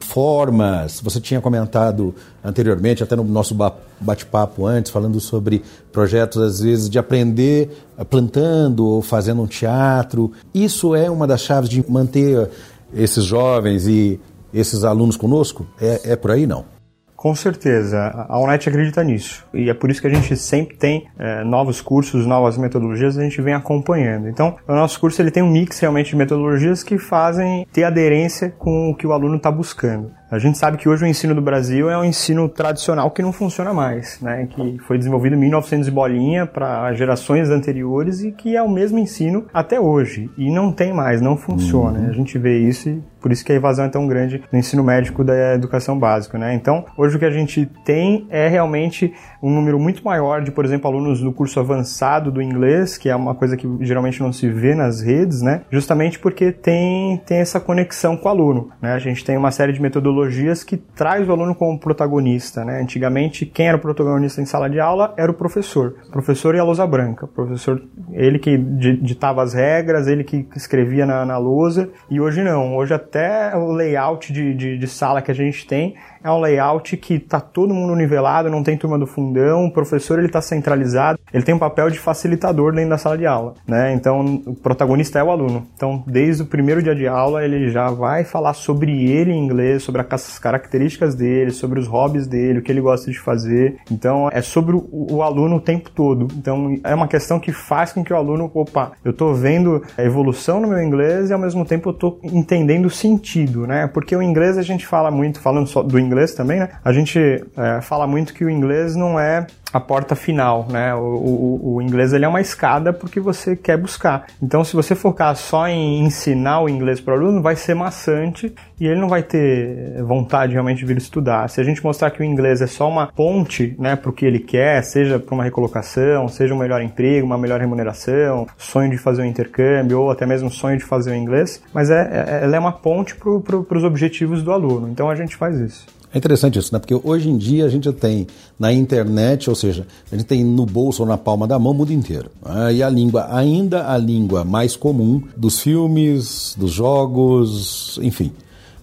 formas. 0.00 1.00
Você 1.00 1.20
tinha 1.20 1.40
comentado 1.40 2.14
anteriormente, 2.42 3.02
até 3.02 3.14
no 3.14 3.24
nosso 3.24 3.54
bate-papo 4.00 4.66
antes, 4.66 4.90
falando 4.90 5.20
sobre 5.20 5.62
projetos, 5.92 6.40
às 6.42 6.60
vezes, 6.60 6.90
de 6.90 6.98
aprender 6.98 7.70
plantando 8.10 8.86
ou 8.86 9.02
fazendo 9.02 9.42
um 9.42 9.46
teatro. 9.46 10.32
Isso 10.54 10.94
é 10.94 11.10
uma 11.10 11.26
das 11.26 11.40
chaves 11.42 11.68
de 11.68 11.84
manter 11.88 12.50
esses 12.92 13.24
jovens 13.24 13.86
e 13.86 14.20
esses 14.52 14.84
alunos 14.84 15.16
conosco? 15.16 15.66
É, 15.80 16.12
é 16.12 16.16
por 16.16 16.30
aí, 16.30 16.46
não? 16.46 16.77
Com 17.18 17.34
certeza, 17.34 18.26
a 18.28 18.38
UNET 18.38 18.68
acredita 18.68 19.02
nisso. 19.02 19.44
E 19.52 19.68
é 19.68 19.74
por 19.74 19.90
isso 19.90 20.00
que 20.00 20.06
a 20.06 20.14
gente 20.14 20.36
sempre 20.36 20.76
tem 20.76 21.08
é, 21.18 21.42
novos 21.42 21.80
cursos, 21.80 22.24
novas 22.24 22.56
metodologias, 22.56 23.18
a 23.18 23.22
gente 23.24 23.42
vem 23.42 23.54
acompanhando. 23.54 24.28
Então, 24.28 24.56
o 24.68 24.72
nosso 24.72 25.00
curso 25.00 25.20
ele 25.20 25.32
tem 25.32 25.42
um 25.42 25.50
mix 25.50 25.80
realmente 25.80 26.10
de 26.10 26.16
metodologias 26.16 26.84
que 26.84 26.96
fazem 26.96 27.66
ter 27.72 27.82
aderência 27.82 28.54
com 28.56 28.90
o 28.90 28.94
que 28.94 29.04
o 29.04 29.12
aluno 29.12 29.34
está 29.34 29.50
buscando. 29.50 30.12
A 30.30 30.38
gente 30.38 30.58
sabe 30.58 30.76
que 30.76 30.88
hoje 30.88 31.04
o 31.04 31.06
ensino 31.06 31.34
do 31.34 31.40
Brasil 31.40 31.88
é 31.88 31.96
um 31.96 32.04
ensino 32.04 32.50
tradicional 32.50 33.10
que 33.10 33.22
não 33.22 33.32
funciona 33.32 33.72
mais, 33.72 34.20
né? 34.20 34.46
que 34.46 34.78
foi 34.86 34.98
desenvolvido 34.98 35.34
em 35.34 35.38
1900 35.38 35.88
bolinha 35.88 36.44
para 36.44 36.92
gerações 36.92 37.48
anteriores 37.48 38.22
e 38.22 38.30
que 38.30 38.54
é 38.54 38.62
o 38.62 38.68
mesmo 38.68 38.98
ensino 38.98 39.46
até 39.54 39.80
hoje. 39.80 40.30
E 40.36 40.50
não 40.50 40.70
tem 40.70 40.92
mais, 40.92 41.22
não 41.22 41.34
funciona. 41.34 42.00
Uhum. 42.00 42.08
A 42.10 42.12
gente 42.12 42.38
vê 42.38 42.58
isso 42.58 42.90
e 42.90 43.02
por 43.20 43.32
isso 43.32 43.44
que 43.44 43.52
a 43.52 43.54
evasão 43.54 43.86
é 43.86 43.88
tão 43.88 44.06
grande 44.06 44.42
no 44.52 44.58
ensino 44.58 44.84
médico 44.84 45.24
da 45.24 45.54
educação 45.54 45.98
básica. 45.98 46.38
Né? 46.38 46.54
Então, 46.54 46.84
hoje 46.96 47.16
o 47.16 47.18
que 47.18 47.24
a 47.24 47.30
gente 47.30 47.66
tem 47.84 48.26
é 48.30 48.48
realmente 48.48 49.12
um 49.42 49.50
número 49.50 49.78
muito 49.78 50.04
maior 50.04 50.42
de, 50.42 50.50
por 50.50 50.64
exemplo, 50.64 50.88
alunos 50.88 51.22
no 51.22 51.32
curso 51.32 51.58
avançado 51.58 52.30
do 52.30 52.42
inglês, 52.42 52.98
que 52.98 53.08
é 53.08 53.16
uma 53.16 53.34
coisa 53.34 53.56
que 53.56 53.66
geralmente 53.80 54.20
não 54.20 54.32
se 54.32 54.48
vê 54.48 54.74
nas 54.74 55.00
redes, 55.00 55.40
né? 55.40 55.62
justamente 55.70 56.18
porque 56.18 56.52
tem, 56.52 57.16
tem 57.26 57.38
essa 57.38 57.58
conexão 57.58 58.16
com 58.16 58.28
o 58.28 58.30
aluno. 58.30 58.70
Né? 58.80 58.92
A 58.92 58.98
gente 58.98 59.24
tem 59.24 59.36
uma 59.36 59.50
série 59.50 59.72
de 59.72 59.80
metodologias 59.80 60.17
metodologias 60.18 60.64
que 60.64 60.76
traz 60.76 61.28
o 61.28 61.32
aluno 61.32 61.54
como 61.54 61.78
protagonista. 61.78 62.64
Né? 62.64 62.80
Antigamente, 62.80 63.46
quem 63.46 63.68
era 63.68 63.76
o 63.76 63.80
protagonista 63.80 64.40
em 64.40 64.44
sala 64.44 64.68
de 64.68 64.80
aula 64.80 65.14
era 65.16 65.30
o 65.30 65.34
professor. 65.34 65.96
O 66.08 66.10
professor 66.10 66.54
e 66.54 66.58
a 66.58 66.64
lousa 66.64 66.86
branca. 66.86 67.24
O 67.24 67.28
professor, 67.28 67.82
ele 68.12 68.38
que 68.38 68.56
ditava 68.58 69.42
as 69.42 69.54
regras, 69.54 70.06
ele 70.06 70.24
que 70.24 70.46
escrevia 70.56 71.06
na, 71.06 71.24
na 71.24 71.38
lousa. 71.38 71.88
E 72.10 72.20
hoje 72.20 72.42
não. 72.42 72.76
Hoje 72.76 72.94
até 72.94 73.56
o 73.56 73.72
layout 73.72 74.32
de, 74.32 74.54
de, 74.54 74.78
de 74.78 74.86
sala 74.86 75.22
que 75.22 75.30
a 75.30 75.34
gente 75.34 75.66
tem 75.66 75.94
é 76.22 76.30
um 76.30 76.40
layout 76.40 76.96
que 76.96 77.14
está 77.14 77.40
todo 77.40 77.74
mundo 77.74 77.94
nivelado, 77.94 78.50
não 78.50 78.62
tem 78.62 78.76
turma 78.76 78.98
do 78.98 79.06
fundão, 79.06 79.66
o 79.66 79.72
professor 79.72 80.18
ele 80.18 80.26
está 80.26 80.40
centralizado, 80.40 81.18
ele 81.32 81.42
tem 81.42 81.54
um 81.54 81.58
papel 81.58 81.90
de 81.90 81.98
facilitador 81.98 82.72
dentro 82.74 82.90
da 82.90 82.98
sala 82.98 83.16
de 83.16 83.26
aula, 83.26 83.54
né? 83.66 83.92
Então 83.92 84.42
o 84.46 84.54
protagonista 84.54 85.18
é 85.18 85.24
o 85.24 85.30
aluno. 85.30 85.66
Então 85.74 86.02
desde 86.06 86.42
o 86.42 86.46
primeiro 86.46 86.82
dia 86.82 86.94
de 86.94 87.06
aula 87.06 87.44
ele 87.44 87.70
já 87.70 87.90
vai 87.90 88.24
falar 88.24 88.54
sobre 88.54 89.10
ele 89.10 89.32
em 89.32 89.44
inglês, 89.44 89.82
sobre 89.82 90.00
a 90.00 90.04
as 90.14 90.38
características 90.38 91.14
dele, 91.14 91.50
sobre 91.50 91.78
os 91.78 91.86
hobbies 91.86 92.26
dele, 92.26 92.58
o 92.58 92.62
que 92.62 92.70
ele 92.70 92.80
gosta 92.80 93.10
de 93.10 93.18
fazer. 93.18 93.76
Então, 93.90 94.28
é 94.32 94.42
sobre 94.42 94.76
o, 94.76 94.88
o 94.90 95.22
aluno 95.22 95.56
o 95.56 95.60
tempo 95.60 95.90
todo. 95.90 96.28
Então, 96.36 96.78
é 96.84 96.94
uma 96.94 97.08
questão 97.08 97.38
que 97.40 97.52
faz 97.52 97.92
com 97.92 98.04
que 98.04 98.12
o 98.12 98.16
aluno, 98.16 98.50
opa, 98.54 98.92
eu 99.04 99.10
estou 99.10 99.34
vendo 99.34 99.82
a 99.96 100.02
evolução 100.02 100.60
no 100.60 100.68
meu 100.68 100.82
inglês 100.82 101.30
e 101.30 101.32
ao 101.32 101.38
mesmo 101.38 101.64
tempo 101.64 101.90
eu 101.90 101.92
estou 101.92 102.20
entendendo 102.22 102.86
o 102.86 102.90
sentido, 102.90 103.66
né? 103.66 103.86
Porque 103.86 104.14
o 104.14 104.22
inglês 104.22 104.58
a 104.58 104.62
gente 104.62 104.86
fala 104.86 105.10
muito, 105.10 105.40
falando 105.40 105.66
só 105.66 105.82
do 105.82 105.98
inglês 105.98 106.34
também, 106.34 106.60
né? 106.60 106.68
A 106.84 106.92
gente 106.92 107.18
é, 107.56 107.80
fala 107.80 108.06
muito 108.06 108.34
que 108.34 108.44
o 108.44 108.50
inglês 108.50 108.94
não 108.94 109.18
é 109.18 109.46
a 109.72 109.80
porta 109.80 110.14
final, 110.14 110.66
né? 110.70 110.94
O, 110.94 111.00
o, 111.00 111.74
o, 111.74 111.82
inglês 111.82 112.12
ele 112.12 112.24
é 112.24 112.28
uma 112.28 112.40
escada 112.40 112.92
porque 112.92 113.20
você 113.20 113.54
quer 113.54 113.76
buscar. 113.76 114.26
Então, 114.42 114.64
se 114.64 114.74
você 114.74 114.94
focar 114.94 115.34
só 115.36 115.68
em 115.68 116.00
ensinar 116.04 116.62
o 116.62 116.68
inglês 116.68 117.00
para 117.00 117.14
o 117.14 117.16
aluno, 117.16 117.42
vai 117.42 117.56
ser 117.56 117.74
maçante 117.74 118.54
e 118.80 118.86
ele 118.86 119.00
não 119.00 119.08
vai 119.08 119.22
ter 119.22 120.02
vontade 120.02 120.52
realmente 120.52 120.78
de 120.78 120.86
vir 120.86 120.96
estudar. 120.96 121.48
Se 121.50 121.60
a 121.60 121.64
gente 121.64 121.82
mostrar 121.84 122.10
que 122.10 122.20
o 122.20 122.24
inglês 122.24 122.62
é 122.62 122.66
só 122.66 122.88
uma 122.88 123.08
ponte, 123.08 123.74
né, 123.78 123.96
para 123.96 124.10
o 124.10 124.12
que 124.12 124.24
ele 124.24 124.38
quer, 124.38 124.82
seja 124.82 125.18
para 125.18 125.34
uma 125.34 125.44
recolocação, 125.44 126.28
seja 126.28 126.54
um 126.54 126.58
melhor 126.58 126.80
emprego, 126.80 127.26
uma 127.26 127.38
melhor 127.38 127.60
remuneração, 127.60 128.46
sonho 128.56 128.90
de 128.90 128.98
fazer 128.98 129.22
um 129.22 129.26
intercâmbio 129.26 130.00
ou 130.00 130.10
até 130.10 130.24
mesmo 130.24 130.50
sonho 130.50 130.78
de 130.78 130.84
fazer 130.84 131.10
o 131.10 131.14
um 131.14 131.16
inglês, 131.16 131.62
mas 131.74 131.90
é, 131.90 132.00
é, 132.10 132.44
ela 132.44 132.56
é 132.56 132.58
uma 132.58 132.72
ponte 132.72 133.14
para 133.16 133.38
pro, 133.40 133.66
os 133.70 133.84
objetivos 133.84 134.42
do 134.42 134.52
aluno. 134.52 134.88
Então, 134.88 135.10
a 135.10 135.14
gente 135.14 135.36
faz 135.36 135.58
isso. 135.58 135.97
É 136.12 136.16
interessante 136.16 136.58
isso, 136.58 136.72
né? 136.72 136.78
Porque 136.78 136.94
hoje 136.94 137.28
em 137.28 137.36
dia 137.36 137.66
a 137.66 137.68
gente 137.68 137.92
tem 137.92 138.26
na 138.58 138.72
internet, 138.72 139.50
ou 139.50 139.56
seja, 139.56 139.86
a 140.10 140.16
gente 140.16 140.26
tem 140.26 140.42
no 140.42 140.64
bolso 140.64 141.02
ou 141.02 141.08
na 141.08 141.18
palma 141.18 141.46
da 141.46 141.58
mão 141.58 141.72
o 141.72 141.74
mundo 141.74 141.92
inteiro. 141.92 142.30
Né? 142.44 142.74
E 142.76 142.82
a 142.82 142.88
língua, 142.88 143.28
ainda 143.30 143.90
a 143.92 143.98
língua 143.98 144.42
mais 144.42 144.74
comum 144.74 145.22
dos 145.36 145.60
filmes, 145.60 146.54
dos 146.58 146.72
jogos, 146.72 147.98
enfim, 148.02 148.32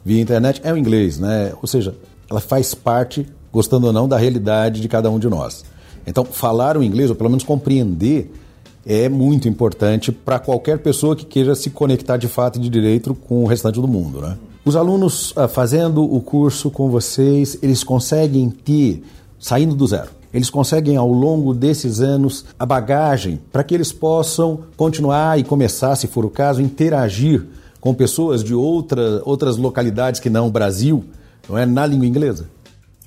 via 0.03 0.21
internet 0.21 0.61
é 0.63 0.71
o 0.71 0.77
inglês, 0.77 1.19
né? 1.19 1.51
Ou 1.59 1.67
seja, 1.67 1.95
ela 2.29 2.39
faz 2.39 2.75
parte, 2.75 3.25
gostando 3.51 3.87
ou 3.87 3.93
não, 3.93 4.07
da 4.07 4.17
realidade 4.17 4.79
de 4.79 4.87
cada 4.87 5.09
um 5.09 5.17
de 5.17 5.27
nós. 5.27 5.65
Então, 6.05 6.23
falar 6.23 6.77
o 6.77 6.83
inglês, 6.83 7.09
ou 7.09 7.15
pelo 7.15 7.31
menos 7.31 7.43
compreender, 7.43 8.31
é 8.85 9.09
muito 9.09 9.49
importante 9.49 10.11
para 10.11 10.37
qualquer 10.37 10.77
pessoa 10.77 11.15
que 11.15 11.25
queira 11.25 11.55
se 11.55 11.71
conectar 11.71 12.17
de 12.17 12.27
fato 12.27 12.59
e 12.59 12.61
de 12.61 12.69
direito 12.69 13.15
com 13.15 13.43
o 13.43 13.47
restante 13.47 13.81
do 13.81 13.87
mundo, 13.87 14.21
né? 14.21 14.37
Os 14.65 14.75
alunos 14.75 15.29
uh, 15.33 15.47
fazendo 15.47 16.03
o 16.03 16.19
curso 16.19 16.71
com 16.71 16.89
vocês, 16.89 17.55
eles 17.61 17.83
conseguem 17.83 18.49
ter, 18.49 19.03
saindo 19.39 19.75
do 19.75 19.85
zero, 19.85 20.09
eles 20.33 20.49
conseguem 20.49 20.97
ao 20.97 21.07
longo 21.07 21.53
desses 21.53 22.01
anos 22.01 22.47
a 22.57 22.65
bagagem 22.65 23.39
para 23.51 23.63
que 23.63 23.75
eles 23.75 23.91
possam 23.91 24.61
continuar 24.75 25.37
e 25.39 25.43
começar, 25.43 25.95
se 25.95 26.07
for 26.07 26.25
o 26.25 26.31
caso, 26.31 26.63
interagir 26.63 27.45
com 27.79 27.93
pessoas 27.93 28.43
de 28.43 28.55
outra, 28.55 29.21
outras 29.23 29.55
localidades 29.55 30.19
que 30.19 30.31
não 30.31 30.47
o 30.47 30.51
Brasil, 30.51 31.05
não 31.47 31.55
é, 31.55 31.63
na 31.63 31.85
língua 31.85 32.07
inglesa? 32.07 32.49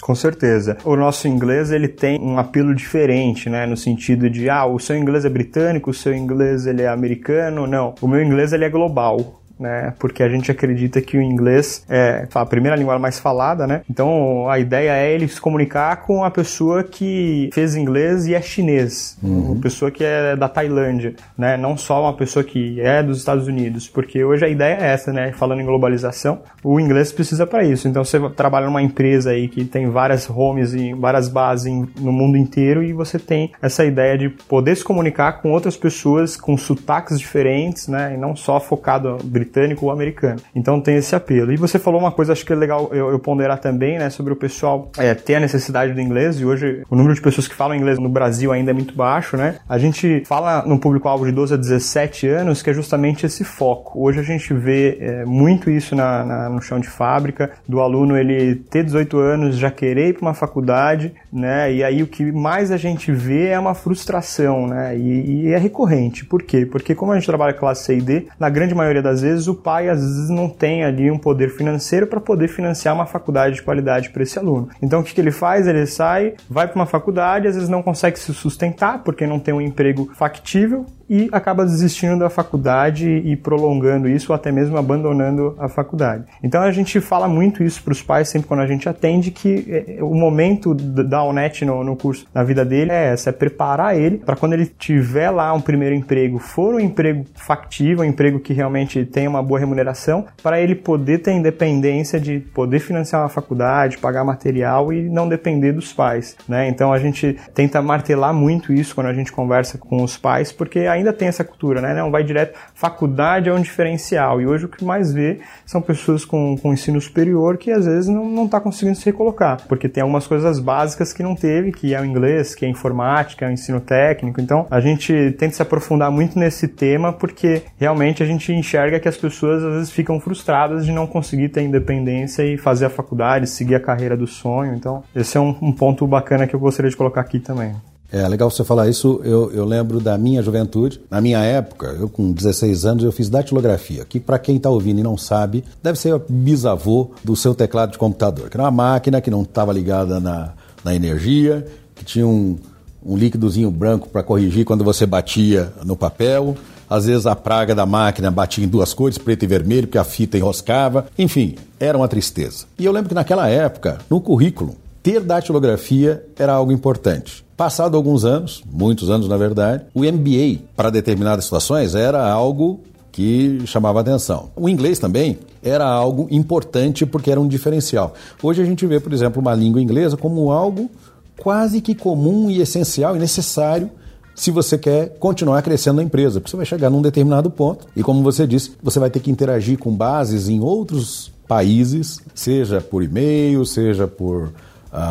Com 0.01 0.15
certeza. 0.15 0.79
O 0.85 0.95
nosso 0.95 1.27
inglês 1.27 1.73
ele 1.73 1.89
tem 1.89 2.21
um 2.21 2.39
apelo 2.39 2.73
diferente, 2.73 3.51
né, 3.51 3.67
no 3.67 3.77
sentido 3.77 4.31
de 4.31 4.49
ah, 4.49 4.65
o 4.65 4.79
seu 4.79 4.97
inglês 4.97 5.25
é 5.25 5.29
britânico, 5.29 5.91
o 5.91 5.95
seu 5.95 6.15
inglês 6.15 6.67
ele 6.67 6.83
é 6.83 6.89
americano. 6.89 7.67
Não, 7.67 7.97
o 8.01 8.07
meu 8.07 8.23
inglês 8.23 8.53
ele 8.53 8.65
é 8.65 8.71
global 8.71 9.43
né? 9.59 9.93
Porque 9.99 10.23
a 10.23 10.29
gente 10.29 10.51
acredita 10.51 11.01
que 11.01 11.17
o 11.17 11.23
inglês 11.23 11.85
é 11.89 12.27
a 12.33 12.47
primeira 12.47 12.77
língua 12.77 12.99
mais 12.99 13.19
falada, 13.19 13.67
né? 13.67 13.83
Então 13.91 14.49
a 14.49 14.59
ideia 14.59 14.93
é 14.93 15.13
ele 15.13 15.27
se 15.29 15.41
comunicar 15.41 15.97
com 16.03 16.25
a 16.25 16.31
pessoa 16.31 16.85
que 16.85 17.51
fez 17.53 17.75
inglês 17.75 18.27
e 18.27 18.35
é 18.35 18.41
chinês, 18.41 19.19
uhum. 19.23 19.53
uma 19.53 19.61
pessoa 19.61 19.91
que 19.91 20.05
é 20.05 20.37
da 20.37 20.49
Tailândia, 20.49 21.15
né? 21.37 21.57
Não 21.57 21.77
só 21.77 22.03
uma 22.03 22.15
pessoa 22.15 22.45
que 22.45 22.81
é 22.81 23.03
dos 23.03 23.19
Estados 23.19 23.47
Unidos, 23.47 23.89
porque 23.89 24.23
hoje 24.23 24.45
a 24.45 24.49
ideia 24.49 24.79
é 24.81 24.87
essa, 24.93 25.13
né? 25.13 25.33
Falando 25.33 25.61
em 25.61 25.67
globalização, 25.67 26.41
o 26.63 26.79
inglês 26.79 27.13
precisa 27.13 27.47
para 27.47 27.65
isso. 27.65 27.89
Então 27.89 28.05
você 28.05 28.19
trabalha 28.31 28.67
numa 28.67 28.83
empresa 28.83 29.31
aí 29.31 29.49
que 29.49 29.65
tem 29.65 29.89
várias 29.91 30.29
homes 30.31 30.73
e 30.75 30.93
várias 30.95 31.29
bases 31.29 31.73
no 32.01 32.13
mundo 32.13 32.37
inteiro 32.37 32.83
e 32.83 32.93
você 32.93 33.19
tem 33.19 33.53
essa 33.61 33.85
ideia 33.85 34.17
de 34.17 34.29
poder 34.29 34.77
se 34.77 34.85
comunicar 34.85 35.41
com 35.43 35.51
outras 35.51 35.77
pessoas 35.77 36.37
com 36.37 36.57
sotaques 36.57 37.19
diferentes, 37.19 37.89
né? 37.89 38.15
E 38.15 38.17
não 38.17 38.37
só 38.37 38.61
focado 38.61 39.19
britânico 39.25 39.48
ou 39.81 39.91
americano. 39.91 40.41
Então 40.55 40.81
tem 40.81 40.97
esse 40.97 41.15
apelo. 41.15 41.53
E 41.53 41.57
você 41.57 41.79
falou 41.79 42.01
uma 42.01 42.13
coisa, 42.13 42.33
acho 42.33 42.45
que 42.45 42.53
é 42.53 42.57
legal 42.57 42.91
eu, 42.93 43.11
eu 43.11 43.19
ponderar 43.19 43.59
também, 43.59 43.99
né, 43.99 44.11
sobre 44.11 44.33
o 44.33 44.37
pessoal 44.37 44.91
é, 44.99 45.15
ter 45.15 45.37
a 45.37 45.41
necessidade 45.41 45.93
do 45.93 46.01
inglês, 46.01 46.41
e 46.41 46.45
hoje 46.45 46.83
o 46.91 46.97
número 46.97 47.15
de 47.15 47.21
pessoas 47.21 47.49
que 47.49 47.55
falam 47.55 47.77
inglês 47.77 47.99
no 47.99 48.09
Brasil 48.09 48.53
ainda 48.53 48.71
é 48.71 48.75
muito 48.75 48.95
baixo, 48.95 49.37
né? 49.37 49.57
A 49.69 49.79
gente 49.79 50.23
fala 50.27 50.65
no 50.67 50.79
público-alvo 50.79 51.27
de 51.27 51.33
12 51.33 51.55
a 51.55 51.57
17 51.57 52.29
anos, 52.29 52.63
que 52.63 52.71
é 52.71 52.75
justamente 52.75 53.27
esse 53.27 53.45
foco. 53.45 54.03
Hoje 54.03 54.21
a 54.21 54.23
gente 54.23 54.53
vê 54.55 54.99
é, 55.01 55.25
muito 55.25 55.71
isso 55.71 55.95
na, 55.95 56.25
na, 56.25 56.49
no 56.49 56.61
chão 56.61 56.79
de 56.79 56.89
fábrica, 56.89 57.51
do 57.69 57.81
aluno 57.81 58.17
ele 58.17 58.55
ter 58.55 58.85
18 58.85 59.19
anos, 59.19 59.57
já 59.57 59.71
querer 59.71 60.09
ir 60.09 60.13
para 60.15 60.23
uma 60.23 60.35
faculdade, 60.35 61.13
né? 61.33 61.73
E 61.73 61.85
aí 61.85 62.03
o 62.03 62.07
que 62.07 62.31
mais 62.33 62.71
a 62.71 62.77
gente 62.77 63.13
vê 63.13 63.49
é 63.49 63.59
uma 63.59 63.75
frustração, 63.75 64.67
né? 64.67 64.97
E, 64.97 65.47
e 65.47 65.53
é 65.53 65.59
recorrente. 65.59 66.25
Por 66.25 66.43
quê? 66.43 66.67
Porque 66.67 66.95
como 66.95 67.13
a 67.13 67.15
gente 67.15 67.27
trabalha 67.27 67.53
classe 67.53 67.85
C 67.85 67.97
e 67.97 68.01
D, 68.01 68.27
na 68.39 68.49
grande 68.49 68.75
maioria 68.75 69.03
das 69.03 69.23
vezes 69.23 69.38
vezes 69.39 69.49
o 69.49 69.55
pai 69.55 69.89
às 69.89 70.01
vezes 70.01 70.29
não 70.29 70.49
tem 70.49 70.85
ali 70.85 71.11
um 71.11 71.19
poder 71.19 71.51
financeiro 71.51 72.07
para 72.07 72.21
poder 72.21 72.49
financiar 72.49 72.95
uma 72.95 73.07
faculdade 73.07 73.57
de 73.57 73.63
qualidade 73.63 74.11
para 74.11 74.23
esse 74.23 74.39
aluno. 74.39 74.69
Então 74.83 75.01
o 75.01 75.05
que, 75.05 75.15
que 75.15 75.21
ele 75.21 75.31
faz? 75.31 75.67
Ele 75.67 75.87
sai, 75.87 76.35
vai 76.49 76.67
para 76.67 76.77
uma 76.77 76.87
faculdade, 76.87 77.49
às 77.49 77.55
vezes 77.55 77.69
não 77.69 77.83
consegue 77.83 78.19
se 78.19 78.33
sustentar 78.35 79.03
porque 79.03 79.27
não 79.27 79.39
tem 79.39 79.55
um 79.55 79.61
emprego 79.61 80.11
factível 80.15 80.85
e 81.09 81.29
acaba 81.33 81.65
desistindo 81.65 82.19
da 82.19 82.31
faculdade 82.31 83.09
e 83.09 83.37
prolongando 83.37 84.09
isso 84.09 84.33
ou 84.33 84.37
até 84.37 84.53
mesmo 84.53 84.77
abandonando 84.77 85.55
a 85.59 85.69
faculdade. 85.69 86.25
Então 86.43 86.63
a 86.63 86.71
gente 86.71 87.01
fala 87.01 87.29
muito 87.29 87.63
isso 87.63 87.83
para 87.83 87.93
os 87.93 88.03
pais 88.03 88.29
sempre 88.29 88.49
quando 88.49 88.61
a 88.61 88.67
gente 88.67 88.89
atende 88.89 89.31
que 89.31 89.67
é, 89.99 90.03
o 90.03 90.15
momento 90.15 90.75
da 90.75 91.23
UNET 91.25 91.65
no, 91.65 91.83
no 91.83 91.97
curso 91.97 92.27
na 92.35 92.43
vida 92.43 92.65
dele 92.65 92.93
é 92.93 93.13
essa, 93.13 93.31
é 93.31 93.33
preparar 93.33 93.97
ele 93.97 94.19
para 94.19 94.37
quando 94.37 94.53
ele 94.53 94.67
tiver 94.67 95.31
lá 95.31 95.53
um 95.53 95.61
primeiro 95.61 95.95
emprego, 95.95 96.39
for 96.39 96.75
um 96.75 96.81
emprego 96.81 97.25
factível, 97.35 98.05
um 98.05 98.09
emprego 98.09 98.39
que 98.39 98.53
realmente 98.53 99.05
tenha 99.05 99.29
uma 99.29 99.43
boa 99.43 99.59
remuneração, 99.59 100.27
para 100.43 100.61
ele 100.61 100.75
poder 100.75 101.19
ter 101.19 101.33
independência 101.33 102.21
de 102.21 102.41
poder 102.41 102.81
financiar 102.81 103.23
uma 103.23 103.29
faculdade, 103.29 103.99
pagar 103.99 104.25
material 104.25 104.93
e 104.93 105.09
não 105.09 105.29
depender 105.29 105.73
dos 105.73 105.93
pais, 105.93 106.37
né? 106.49 106.69
Então 106.69 106.93
a 106.93 106.99
gente 106.99 107.37
tenta 107.55 107.81
martelar 107.81 108.33
muito 108.33 108.73
isso 108.73 108.95
quando 108.95 109.09
a 109.09 109.15
gente 109.15 109.33
conversa 109.33 109.79
com 109.79 110.03
os 110.03 110.17
pais, 110.17 110.53
porque 110.53 110.81
a 110.81 110.98
ainda 110.99 111.13
tem 111.13 111.29
essa 111.29 111.45
cultura, 111.45 111.81
né? 111.81 111.95
Não 111.95 112.11
vai 112.11 112.23
direto. 112.23 112.59
Faculdade 112.75 113.49
é 113.49 113.53
um 113.53 113.61
diferencial. 113.61 114.41
E 114.41 114.47
hoje 114.47 114.67
o 114.67 114.69
que 114.69 114.85
mais 114.85 115.13
vê 115.13 115.41
são 115.67 115.81
pessoas 115.81 116.25
com, 116.25 116.57
com 116.57 116.73
ensino 116.73 117.01
superior 117.01 117.57
que 117.57 117.71
às 117.71 117.87
vezes 117.87 118.09
não 118.09 118.45
está 118.45 118.61
conseguindo 118.61 118.97
se 118.97 119.05
recolocar, 119.05 119.59
porque 119.69 119.89
tem 119.89 120.03
algumas 120.03 120.27
coisas 120.27 120.59
básicas 120.59 121.13
que 121.13 121.23
não 121.23 121.35
teve, 121.35 121.73
que 121.73 121.95
é 121.95 122.01
o 122.01 122.05
inglês, 122.05 122.55
que 122.55 122.65
é 122.65 122.69
a 122.69 122.71
informática, 122.71 123.45
é 123.45 123.49
o 123.49 123.53
ensino 123.53 123.81
técnico. 123.81 124.41
Então 124.41 124.67
a 124.71 124.81
gente 124.81 125.33
tenta 125.39 125.55
se 125.55 125.63
aprofundar 125.63 126.11
muito 126.11 126.39
nesse 126.39 126.69
tema 126.69 127.13
porque 127.13 127.63
realmente 127.79 128.23
a 128.23 128.27
gente 128.27 128.53
enxerga 128.53 129.01
que 129.01 129.09
as 129.09 129.17
pessoas 129.17 129.63
às 129.63 129.75
vezes 129.75 129.91
ficam 129.91 130.21
frustradas 130.21 130.85
de 130.85 130.93
não 130.93 131.07
conseguir 131.07 131.49
ter 131.49 131.63
independência 131.63 132.43
e 132.43 132.57
fazer 132.57 132.87
a 132.87 132.91
faculdade, 132.91 133.47
seguir 133.47 133.75
a 133.75 133.81
carreira 133.81 134.17
do 134.17 134.27
sonho. 134.27 134.75
Então 134.75 135.03
esse 135.15 135.37
é 135.37 135.41
um, 135.41 135.57
um 135.61 135.73
ponto 135.73 136.07
bacana 136.07 136.47
que 136.47 136.55
eu 136.55 136.61
gostaria 136.61 136.91
de 136.91 136.97
colocar 136.97 137.21
aqui 137.21 137.39
também. 137.39 137.75
É 138.11 138.27
legal 138.27 138.51
você 138.51 138.65
falar 138.65 138.89
isso. 138.89 139.21
Eu, 139.23 139.53
eu 139.53 139.65
lembro 139.65 140.01
da 140.01 140.17
minha 140.17 140.43
juventude. 140.43 141.01
Na 141.11 141.21
minha 141.21 141.41
época, 141.41 141.95
eu 141.99 142.09
com 142.09 142.33
16 142.33 142.85
anos, 142.87 143.05
eu 143.05 143.13
fiz 143.13 143.29
datilografia, 143.29 144.05
que 144.05 144.19
para 144.19 144.39
quem 144.39 144.57
está 144.57 144.71
ouvindo 144.71 145.01
e 145.01 145.03
não 145.03 145.17
sabe, 145.17 145.63
deve 145.83 145.99
ser 145.99 146.15
o 146.15 146.23
bisavô 146.29 147.11
do 147.23 147.37
seu 147.37 147.55
teclado 147.55 147.93
de 147.93 147.99
computador, 147.99 148.49
que 148.49 148.57
era 148.57 148.65
uma 148.65 148.71
máquina 148.71 149.21
que 149.21 149.31
não 149.31 149.43
estava 149.43 149.73
ligada 149.73 150.19
na, 150.19 150.53
na 150.83 150.95
energia, 150.95 151.67
que 151.95 152.05
tinha 152.05 152.27
um, 152.27 152.57
um 153.05 153.17
líquidozinho 153.17 153.71
branco 153.71 154.09
para 154.09 154.23
corrigir 154.23 154.65
quando 154.65 154.85
você 154.85 155.05
batia 155.05 155.73
no 155.85 155.97
papel. 155.97 156.57
Às 156.89 157.05
vezes 157.05 157.27
a 157.27 157.37
praga 157.37 157.75
da 157.75 157.85
máquina 157.85 158.31
batia 158.31 158.65
em 158.65 158.69
duas 158.69 158.95
cores, 158.95 159.19
preto 159.19 159.43
e 159.43 159.47
vermelho, 159.47 159.87
porque 159.87 159.99
a 159.99 160.05
fita 160.05 160.39
enroscava. 160.39 161.07
Enfim, 161.19 161.57
era 161.79 161.99
uma 161.99 162.09
tristeza. 162.09 162.65
E 162.79 162.87
eu 162.87 162.93
lembro 162.93 163.11
que 163.11 163.15
naquela 163.15 163.47
época, 163.49 163.99
no 164.09 164.19
currículo, 164.19 164.75
ter 165.03 165.21
datilografia 165.21 166.25
era 166.39 166.55
algo 166.55 166.73
importante. 166.73 167.45
Passado 167.59 167.97
alguns 167.97 168.25
anos, 168.25 168.63
muitos 168.73 169.11
anos 169.11 169.27
na 169.27 169.37
verdade, 169.37 169.83
o 169.93 170.05
MBA 170.05 170.61
para 170.77 170.91
determinadas 170.91 171.43
situações 171.43 171.97
era 171.97 172.25
algo 172.25 172.79
que 173.11 173.61
chamava 173.67 173.99
atenção. 173.99 174.49
O 174.55 174.69
inglês 174.69 175.01
também 175.01 175.41
era 175.61 175.85
algo 175.85 176.29
importante 176.31 177.05
porque 177.05 177.33
era 177.33 177.41
um 177.41 177.49
diferencial. 177.49 178.15
Hoje 178.41 178.63
a 178.63 178.65
gente 178.65 178.87
vê, 178.87 179.01
por 179.01 179.13
exemplo, 179.13 179.43
uma 179.43 179.57
língua 179.57 179.83
inglesa 179.83 180.17
como 180.17 180.53
algo 180.53 180.89
quase 181.37 181.81
que 181.81 181.97
comum 181.97 182.49
e 182.49 182.61
essencial 182.61 183.17
e 183.17 183.19
necessário 183.19 183.91
se 184.37 184.53
você 184.53 184.79
quer 184.79 185.19
continuar 185.19 185.61
crescendo 185.63 185.97
na 185.97 186.05
empresa, 186.05 186.39
porque 186.39 186.53
você 186.53 186.57
vai 186.57 186.65
chegar 186.65 186.89
num 186.89 187.03
determinado 187.03 187.51
ponto 187.51 187.89
e, 187.97 188.05
como 188.05 188.23
você 188.23 188.47
disse, 188.47 188.71
você 188.81 189.01
vai 189.01 189.11
ter 189.11 189.19
que 189.19 189.33
interagir 189.33 189.79
com 189.79 189.93
bases 189.93 190.49
em 190.49 190.61
outros 190.61 191.33
países, 191.49 192.21
seja 192.37 192.81
por 192.81 193.03
e-mail, 193.03 193.67
seja 193.67 194.07
por 194.07 194.53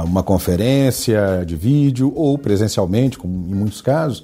uma 0.05 0.23
conferência 0.23 1.43
de 1.45 1.55
vídeo 1.55 2.11
ou 2.15 2.37
presencialmente, 2.37 3.17
como 3.17 3.33
em 3.33 3.55
muitos 3.55 3.81
casos, 3.81 4.23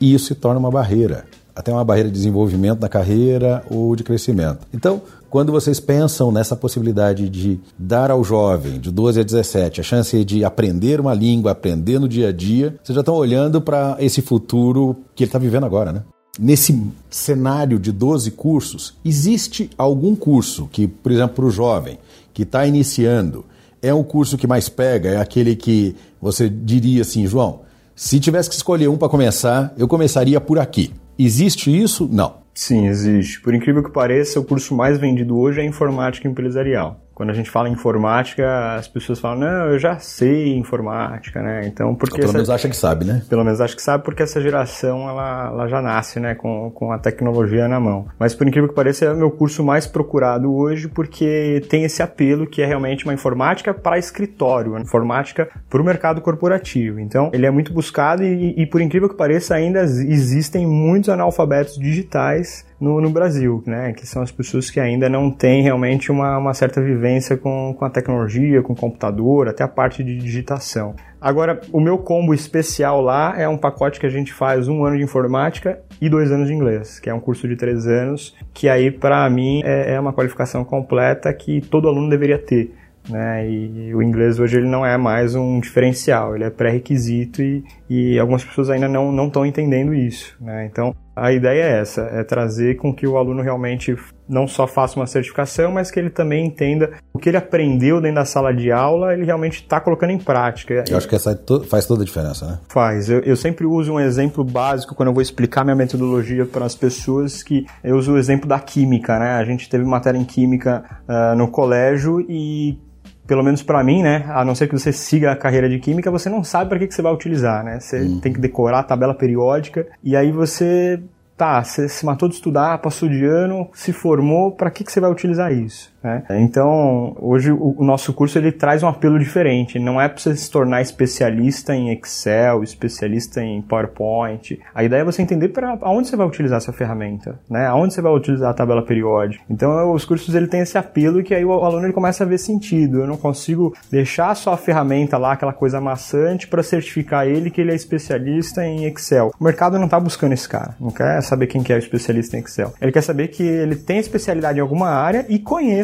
e 0.00 0.14
isso 0.14 0.26
se 0.26 0.34
torna 0.34 0.58
uma 0.58 0.70
barreira. 0.70 1.24
até 1.54 1.72
uma 1.72 1.84
barreira 1.84 2.08
de 2.08 2.14
desenvolvimento 2.14 2.80
na 2.80 2.88
carreira 2.88 3.62
ou 3.70 3.94
de 3.94 4.02
crescimento. 4.02 4.66
Então, 4.72 5.02
quando 5.28 5.52
vocês 5.52 5.80
pensam 5.80 6.32
nessa 6.32 6.56
possibilidade 6.56 7.28
de 7.28 7.60
dar 7.78 8.10
ao 8.10 8.22
jovem 8.24 8.80
de 8.80 8.90
12 8.90 9.20
a 9.20 9.22
17 9.22 9.80
a 9.80 9.84
chance 9.84 10.24
de 10.24 10.44
aprender 10.44 11.00
uma 11.00 11.14
língua, 11.14 11.52
aprender 11.52 11.98
no 11.98 12.08
dia 12.08 12.28
a 12.28 12.32
dia, 12.32 12.76
vocês 12.82 12.94
já 12.94 13.00
estão 13.00 13.14
olhando 13.14 13.60
para 13.60 13.96
esse 13.98 14.20
futuro 14.20 14.96
que 15.14 15.24
ele 15.24 15.28
está 15.28 15.38
vivendo 15.38 15.64
agora, 15.64 15.92
né? 15.92 16.02
Nesse 16.38 16.82
cenário 17.10 17.78
de 17.78 17.92
12 17.92 18.30
cursos, 18.30 18.94
existe 19.04 19.68
algum 19.76 20.16
curso 20.16 20.66
que, 20.72 20.88
por 20.88 21.12
exemplo, 21.12 21.36
para 21.36 21.44
o 21.44 21.50
jovem 21.50 21.98
que 22.32 22.42
está 22.42 22.66
iniciando, 22.66 23.44
é 23.82 23.92
o 23.92 24.04
curso 24.04 24.38
que 24.38 24.46
mais 24.46 24.68
pega? 24.68 25.10
É 25.10 25.16
aquele 25.20 25.56
que 25.56 25.94
você 26.20 26.48
diria 26.48 27.02
assim, 27.02 27.26
João, 27.26 27.62
se 27.94 28.20
tivesse 28.20 28.48
que 28.48 28.54
escolher 28.54 28.88
um 28.88 28.96
para 28.96 29.08
começar, 29.08 29.74
eu 29.76 29.88
começaria 29.88 30.40
por 30.40 30.58
aqui. 30.58 30.92
Existe 31.18 31.70
isso? 31.70 32.08
Não. 32.10 32.40
Sim, 32.54 32.86
existe. 32.86 33.40
Por 33.40 33.54
incrível 33.54 33.82
que 33.82 33.90
pareça, 33.90 34.38
o 34.38 34.44
curso 34.44 34.74
mais 34.74 34.98
vendido 34.98 35.36
hoje 35.36 35.60
é 35.60 35.64
informática 35.64 36.28
empresarial 36.28 37.01
quando 37.14 37.30
a 37.30 37.32
gente 37.32 37.50
fala 37.50 37.68
em 37.68 37.72
informática, 37.72 38.76
as 38.76 38.88
pessoas 38.88 39.20
falam, 39.20 39.40
não, 39.40 39.66
eu 39.68 39.78
já 39.78 39.98
sei 39.98 40.56
informática, 40.56 41.42
né? 41.42 41.66
Então, 41.66 41.94
porque... 41.94 42.14
Ou 42.14 42.20
pelo 42.20 42.30
essa... 42.30 42.38
menos 42.38 42.50
acha 42.50 42.68
que 42.68 42.76
sabe, 42.76 43.04
né? 43.04 43.22
Pelo 43.28 43.44
menos 43.44 43.60
acha 43.60 43.74
que 43.74 43.82
sabe, 43.82 44.04
porque 44.04 44.22
essa 44.22 44.40
geração, 44.40 45.08
ela, 45.08 45.48
ela 45.48 45.68
já 45.68 45.82
nasce, 45.82 46.20
né, 46.20 46.34
com, 46.34 46.70
com 46.70 46.92
a 46.92 46.98
tecnologia 46.98 47.68
na 47.68 47.80
mão. 47.80 48.06
Mas, 48.18 48.34
por 48.34 48.46
incrível 48.46 48.68
que 48.68 48.74
pareça, 48.74 49.04
é 49.04 49.12
o 49.12 49.16
meu 49.16 49.30
curso 49.30 49.62
mais 49.64 49.86
procurado 49.86 50.54
hoje, 50.54 50.88
porque 50.88 51.62
tem 51.68 51.84
esse 51.84 52.02
apelo 52.02 52.46
que 52.46 52.62
é 52.62 52.66
realmente 52.66 53.04
uma 53.04 53.14
informática 53.14 53.74
para 53.74 53.98
escritório, 53.98 54.72
uma 54.72 54.80
informática 54.80 55.48
para 55.68 55.80
o 55.80 55.84
mercado 55.84 56.20
corporativo. 56.20 57.00
Então, 57.00 57.30
ele 57.32 57.46
é 57.46 57.50
muito 57.50 57.72
buscado 57.72 58.22
e, 58.22 58.54
e, 58.56 58.66
por 58.66 58.80
incrível 58.80 59.08
que 59.08 59.16
pareça, 59.16 59.54
ainda 59.54 59.82
existem 59.82 60.66
muitos 60.66 61.08
analfabetos 61.08 61.76
digitais 61.78 62.64
no, 62.82 63.00
no, 63.00 63.10
Brasil, 63.10 63.62
né? 63.64 63.92
Que 63.92 64.04
são 64.04 64.22
as 64.22 64.32
pessoas 64.32 64.68
que 64.68 64.80
ainda 64.80 65.08
não 65.08 65.30
têm 65.30 65.62
realmente 65.62 66.10
uma, 66.10 66.36
uma 66.36 66.52
certa 66.52 66.82
vivência 66.82 67.36
com, 67.36 67.72
com 67.78 67.84
a 67.84 67.90
tecnologia, 67.90 68.60
com 68.60 68.72
o 68.72 68.76
computador, 68.76 69.46
até 69.46 69.62
a 69.62 69.68
parte 69.68 70.02
de 70.02 70.18
digitação. 70.18 70.96
Agora, 71.20 71.60
o 71.72 71.80
meu 71.80 71.96
combo 71.96 72.34
especial 72.34 73.00
lá 73.00 73.40
é 73.40 73.48
um 73.48 73.56
pacote 73.56 74.00
que 74.00 74.06
a 74.06 74.10
gente 74.10 74.32
faz 74.32 74.66
um 74.66 74.84
ano 74.84 74.96
de 74.96 75.04
informática 75.04 75.78
e 76.00 76.08
dois 76.08 76.32
anos 76.32 76.48
de 76.48 76.54
inglês, 76.54 76.98
que 76.98 77.08
é 77.08 77.14
um 77.14 77.20
curso 77.20 77.46
de 77.46 77.54
três 77.54 77.86
anos, 77.86 78.36
que 78.52 78.68
aí, 78.68 78.90
para 78.90 79.30
mim, 79.30 79.62
é, 79.64 79.94
é 79.94 80.00
uma 80.00 80.12
qualificação 80.12 80.64
completa 80.64 81.32
que 81.32 81.60
todo 81.60 81.86
aluno 81.86 82.10
deveria 82.10 82.38
ter. 82.38 82.74
Né? 83.08 83.48
E 83.50 83.94
o 83.94 84.02
inglês 84.02 84.38
hoje 84.38 84.58
ele 84.58 84.68
não 84.68 84.86
é 84.86 84.96
mais 84.96 85.34
um 85.34 85.60
diferencial, 85.60 86.34
ele 86.34 86.44
é 86.44 86.50
pré-requisito 86.50 87.42
e, 87.42 87.64
e 87.90 88.18
algumas 88.18 88.44
pessoas 88.44 88.70
ainda 88.70 88.88
não 88.88 89.26
estão 89.26 89.44
entendendo 89.44 89.92
isso. 89.92 90.36
Né? 90.40 90.66
Então, 90.70 90.94
a 91.14 91.30
ideia 91.30 91.62
é 91.62 91.80
essa, 91.80 92.02
é 92.02 92.24
trazer 92.24 92.76
com 92.76 92.94
que 92.94 93.06
o 93.06 93.18
aluno 93.18 93.42
realmente 93.42 93.94
não 94.26 94.46
só 94.46 94.66
faça 94.66 94.98
uma 94.98 95.06
certificação, 95.06 95.70
mas 95.70 95.90
que 95.90 96.00
ele 96.00 96.08
também 96.08 96.46
entenda 96.46 96.92
o 97.12 97.18
que 97.18 97.28
ele 97.28 97.36
aprendeu 97.36 98.00
dentro 98.00 98.16
da 98.16 98.24
sala 98.24 98.52
de 98.52 98.72
aula, 98.72 99.12
ele 99.12 99.24
realmente 99.24 99.60
está 99.60 99.78
colocando 99.78 100.10
em 100.10 100.18
prática. 100.18 100.84
Eu 100.88 100.96
acho 100.96 101.06
que 101.06 101.14
essa 101.14 101.38
faz 101.68 101.86
toda 101.86 102.02
a 102.02 102.06
diferença, 102.06 102.46
né? 102.46 102.58
Faz. 102.68 103.10
Eu, 103.10 103.20
eu, 103.20 103.36
sempre 103.36 103.66
uso 103.66 103.92
um 103.92 104.00
exemplo 104.00 104.42
básico 104.42 104.94
quando 104.94 105.08
eu 105.08 105.12
vou 105.12 105.22
explicar 105.22 105.64
minha 105.64 105.76
metodologia 105.76 106.46
para 106.46 106.64
as 106.64 106.74
pessoas, 106.74 107.42
que 107.42 107.66
eu 107.84 107.96
uso 107.96 108.14
o 108.14 108.18
exemplo 108.18 108.48
da 108.48 108.58
química, 108.58 109.18
né? 109.18 109.32
A 109.32 109.44
gente 109.44 109.68
teve 109.68 109.84
matéria 109.84 110.18
em 110.18 110.24
química 110.24 110.82
uh, 111.06 111.36
no 111.36 111.48
colégio 111.48 112.24
e 112.26 112.78
pelo 113.26 113.42
menos 113.42 113.62
para 113.62 113.82
mim, 113.84 114.02
né, 114.02 114.24
a 114.28 114.44
não 114.44 114.54
ser 114.54 114.68
que 114.68 114.78
você 114.78 114.92
siga 114.92 115.32
a 115.32 115.36
carreira 115.36 115.68
de 115.68 115.78
química, 115.78 116.10
você 116.10 116.28
não 116.28 116.42
sabe 116.42 116.68
para 116.68 116.78
que, 116.78 116.88
que 116.88 116.94
você 116.94 117.02
vai 117.02 117.12
utilizar, 117.12 117.64
né? 117.64 117.78
Você 117.78 118.00
hum. 118.00 118.20
tem 118.20 118.32
que 118.32 118.40
decorar 118.40 118.80
a 118.80 118.84
tabela 118.84 119.14
periódica 119.14 119.86
e 120.02 120.16
aí 120.16 120.32
você 120.32 121.00
tá, 121.36 121.62
você 121.62 121.88
se 121.88 122.04
matou 122.04 122.28
de 122.28 122.34
estudar, 122.34 122.78
passou 122.78 123.08
de 123.08 123.24
ano, 123.24 123.68
se 123.72 123.92
formou, 123.92 124.52
para 124.52 124.70
que, 124.70 124.84
que 124.84 124.92
você 124.92 125.00
vai 125.00 125.10
utilizar 125.10 125.52
isso? 125.52 125.91
Né? 126.02 126.22
Então, 126.30 127.16
hoje 127.20 127.52
o, 127.52 127.76
nosso 127.80 128.12
curso 128.12 128.38
ele 128.38 128.50
traz 128.50 128.82
um 128.82 128.88
apelo 128.88 129.18
diferente. 129.18 129.78
Não 129.78 130.00
é 130.00 130.08
para 130.08 130.18
você 130.18 130.36
se 130.36 130.50
tornar 130.50 130.82
especialista 130.82 131.74
em 131.74 131.92
Excel, 131.92 132.62
especialista 132.62 133.42
em 133.42 133.62
PowerPoint. 133.62 134.58
A 134.74 134.82
ideia 134.82 135.02
é 135.02 135.04
você 135.04 135.22
entender 135.22 135.48
para 135.48 135.78
aonde 135.80 136.08
você 136.08 136.16
vai 136.16 136.26
utilizar 136.26 136.58
essa 136.58 136.72
ferramenta, 136.72 137.38
né? 137.48 137.66
Aonde 137.66 137.94
você 137.94 138.02
vai 138.02 138.12
utilizar 138.12 138.50
a 138.50 138.54
tabela 138.54 138.82
periódica. 138.84 139.44
Então, 139.48 139.92
os 139.92 140.04
cursos 140.04 140.34
ele 140.34 140.46
tem 140.46 140.60
esse 140.60 140.76
apelo 140.76 141.22
que 141.22 141.34
aí 141.34 141.44
o 141.44 141.52
aluno 141.52 141.86
ele 141.86 141.92
começa 141.92 142.24
a 142.24 142.26
ver 142.26 142.38
sentido. 142.38 143.00
Eu 143.00 143.06
não 143.06 143.16
consigo 143.16 143.74
deixar 143.90 144.34
só 144.34 144.52
a 144.52 144.56
ferramenta 144.56 145.18
lá, 145.18 145.32
aquela 145.32 145.52
coisa 145.52 145.80
maçante, 145.80 146.48
para 146.48 146.62
certificar 146.62 147.26
ele 147.26 147.50
que 147.50 147.60
ele 147.60 147.72
é 147.72 147.74
especialista 147.74 148.64
em 148.64 148.84
Excel. 148.84 149.32
O 149.38 149.44
mercado 149.44 149.78
não 149.78 149.84
está 149.84 150.00
buscando 150.00 150.32
esse 150.32 150.48
cara. 150.48 150.74
Não 150.80 150.90
quer 150.90 151.22
saber 151.22 151.46
quem 151.46 151.62
que 151.62 151.72
é 151.72 151.76
o 151.76 151.78
especialista 151.78 152.36
em 152.36 152.40
Excel. 152.40 152.72
Ele 152.80 152.92
quer 152.92 153.02
saber 153.02 153.28
que 153.28 153.42
ele 153.42 153.76
tem 153.76 153.98
especialidade 153.98 154.58
em 154.58 154.62
alguma 154.62 154.88
área 154.88 155.24
e 155.28 155.38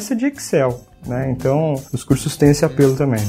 conheça 0.09 0.17
de 0.17 0.27
Excel. 0.27 0.81
Né? 1.07 1.31
Então, 1.31 1.75
os 1.93 2.05
cursos 2.05 2.37
têm 2.37 2.51
esse 2.51 2.65
apelo 2.65 2.97
também. 2.97 3.23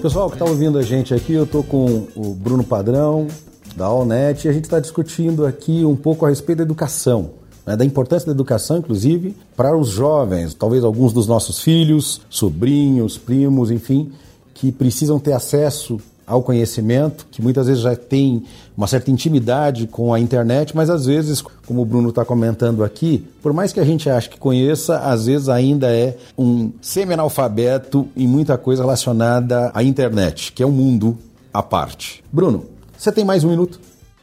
Pessoal 0.00 0.28
que 0.28 0.34
está 0.34 0.44
ouvindo 0.44 0.78
a 0.78 0.82
gente 0.82 1.14
aqui, 1.14 1.32
eu 1.32 1.44
estou 1.44 1.62
com 1.62 2.08
o 2.16 2.34
Bruno 2.34 2.64
Padrão, 2.64 3.28
da 3.76 3.86
Allnet, 3.86 4.44
e 4.44 4.48
a 4.48 4.52
gente 4.52 4.64
está 4.64 4.80
discutindo 4.80 5.46
aqui 5.46 5.84
um 5.84 5.94
pouco 5.94 6.26
a 6.26 6.28
respeito 6.28 6.58
da 6.58 6.64
educação 6.64 7.41
né, 7.66 7.76
da 7.76 7.84
importância 7.84 8.26
da 8.26 8.32
educação, 8.32 8.78
inclusive, 8.78 9.36
para 9.56 9.76
os 9.76 9.88
jovens, 9.88 10.54
talvez 10.54 10.84
alguns 10.84 11.12
dos 11.12 11.26
nossos 11.26 11.60
filhos, 11.60 12.20
sobrinhos, 12.28 13.18
primos, 13.18 13.70
enfim, 13.70 14.12
que 14.54 14.70
precisam 14.70 15.18
ter 15.18 15.32
acesso 15.32 16.00
ao 16.26 16.42
conhecimento, 16.42 17.26
que 17.30 17.42
muitas 17.42 17.66
vezes 17.66 17.82
já 17.82 17.96
tem 17.96 18.44
uma 18.76 18.86
certa 18.86 19.10
intimidade 19.10 19.86
com 19.86 20.14
a 20.14 20.20
internet, 20.20 20.74
mas 20.74 20.88
às 20.88 21.04
vezes, 21.06 21.42
como 21.66 21.82
o 21.82 21.84
Bruno 21.84 22.08
está 22.08 22.24
comentando 22.24 22.84
aqui, 22.84 23.26
por 23.42 23.52
mais 23.52 23.72
que 23.72 23.80
a 23.80 23.84
gente 23.84 24.08
ache 24.08 24.30
que 24.30 24.38
conheça, 24.38 24.98
às 24.98 25.26
vezes 25.26 25.48
ainda 25.48 25.94
é 25.94 26.16
um 26.38 26.70
semi-analfabeto 26.80 28.08
em 28.16 28.26
muita 28.26 28.56
coisa 28.56 28.82
relacionada 28.82 29.70
à 29.74 29.82
internet, 29.82 30.52
que 30.52 30.62
é 30.62 30.66
um 30.66 30.70
mundo 30.70 31.18
à 31.52 31.62
parte. 31.62 32.24
Bruno, 32.32 32.66
você 32.96 33.12
tem 33.12 33.24
mais 33.24 33.44
um 33.44 33.50
minuto? 33.50 33.80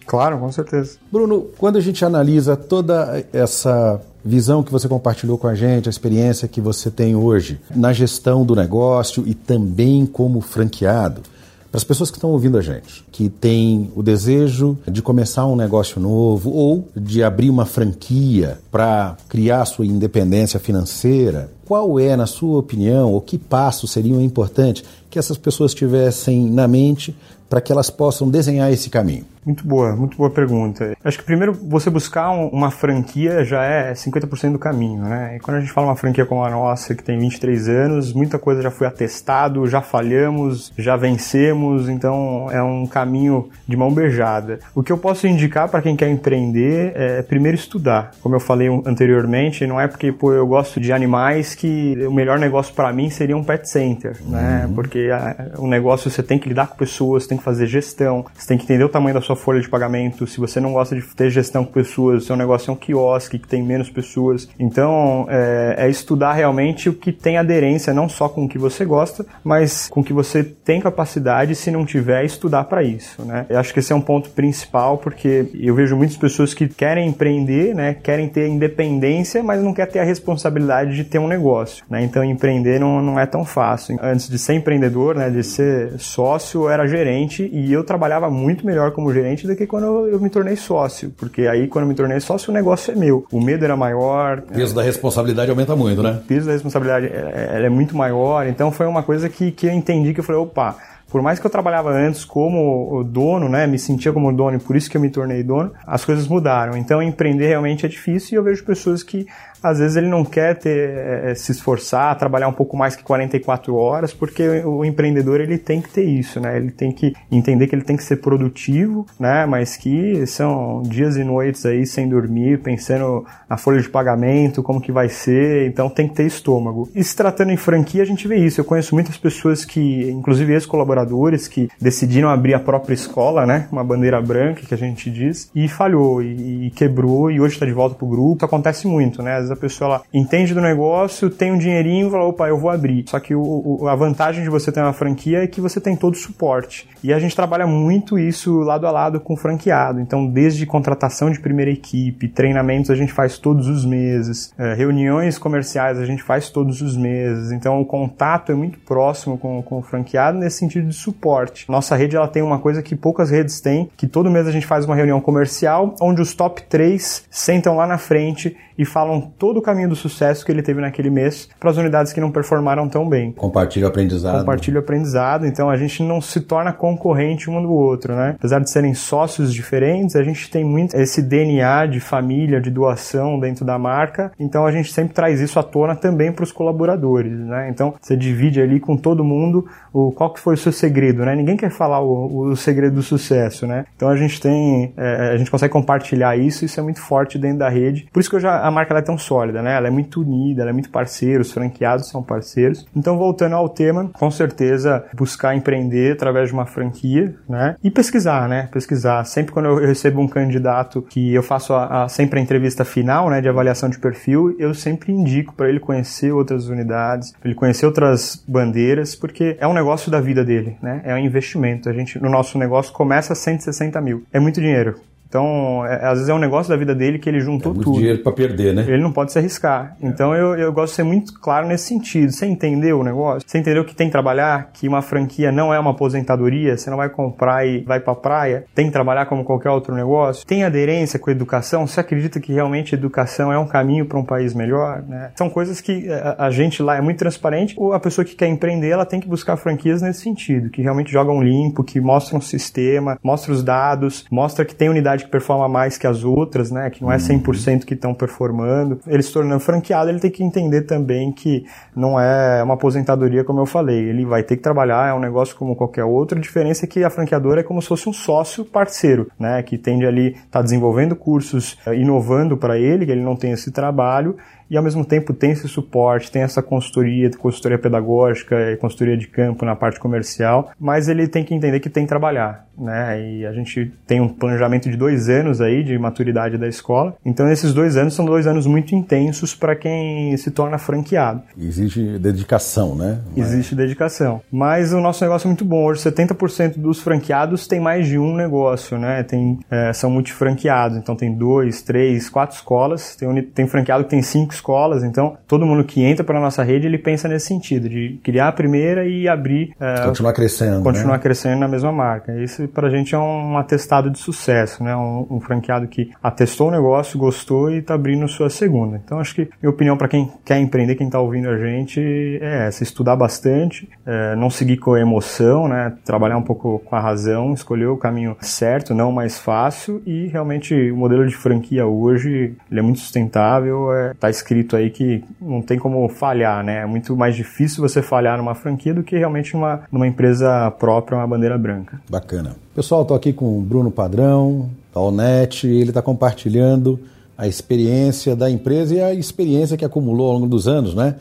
Claro, 0.10 0.39
com 0.39 0.51
certeza. 0.51 0.97
Bruno, 1.12 1.49
quando 1.60 1.78
a 1.78 1.80
gente 1.80 2.03
analisa 2.03 2.55
toda 2.55 3.24
essa 3.32 4.01
visão 4.26 4.64
que 4.64 4.72
você 4.72 4.88
compartilhou 4.88 5.38
com 5.38 5.45
a 5.45 5.53
gente, 5.53 5.88
a 5.88 5.91
experiência 5.91 6.47
que 6.47 6.60
você 6.60 6.89
tem 6.89 7.16
hoje 7.16 7.62
na 7.76 7.93
gestão 7.93 8.43
do 8.43 8.55
negócio 8.55 9.24
e 9.28 9.36
também 9.36 10.07
como 10.07 10.41
franqueado, 10.41 11.22
para 11.70 11.78
as 11.78 11.84
pessoas 11.84 12.10
que 12.10 12.18
estão 12.18 12.32
ouvindo 12.32 12.57
a 12.57 12.62
gente, 12.62 13.05
que 13.12 13.30
têm 13.30 13.91
o 13.95 14.01
desejo 14.01 14.76
de 14.88 15.03
começar 15.03 15.45
um 15.45 15.55
negócio 15.55 16.01
novo 16.01 16.49
ou 16.49 16.89
de 16.95 17.22
abrir 17.22 17.51
uma 17.51 17.68
franquia 17.68 18.57
para 18.72 19.16
criar 19.30 19.64
sua 19.66 19.86
independência 19.86 20.60
financeira, 20.60 21.51
qual 21.68 21.99
é, 21.99 22.16
na 22.16 22.26
sua 22.26 22.57
opinião, 22.57 23.14
ou 23.14 23.22
que 23.22 23.38
passos 23.38 23.91
seriam 23.91 24.20
importantes 24.20 24.84
que 25.07 25.20
essas 25.20 25.38
pessoas 25.38 25.72
tivessem 25.76 26.49
na 26.49 26.68
mente 26.68 27.16
para 27.47 27.62
que 27.62 27.72
elas 27.72 27.91
possam 27.91 28.28
desenhar 28.28 28.72
esse 28.72 28.89
caminho? 28.89 29.26
Muito 29.50 29.66
boa, 29.66 29.95
muito 29.95 30.16
boa 30.16 30.30
pergunta. 30.30 30.95
Acho 31.04 31.18
que 31.18 31.24
primeiro 31.24 31.54
você 31.54 31.89
buscar 31.89 32.30
um, 32.30 32.50
uma 32.50 32.70
franquia 32.70 33.43
já 33.43 33.64
é 33.64 33.93
50% 33.93 34.52
do 34.52 34.60
caminho, 34.60 35.02
né? 35.02 35.38
E 35.38 35.39
quando 35.39 35.58
a 35.58 35.60
gente 35.60 35.72
fala 35.72 35.88
uma 35.88 35.95
franquia 35.95 36.24
como 36.24 36.43
a 36.43 36.52
nossa, 36.52 36.93
que 36.93 37.04
tem 37.04 37.18
23 37.18 37.68
anos, 37.68 38.14
muita 38.14 38.38
coisa 38.38 38.62
já 38.62 38.70
foi 38.70 38.86
atestado, 38.86 39.66
já 39.66 39.82
falhamos, 39.82 40.72
já 40.78 40.95
vencemos, 40.95 41.89
então 41.89 42.47
é 42.52 42.62
um 42.62 42.86
caminho 42.86 43.50
de 43.68 43.76
mão 43.76 43.91
beijada. 43.91 44.60
O 44.76 44.84
que 44.84 44.91
eu 44.91 45.00
posso 45.00 45.26
indicar 45.26 45.68
para 45.68 45.82
quem 45.82 45.95
quer 45.95 46.10
empreender 46.10 46.91
é 46.93 47.24
primeiro 47.24 47.58
estudar. 47.58 48.12
Como 48.22 48.36
eu 48.36 48.39
falei 48.39 48.68
anteriormente, 48.86 49.66
não 49.66 49.82
é 49.82 49.88
porque 49.88 50.12
pô, 50.12 50.32
eu 50.32 50.45
gosto 50.45 50.80
de 50.80 50.93
animais 50.93 51.56
que 51.56 51.97
o 52.06 52.14
melhor 52.14 52.38
negócio 52.38 52.72
para 52.76 52.93
mim 52.93 53.10
seria 53.10 53.36
um 53.36 53.43
pet 53.43 53.68
center, 53.68 54.16
né? 54.28 54.68
Uhum. 54.68 54.76
Porque 54.76 55.10
o 55.58 55.66
um 55.66 55.68
negócio 55.68 56.08
você 56.08 56.22
tem 56.22 56.38
que 56.38 56.47
lidar 56.47 56.68
com 56.68 56.76
pessoas, 56.76 57.26
tem 57.26 57.36
que 57.36 57.43
fazer 57.43 57.66
gestão, 57.66 58.24
você 58.38 58.47
tem 58.47 58.56
que 58.56 58.66
entender 58.66 58.84
o 58.84 58.89
tamanho 58.89 59.16
da 59.16 59.22
sua 59.22 59.39
folha 59.40 59.60
de 59.60 59.70
pagamento, 59.70 60.28
se 60.28 60.40
você 60.40 60.60
não 60.60 60.74
gosta 60.74 60.96
de 60.96 61.02
ter 61.16 61.30
gestão 61.30 61.66
com 61.66 61.72
pessoas, 61.72 62.26
seu 62.26 62.36
negócio 62.36 62.70
é 62.70 62.74
um 62.74 62.78
quiosque 62.78 63.40
que 63.40 63.48
tem 63.48 63.64
menos 63.64 63.90
pessoas. 63.90 64.48
Então, 64.60 65.26
é, 65.30 65.76
é 65.80 65.90
estudar 65.90 66.34
realmente 66.34 66.90
o 66.90 66.94
que 66.94 67.12
tem 67.12 67.38
aderência, 67.38 67.94
não 67.94 68.08
só 68.10 68.30
com 68.30 68.46
o 68.46 68.50
que 68.50 68.58
você 68.58 68.86
gosta, 68.86 69.26
mas 69.44 69.88
com 69.90 70.02
o 70.02 70.04
que 70.04 70.14
você 70.14 70.44
tem 70.44 70.82
capacidade, 70.82 71.56
se 71.56 71.72
não 71.72 71.86
tiver, 71.86 72.24
estudar 72.26 72.66
para 72.66 72.84
isso, 72.84 73.24
né? 73.24 73.46
Eu 73.50 73.60
acho 73.60 73.74
que 73.74 73.80
esse 73.80 73.94
é 73.94 73.96
um 73.96 74.02
ponto 74.02 74.30
principal, 74.32 74.98
porque 74.98 75.50
eu 75.60 75.74
vejo 75.74 75.96
muitas 75.96 76.18
pessoas 76.18 76.54
que 76.54 76.68
querem 76.68 77.08
empreender, 77.08 77.74
né? 77.74 77.94
Querem 77.94 78.28
ter 78.28 78.48
independência, 78.48 79.42
mas 79.42 79.64
não 79.64 79.74
quer 79.74 79.88
ter 79.88 80.00
a 80.00 80.04
responsabilidade 80.04 80.96
de 80.96 81.04
ter 81.04 81.20
um 81.20 81.28
negócio, 81.28 81.86
né? 81.90 82.04
Então, 82.04 82.24
empreender 82.24 82.80
não, 82.80 83.02
não 83.02 83.20
é 83.20 83.26
tão 83.26 83.46
fácil. 83.46 83.98
Antes 84.02 84.30
de 84.30 84.38
ser 84.38 84.54
empreendedor, 84.54 85.16
né? 85.16 85.30
De 85.30 85.44
ser 85.44 86.00
sócio, 86.00 86.64
eu 86.64 86.70
era 86.70 86.88
gerente 86.88 87.50
e 87.52 87.72
eu 87.72 87.84
trabalhava 87.84 88.30
muito 88.30 88.66
melhor 88.66 88.92
como 88.92 89.14
gerente 89.14 89.18
gerente 89.22 89.47
do 89.47 89.55
que 89.55 89.67
quando 89.67 90.07
eu 90.07 90.20
me 90.20 90.30
tornei 90.30 90.55
sócio, 90.55 91.11
porque 91.17 91.47
aí 91.47 91.67
quando 91.67 91.84
eu 91.84 91.89
me 91.89 91.95
tornei 91.95 92.20
sócio 92.20 92.51
o 92.51 92.53
negócio 92.53 92.91
é 92.91 92.95
meu. 92.95 93.26
O 93.32 93.41
medo 93.41 93.65
era 93.65 93.76
maior. 93.76 94.39
O 94.39 94.53
peso 94.53 94.74
é... 94.74 94.76
da 94.76 94.82
responsabilidade 94.82 95.49
aumenta 95.49 95.76
muito, 95.76 96.01
né? 96.01 96.20
O 96.24 96.28
peso 96.28 96.47
da 96.47 96.53
responsabilidade 96.53 97.07
é, 97.07 97.59
é, 97.61 97.65
é 97.65 97.70
muito 97.70 97.95
maior, 97.95 98.47
então 98.47 98.72
foi 98.72 98.88
uma 98.88 99.03
coisa 99.03 99.30
que, 99.30 99.51
que 99.51 99.67
eu 99.67 99.72
entendi 99.72 100.13
que 100.13 100.20
eu 100.20 100.24
falei, 100.24 100.41
opa, 100.41 100.78
por 101.09 101.22
mais 101.22 101.39
que 101.39 101.45
eu 101.45 101.49
trabalhava 101.49 101.89
antes 101.91 102.24
como 102.24 103.03
dono, 103.03 103.49
né, 103.49 103.65
me 103.65 103.80
sentia 103.80 104.13
como 104.13 104.32
dono 104.32 104.57
e 104.57 104.59
por 104.59 104.76
isso 104.76 104.89
que 104.89 104.95
eu 104.95 105.01
me 105.01 105.09
tornei 105.09 105.43
dono, 105.43 105.72
as 105.86 106.05
coisas 106.05 106.28
mudaram. 106.28 106.78
Então 106.78 107.01
empreender 107.01 107.47
realmente 107.47 107.86
é 107.86 107.89
difícil 107.89 108.36
e 108.36 108.38
eu 108.38 108.43
vejo 108.43 108.63
pessoas 108.63 109.01
que 109.01 109.26
às 109.64 109.80
vezes 109.80 109.97
ele 109.97 110.07
não 110.07 110.24
quer 110.24 110.57
ter, 110.57 110.89
é, 110.89 111.36
se 111.36 111.51
esforçar, 111.51 112.18
trabalhar 112.18 112.47
um 112.47 112.53
pouco 112.53 112.78
mais 112.78 112.95
que 112.95 113.03
44 113.03 113.76
horas, 113.76 114.14
porque 114.14 114.47
o 114.66 114.84
empreendedor 114.86 115.41
ele 115.41 115.57
tem 115.57 115.82
que 115.82 115.89
ter 115.89 116.03
isso, 116.03 116.39
né? 116.39 116.57
Ele 116.57 116.72
tem 116.72 116.91
que 116.91 117.14
entender 117.32 117.68
que 117.68 117.76
ele 117.76 117.84
tem 117.84 117.97
que 117.97 118.03
ser 118.03 118.18
produtivo, 118.18 119.05
né? 119.20 119.45
Mas 119.45 119.76
que 119.76 120.26
são 120.26 120.82
dias 120.84 121.18
e 121.18 121.24
noites 121.24 121.66
aí 121.66 121.86
sem 121.86 122.07
dormir, 122.07 122.60
pensando 122.60 123.26
na 123.49 123.57
folha 123.57 123.82
de 123.82 123.89
pagamento, 123.89 124.64
como 124.64 124.82
que 124.82 124.91
vai 124.91 125.10
ser, 125.10 125.68
então 125.68 125.89
tem 125.89 126.07
que 126.07 126.16
ter 126.16 126.26
estômago. 126.26 126.89
E 126.93 127.03
se 127.03 127.16
tratando 127.16 127.51
em 127.51 127.57
franquia, 127.57 128.03
a 128.03 128.05
gente 128.05 128.28
vê 128.28 128.38
isso. 128.38 128.62
Eu 128.62 128.66
conheço 128.66 128.93
muitas 128.93 129.18
pessoas 129.18 129.66
que, 129.66 130.10
inclusive 130.10 130.53
ex-colaboradores, 130.53 131.47
que 131.47 131.70
decidiram 131.82 132.30
abrir 132.30 132.53
a 132.53 132.60
própria 132.60 132.93
escola, 132.93 133.45
né? 133.45 133.68
Uma 133.72 133.84
bandeira 133.84 134.22
branca 134.22 134.62
que 134.66 134.74
a 134.74 134.78
gente 134.78 135.10
diz, 135.10 135.49
e 135.53 135.68
falhou, 135.68 136.22
e, 136.22 136.68
e 136.68 136.72
quebrou, 136.72 137.32
e 137.32 137.39
hoje 137.39 137.55
está 137.55 137.66
de 137.66 137.74
volta 137.74 137.95
pro 137.95 138.07
grupo. 138.07 138.38
Isso 138.38 138.45
acontece 138.45 138.88
muito, 138.88 139.22
né? 139.22 139.49
Vezes 139.50 139.52
a 139.52 139.56
pessoa 139.56 140.02
entende 140.14 140.54
do 140.54 140.62
negócio, 140.62 141.30
tem 141.30 141.52
um 141.52 141.58
dinheirinho 141.58 142.08
e 142.08 142.12
fala, 142.12 142.26
opa, 142.26 142.47
eu 142.47 142.58
vou 142.58 142.70
abrir. 142.70 143.06
Só 143.08 143.20
que 143.20 143.36
o, 143.36 143.41
o, 143.82 143.88
a 143.88 143.95
vantagem 143.95 144.43
de 144.43 144.50
você 144.50 144.72
ter 144.72 144.82
uma 144.82 144.93
franquia 144.93 145.43
é 145.43 145.47
que 145.47 145.60
você 145.60 145.82
tem 145.82 145.95
todo 145.95 146.14
o 146.14 146.18
suporte. 146.18 146.88
E 147.04 147.14
a 147.14 147.20
gente 147.20 147.36
trabalha 147.36 147.66
muito 147.66 148.18
isso 148.18 148.60
lado 148.60 148.86
a 148.86 148.91
lado 148.91 149.20
com 149.20 149.34
o 149.34 149.38
franqueado. 149.38 150.00
Então, 150.00 150.28
desde 150.28 150.66
contratação 150.66 151.32
de 151.32 151.39
primeira 151.39 151.72
equipe, 151.72 152.28
treinamentos 152.28 152.91
a 152.91 152.95
gente 152.95 153.12
faz 153.12 153.38
todos 153.38 153.68
os 153.68 153.86
meses, 153.86 154.54
é, 154.58 154.74
reuniões 154.74 155.38
comerciais 155.38 155.97
a 155.97 156.06
gente 156.06 156.24
faz 156.24 156.50
todos 156.50 156.82
os 156.82 156.95
meses. 156.95 157.52
Então, 157.52 157.82
o 157.82 157.86
contato 157.86 158.52
é 158.52 158.56
muito 158.56 158.80
próximo 158.80 159.38
com, 159.38 159.62
com 159.62 159.80
o 159.80 159.82
franqueado 159.82 160.38
nesse 160.38 160.58
sentido 160.58 160.88
de 160.88 160.95
suporte. 160.95 161.70
Nossa 161.70 161.95
rede 161.95 162.16
ela 162.16 162.28
tem 162.28 162.43
uma 162.43 162.60
coisa 162.60 162.82
que 162.82 162.95
poucas 162.95 163.30
redes 163.30 163.62
têm, 163.62 163.89
que 163.95 164.08
todo 164.08 164.30
mês 164.30 164.47
a 164.47 164.52
gente 164.52 164.66
faz 164.66 164.86
uma 164.86 164.95
reunião 164.95 165.22
comercial 165.22 165.95
onde 166.02 166.22
os 166.22 166.34
top 166.34 166.62
3 166.64 167.26
sentam 167.30 167.76
lá 167.76 167.88
na 167.88 167.97
frente 167.97 168.56
e 168.80 168.86
falam 168.86 169.19
todo 169.38 169.57
o 169.57 169.61
caminho 169.61 169.89
do 169.89 169.95
sucesso 169.95 170.45
que 170.45 170.51
ele 170.53 170.63
teve 170.63 170.80
naquele 170.80 171.09
mês 171.09 171.49
para 171.59 171.69
as 171.69 171.75
unidades 171.75 172.13
que 172.13 172.21
não 172.21 172.32
performaram 172.32 172.88
tão 172.88 173.07
bem. 173.07 173.34
Compartilha 173.34 173.86
o 173.86 173.89
aprendizado. 173.89 174.39
Compartilha 174.39 174.77
o 174.77 174.80
aprendizado, 174.80 175.45
então 175.45 175.69
a 175.69 175.75
gente 175.75 176.01
não 176.01 176.21
se 176.21 176.39
torna 176.39 176.71
concorrente 176.71 177.49
um 177.49 177.61
do 177.61 177.73
outro, 177.73 178.15
né? 178.15 178.36
Apesar 178.39 178.59
de 178.59 178.69
serem 178.69 178.93
sócios 178.93 179.53
diferentes, 179.53 180.15
a 180.15 180.23
gente 180.23 180.49
tem 180.49 180.63
muito 180.63 180.95
esse 180.95 181.21
DNA 181.21 181.88
de 181.88 181.99
família, 181.99 182.61
de 182.61 182.71
doação 182.71 183.38
dentro 183.38 183.65
da 183.65 183.77
marca, 183.77 184.32
então 184.39 184.65
a 184.65 184.71
gente 184.71 184.93
sempre 184.93 185.13
traz 185.13 185.41
isso 185.41 185.59
à 185.59 185.63
tona 185.63 185.93
também 185.93 186.32
para 186.32 186.43
os 186.43 186.51
colaboradores, 186.53 187.38
né? 187.38 187.69
Então 187.69 187.93
você 187.99 188.15
divide 188.15 188.61
ali 188.61 188.80
com 188.80 188.95
todo 188.95 189.25
mundo 189.25 189.67
o 189.91 190.13
qual 190.13 190.32
que 190.32 190.39
foi 190.39 190.53
o 190.53 190.57
seu 190.57 190.71
segredo, 190.71 191.25
né? 191.25 191.36
Ninguém 191.36 191.57
quer 191.57 191.69
falar 191.69 191.99
o, 191.99 192.51
o 192.51 192.55
segredo 192.55 192.95
do 192.95 193.03
sucesso, 193.03 193.67
né? 193.67 193.84
Então 193.93 194.07
a 194.07 194.15
gente 194.15 194.39
tem, 194.39 194.93
é, 194.95 195.32
a 195.34 195.38
gente 195.38 195.51
consegue 195.51 195.73
compartilhar 195.73 196.38
isso, 196.38 196.63
isso 196.63 196.80
é 196.80 196.84
muito 196.84 197.01
forte 197.01 197.38
dentro 197.38 197.59
da 197.59 197.67
rede. 197.67 198.07
Por 198.13 198.21
isso 198.21 198.30
que 198.30 198.38
eu 198.38 198.39
já 198.39 198.68
a 198.70 198.72
marca 198.72 198.97
é 198.97 199.01
tão 199.01 199.17
sólida, 199.17 199.61
né? 199.61 199.76
Ela 199.76 199.88
é 199.88 199.91
muito 199.91 200.22
unida, 200.22 200.61
ela 200.61 200.72
é 200.72 200.74
muito 200.74 200.89
parceira, 200.89 201.41
os 201.41 201.51
franqueados 201.51 202.07
são 202.07 202.24
parceiros. 202.24 202.86
Então, 202.95 203.17
voltando 203.17 203.55
ao 203.55 203.70
tema, 203.70 204.09
com 204.13 204.32
certeza 204.32 205.05
buscar 205.13 205.55
empreender 205.55 206.13
através 206.13 206.49
de 206.49 206.53
uma 206.53 206.65
franquia, 206.65 207.36
né? 207.47 207.76
E 207.84 207.91
pesquisar, 207.91 208.47
né? 208.47 208.70
Pesquisar. 208.72 209.24
Sempre 209.26 209.53
quando 209.53 209.67
eu 209.67 209.76
recebo 209.76 210.22
um 210.22 210.28
candidato 210.28 211.01
que 211.01 211.34
eu 211.34 211.43
faço 211.43 211.74
a, 211.74 212.03
a 212.03 212.09
sempre 212.09 212.39
a 212.39 212.43
entrevista 212.43 212.86
final, 212.86 213.30
né, 213.30 213.41
de 213.41 213.49
avaliação 213.49 213.89
de 213.89 213.99
perfil, 213.99 214.55
eu 214.59 214.74
sempre 214.74 215.11
indico 215.11 215.53
para 215.53 215.70
ele 215.70 215.80
conhecer 215.80 216.32
outras 216.32 216.67
unidades, 216.67 217.32
para 217.32 217.49
ele 217.49 217.55
conhecer 217.55 217.86
outras 217.86 218.43
bandeiras, 218.47 219.15
porque 219.15 219.57
é 219.59 219.67
um 219.67 219.74
negócio 219.74 220.11
da 220.11 220.20
vida 220.20 220.43
dele, 220.43 220.78
né? 220.82 221.01
É 221.03 221.13
um 221.13 221.17
investimento. 221.17 221.89
A 221.89 221.93
gente, 221.93 222.20
no 222.20 222.30
nosso 222.30 222.57
negócio, 222.57 222.93
começa 222.93 223.34
a 223.34 223.36
160 223.36 223.99
mil. 224.01 224.24
É 224.32 224.39
muito 224.39 224.61
dinheiro. 224.61 224.95
Então, 225.30 225.86
é, 225.86 226.07
às 226.07 226.13
vezes 226.13 226.30
é 226.30 226.34
um 226.34 226.39
negócio 226.39 226.69
da 226.69 226.75
vida 226.75 226.95
dele 226.95 227.19
que 227.19 227.30
ele 227.30 227.39
juntou 227.39 227.71
é 227.71 227.75
muito 227.75 227.86
tudo. 227.86 227.99
dinheiro 227.99 228.19
para 228.23 228.32
perder, 228.32 228.73
né? 228.73 228.84
Ele 228.88 229.01
não 229.01 229.11
pode 229.11 229.32
se 229.32 229.38
arriscar. 229.38 229.95
Então, 230.01 230.34
eu, 230.36 230.55
eu 230.55 230.73
gosto 230.73 230.91
de 230.91 230.95
ser 230.95 231.03
muito 231.03 231.39
claro 231.39 231.67
nesse 231.67 231.86
sentido. 231.86 232.32
Você 232.32 232.47
entendeu 232.47 232.99
o 232.99 233.03
negócio? 233.03 233.47
Você 233.47 233.59
entendeu 233.59 233.86
que 233.86 233.93
tem 233.93 234.07
que 234.07 234.11
trabalhar, 234.11 234.71
que 234.73 234.88
uma 234.88 235.03
franquia 235.03 235.51
não 235.51 235.71
é 235.71 235.80
uma 235.80 235.91
aposentadoria, 235.91 236.75
você 236.75 236.89
não 236.89 236.97
vai 236.97 237.09
comprar 237.09 237.65
e 237.65 237.84
vai 237.84 237.99
para 237.99 238.15
praia, 238.15 238.65
tem 238.73 238.88
que 238.88 238.91
trabalhar 238.91 239.27
como 239.27 239.43
qualquer 239.43 239.69
outro 239.69 239.93
negócio. 239.93 240.45
Tem 240.45 240.63
aderência 240.63 241.19
com 241.19 241.30
a 241.30 241.34
educação? 241.34 241.86
Você 241.86 241.99
acredita 241.99 242.39
que 242.39 242.51
realmente 242.51 242.95
a 242.95 242.97
educação 242.97 243.53
é 243.53 243.59
um 243.59 243.67
caminho 243.67 244.05
para 244.05 244.17
um 244.17 244.25
país 244.25 244.55
melhor? 244.55 245.03
Né? 245.03 245.32
São 245.36 245.49
coisas 245.49 245.80
que 245.80 246.09
a, 246.11 246.45
a, 246.45 246.51
gente 246.51 246.82
lá 246.82 246.95
é 246.95 247.01
muito 247.01 247.19
transparente. 247.19 247.75
Ou 247.77 247.93
a 247.93 247.99
pessoa 247.99 248.25
que 248.25 248.36
quer 248.36 248.47
empreender, 248.47 248.89
ela 248.89 249.05
tem 249.05 249.19
que 249.19 249.27
buscar 249.27 249.57
franquias 249.57 250.01
nesse 250.01 250.21
sentido, 250.21 250.69
que 250.69 250.82
realmente 250.82 251.11
jogam 251.11 251.41
limpo, 251.41 251.84
que 251.84 252.01
mostram 252.01 252.39
o 252.39 252.41
sistema, 252.41 253.19
mostram 253.23 253.53
os 253.53 253.63
dados, 253.63 254.25
mostra 254.32 254.65
que 254.65 254.73
tem 254.73 254.89
unidade 254.89 255.18
que 255.26 255.32
performa 255.32 255.67
mais 255.67 255.97
que 255.97 256.07
as 256.07 256.24
outras, 256.24 256.72
né? 256.72 256.89
Que 256.89 257.01
não 257.01 257.11
é 257.11 257.17
100% 257.17 257.74
uhum. 257.74 257.80
que 257.80 257.93
estão 257.93 258.13
performando. 258.13 258.99
Ele 259.07 259.22
se 259.22 259.32
tornando 259.32 259.59
franqueado, 259.59 260.09
ele 260.09 260.20
tem 260.20 260.32
que 260.32 260.43
entender 260.43 260.84
também 260.84 261.32
que 261.32 261.65
não 261.95 262.20
é 262.20 262.61
uma 262.63 262.74
aposentadoria, 262.76 263.43
como 263.43 263.59
eu 263.59 263.65
falei. 263.65 264.09
Ele 264.09 264.26
vai 264.26 264.43
ter 264.43 264.57
que 264.57 264.63
trabalhar, 264.63 265.09
é 265.09 265.13
um 265.13 265.20
negócio 265.20 265.55
como 265.55 265.76
qualquer 265.76 266.03
outro. 266.03 266.38
A 266.38 266.41
diferença 266.41 266.86
é 266.86 266.88
que 266.88 267.03
a 267.03 267.09
franqueadora 267.09 267.61
é 267.61 267.63
como 267.63 267.82
se 267.82 267.88
fosse 267.88 268.07
um 268.07 268.13
sócio 268.13 268.65
parceiro, 268.65 269.30
né? 269.39 269.61
Que 269.63 269.78
tende 269.78 270.05
ali 270.05 270.30
estar 270.30 270.45
tá 270.51 270.61
desenvolvendo 270.61 271.15
cursos, 271.15 271.78
eh, 271.86 271.95
inovando 271.95 272.57
para 272.57 272.78
ele, 272.78 273.05
que 273.05 273.11
ele 273.11 273.24
não 273.24 273.36
tem 273.36 273.51
esse 273.51 273.72
trabalho 273.72 274.36
e 274.70 274.78
ao 274.78 274.84
mesmo 274.84 275.03
tempo 275.05 275.34
tem 275.34 275.51
esse 275.51 275.67
suporte, 275.67 276.32
tem 276.32 276.41
essa 276.41 276.61
consultoria, 276.61 277.30
consultoria 277.32 277.78
pedagógica, 277.78 278.78
consultoria 278.80 279.17
de 279.17 279.28
campo 279.28 279.65
na 279.65 279.76
parte 279.76 279.99
comercial, 279.99 280.72
mas 280.80 281.07
ele 281.07 281.28
tem 281.28 281.43
que 281.43 281.53
entender 281.53 281.80
que 281.80 281.89
tem 281.89 282.03
que 282.03 282.09
trabalhar, 282.09 282.67
né? 282.78 283.22
E 283.22 283.45
a 283.45 283.53
gente 283.53 283.91
tem 284.05 284.22
um 284.22 284.28
planejamento 284.28 284.89
de 284.89 284.97
dois 284.97 285.30
anos 285.30 285.61
aí 285.61 285.84
de 285.84 285.97
maturidade 285.97 286.57
da 286.57 286.67
escola, 286.67 287.15
então 287.26 287.49
esses 287.51 287.74
dois 287.74 287.97
anos 287.97 288.13
são 288.13 288.26
dois 288.26 288.47
anos 288.47 288.65
muito 288.65 288.95
intensos 288.95 289.55
para 289.55 289.76
quem 289.76 290.36
se 290.38 290.51
torna 290.51 290.78
franqueado. 290.78 291.41
Existe 291.57 292.17
dedicação, 292.20 292.95
né? 292.95 293.20
Mas... 293.36 293.51
Existe 293.51 293.76
dedicação, 293.76 294.41
mas 294.51 294.93
o 294.93 294.99
nosso 294.99 295.24
negócio 295.24 295.47
é 295.47 295.49
muito 295.49 295.65
bom. 295.65 295.86
Hoje 295.86 296.01
70% 296.01 296.78
dos 296.78 296.99
franqueados 297.01 297.67
tem 297.67 297.80
mais 297.80 298.07
de 298.07 298.17
um 298.17 298.36
negócio, 298.36 298.97
né? 298.97 299.24
Tem 299.24 299.59
é, 299.70 299.93
são 299.93 300.09
multifranqueados, 300.09 300.97
então 300.97 301.15
tem 301.15 301.34
dois, 301.34 301.82
três, 301.82 302.30
quatro 302.30 302.55
escolas. 302.55 303.15
Tem, 303.15 303.41
tem 303.43 303.67
franqueado 303.67 304.03
que 304.03 304.09
tem 304.09 304.22
cinco 304.22 304.53
escolas, 304.60 305.03
então 305.03 305.38
todo 305.47 305.66
mundo 305.66 305.84
que 305.84 306.03
entra 306.03 306.24
para 306.24 306.38
a 306.38 306.41
nossa 306.41 306.64
rede, 306.64 306.86
ele 306.86 306.97
pensa 306.97 307.28
nesse 307.28 307.47
sentido, 307.47 307.89
de 307.89 308.20
criar 308.24 308.49
a 308.49 308.51
primeira 308.51 309.05
e 309.05 309.28
abrir... 309.28 309.74
É, 309.80 310.05
continuar 310.05 310.34
crescendo, 310.34 310.84
Continuar 310.84 311.18
né? 311.18 311.20
crescendo 311.20 311.60
na 311.60 311.68
mesma 311.68 311.91
marca. 311.91 312.34
Isso 312.41 312.68
para 312.68 312.88
a 312.88 312.89
gente 312.89 313.16
é 313.16 313.18
um 313.18 313.57
atestado 313.57 314.10
de 314.10 314.20
sucesso, 314.20 314.84
né? 314.84 314.95
Um, 314.95 315.26
um, 315.30 315.39
franqueado 315.39 315.88
que 315.88 316.12
atestou 316.22 316.68
o 316.68 316.72
negócio, 316.72 317.18
gostou 317.18 317.72
e 317.72 317.78
está 317.78 317.93
abrindo 317.93 318.28
sua 318.28 318.49
segunda. 318.49 319.01
Então 319.03 319.20
acho 319.20 319.34
que 319.34 319.49
minha 319.62 319.70
opinião 319.70 319.97
para 319.97 320.07
quem 320.07 320.32
quer 320.45 320.60
empreender, 320.60 320.95
quem 320.95 321.07
está 321.07 321.20
ouvindo 321.20 321.49
a 321.49 321.57
gente, 321.57 321.99
é 322.41 322.68
essa, 322.68 322.84
estudar 322.84 323.16
bastante, 323.16 323.89
é, 324.05 324.36
não 324.36 324.49
seguir 324.49 324.78
com 324.78 324.93
a 324.93 324.99
emoção, 324.99 325.68
né? 325.68 325.93
Trabalhar 326.03 326.38
um 326.38 326.43
pouco 326.43 326.80
com 326.80 326.95
a 326.95 326.99
razão, 326.99 327.53
escolher 327.53 327.88
o 327.88 327.97
caminho 327.97 328.36
certo, 328.41 328.93
não 328.93 329.12
mais 329.12 329.39
fácil 329.39 330.01
e 330.05 330.28
realmente 330.28 330.74
o 330.91 330.97
modelo 330.97 331.26
de 331.26 331.36
franquia 331.36 331.86
hoje, 331.86 332.55
ele 332.70 332.80
é 332.80 332.84
muito 332.84 332.99
sustentável, 332.99 333.93
é, 333.93 334.14
tá 334.14 334.30
escrito 334.50 334.76
aí 334.76 334.89
que 334.89 335.24
não 335.39 335.62
tem 335.62 335.78
como 335.78 336.08
falhar, 336.10 336.64
né? 336.64 336.82
É 336.82 336.86
muito 336.86 337.16
mais 337.16 337.36
difícil 337.36 337.88
você 337.88 338.02
falhar 338.02 338.38
numa 338.38 338.56
franquia 338.56 338.93
do 338.93 339.04
que 339.04 339.16
realmente 339.16 339.56
uma, 339.56 339.82
numa 339.91 340.08
empresa 340.08 340.72
própria, 340.72 341.18
uma 341.18 341.28
bandeira 341.28 341.58
branca. 341.58 342.02
Bacana. 342.10 342.56
Pessoal, 342.74 343.04
estou 343.04 343.16
aqui 343.16 343.32
com 343.32 343.60
o 343.60 343.62
Bruno 343.62 343.91
Padrão, 343.91 344.72
da 344.93 345.00
Onet, 345.00 345.68
ele 345.68 345.89
está 345.89 346.02
compartilhando 346.02 347.00
a 347.38 347.47
experiência 347.47 348.36
da 348.36 348.50
empresa 348.50 348.95
e 348.95 349.02
a 349.02 349.14
experiência 349.14 349.78
que 349.78 349.86
acumulou 349.86 350.28
ao 350.28 350.34
longo 350.34 350.47
dos 350.47 350.68
anos, 350.68 350.95
né? 350.95 351.16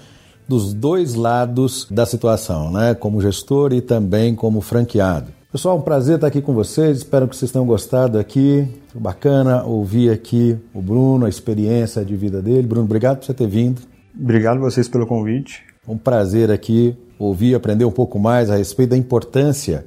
Dos 0.49 0.73
dois 0.73 1.15
lados 1.15 1.87
da 1.91 2.07
situação, 2.07 2.73
né? 2.73 2.95
Como 2.95 3.21
gestor 3.21 3.75
e 3.75 3.83
também 3.83 4.35
como 4.35 4.63
franqueado. 4.63 5.38
Pessoal, 5.51 5.79
um 5.79 5.81
prazer 5.81 6.17
estar 6.17 6.27
aqui 6.27 6.43
com 6.43 6.53
vocês. 6.53 6.99
Espero 6.99 7.27
que 7.27 7.35
vocês 7.35 7.51
tenham 7.51 7.65
gostado 7.65 8.19
aqui. 8.19 8.69
Bacana 8.95 9.65
ouvir 9.65 10.11
aqui 10.11 10.59
o 10.75 10.83
Bruno, 10.83 11.25
a 11.25 11.29
experiência 11.31 12.05
de 12.05 12.15
vida 12.15 12.43
dele. 12.43 12.67
Bruno, 12.67 12.85
obrigado 12.85 13.21
por 13.21 13.25
você 13.25 13.33
ter 13.33 13.47
vindo. 13.47 13.81
Obrigado 14.15 14.61
vocês 14.61 14.89
pelo 14.89 15.07
convite. 15.07 15.63
Um 15.89 15.97
prazer 15.97 16.51
aqui 16.51 16.95
ouvir, 17.19 17.55
aprender 17.55 17.87
um 17.87 17.91
pouco 17.91 18.19
mais 18.19 18.51
a 18.51 18.57
respeito 18.57 18.91
da 18.91 18.97
importância 18.99 19.87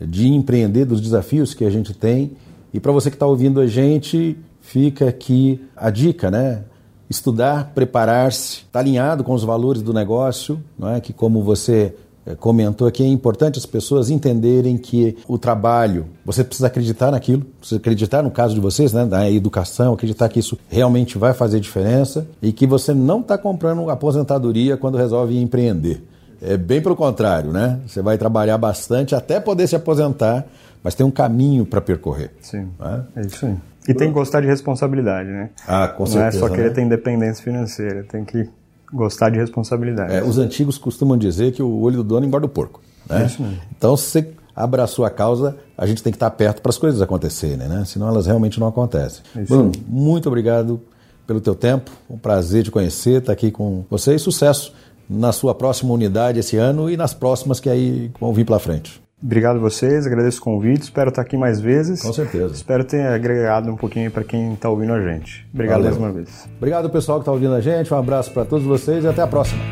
de 0.00 0.28
empreender, 0.28 0.86
dos 0.86 1.02
desafios 1.02 1.52
que 1.52 1.66
a 1.66 1.70
gente 1.70 1.92
tem. 1.92 2.32
E 2.72 2.80
para 2.80 2.90
você 2.90 3.10
que 3.10 3.16
está 3.16 3.26
ouvindo 3.26 3.60
a 3.60 3.66
gente, 3.66 4.38
fica 4.62 5.10
aqui 5.10 5.62
a 5.76 5.90
dica, 5.90 6.30
né? 6.30 6.64
Estudar, 7.10 7.72
preparar-se, 7.74 8.60
estar 8.60 8.70
tá 8.72 8.78
alinhado 8.78 9.22
com 9.22 9.34
os 9.34 9.44
valores 9.44 9.82
do 9.82 9.92
negócio, 9.92 10.58
não 10.78 10.88
é? 10.88 11.02
Que 11.02 11.12
como 11.12 11.42
você 11.42 11.94
comentou 12.38 12.86
aqui, 12.86 13.02
é 13.02 13.06
importante 13.06 13.58
as 13.58 13.66
pessoas 13.66 14.10
entenderem 14.10 14.76
que 14.76 15.16
o 15.26 15.36
trabalho, 15.36 16.06
você 16.24 16.44
precisa 16.44 16.68
acreditar 16.68 17.10
naquilo, 17.10 17.44
precisa 17.58 17.80
acreditar 17.80 18.22
no 18.22 18.30
caso 18.30 18.54
de 18.54 18.60
vocês, 18.60 18.92
né, 18.92 19.04
da 19.04 19.30
educação, 19.30 19.92
acreditar 19.92 20.28
que 20.28 20.38
isso 20.38 20.58
realmente 20.68 21.18
vai 21.18 21.34
fazer 21.34 21.58
diferença 21.60 22.26
e 22.40 22.52
que 22.52 22.66
você 22.66 22.94
não 22.94 23.20
está 23.20 23.36
comprando 23.36 23.90
aposentadoria 23.90 24.76
quando 24.76 24.96
resolve 24.96 25.38
empreender. 25.40 26.02
É 26.40 26.56
bem 26.56 26.80
pelo 26.82 26.96
contrário, 26.96 27.52
né? 27.52 27.78
Você 27.86 28.02
vai 28.02 28.18
trabalhar 28.18 28.58
bastante 28.58 29.14
até 29.14 29.38
poder 29.38 29.68
se 29.68 29.76
aposentar, 29.76 30.44
mas 30.82 30.94
tem 30.94 31.06
um 31.06 31.10
caminho 31.10 31.64
para 31.64 31.80
percorrer. 31.80 32.32
Sim, 32.40 32.68
né? 32.80 33.04
é 33.14 33.20
isso 33.20 33.46
aí. 33.46 33.56
E 33.88 33.94
tem 33.94 34.08
que 34.08 34.14
gostar 34.14 34.40
de 34.40 34.46
responsabilidade, 34.46 35.28
né? 35.28 35.50
Ah, 35.66 35.88
com 35.88 36.04
certeza. 36.06 36.38
Não 36.38 36.46
é 36.46 36.48
só 36.50 36.54
querer 36.54 36.68
né? 36.68 36.74
ter 36.74 36.82
independência 36.82 37.42
financeira, 37.44 38.04
tem 38.04 38.24
que 38.24 38.48
gostar 38.92 39.30
de 39.30 39.38
responsabilidade. 39.38 40.12
É, 40.14 40.22
os 40.22 40.38
antigos 40.38 40.78
costumam 40.78 41.16
dizer 41.16 41.52
que 41.52 41.62
o 41.62 41.80
olho 41.80 41.98
do 41.98 42.04
dono 42.04 42.26
engorda 42.26 42.46
o 42.46 42.48
porco. 42.48 42.80
Né? 43.08 43.26
Isso 43.26 43.42
mesmo. 43.42 43.58
Então, 43.76 43.96
se 43.96 44.04
você 44.04 44.32
abraçou 44.54 45.04
a 45.04 45.10
causa, 45.10 45.56
a 45.76 45.86
gente 45.86 46.02
tem 46.02 46.12
que 46.12 46.16
estar 46.16 46.30
perto 46.30 46.60
para 46.60 46.70
as 46.70 46.78
coisas 46.78 47.00
acontecerem, 47.00 47.68
né? 47.68 47.84
Senão 47.86 48.08
elas 48.08 48.26
realmente 48.26 48.60
não 48.60 48.66
acontecem. 48.66 49.22
Isso 49.34 49.46
Bruno, 49.46 49.72
muito 49.88 50.28
obrigado 50.28 50.80
pelo 51.26 51.40
teu 51.40 51.54
tempo, 51.54 51.90
um 52.10 52.18
prazer 52.18 52.64
te 52.64 52.70
conhecer, 52.70 53.20
estar 53.20 53.32
aqui 53.32 53.50
com 53.50 53.84
você 53.88 54.14
e 54.14 54.18
sucesso 54.18 54.74
na 55.08 55.32
sua 55.32 55.54
próxima 55.54 55.92
unidade 55.92 56.38
esse 56.38 56.56
ano 56.56 56.90
e 56.90 56.96
nas 56.96 57.14
próximas 57.14 57.60
que 57.60 57.68
aí 57.68 58.10
vão 58.20 58.32
vir 58.32 58.44
pela 58.44 58.58
frente. 58.58 59.01
Obrigado 59.22 59.56
a 59.56 59.60
vocês, 59.60 60.04
agradeço 60.04 60.40
o 60.40 60.42
convite, 60.42 60.82
espero 60.82 61.10
estar 61.10 61.22
aqui 61.22 61.36
mais 61.36 61.60
vezes. 61.60 62.02
Com 62.02 62.12
certeza. 62.12 62.52
Espero 62.52 62.82
ter 62.82 63.06
agregado 63.06 63.70
um 63.70 63.76
pouquinho 63.76 64.10
para 64.10 64.24
quem 64.24 64.54
está 64.54 64.68
ouvindo 64.68 64.92
a 64.92 65.00
gente. 65.00 65.46
Obrigado 65.54 65.82
Valeu. 65.82 65.90
mais 65.92 66.02
uma 66.02 66.12
vez. 66.12 66.48
Obrigado, 66.56 66.90
pessoal 66.90 67.18
que 67.18 67.22
está 67.22 67.32
ouvindo 67.32 67.54
a 67.54 67.60
gente. 67.60 67.94
Um 67.94 67.98
abraço 67.98 68.32
para 68.32 68.44
todos 68.44 68.66
vocês 68.66 69.04
e 69.04 69.06
até 69.06 69.22
a 69.22 69.26
próxima. 69.26 69.62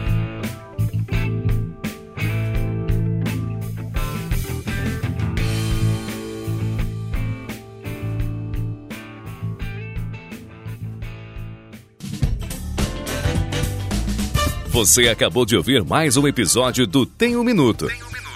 Você 14.68 15.08
acabou 15.08 15.44
de 15.44 15.56
ouvir 15.56 15.84
mais 15.84 16.16
um 16.16 16.26
episódio 16.26 16.86
do 16.86 17.04
Tem 17.04 17.36
um 17.36 17.42
Minuto. 17.42 17.88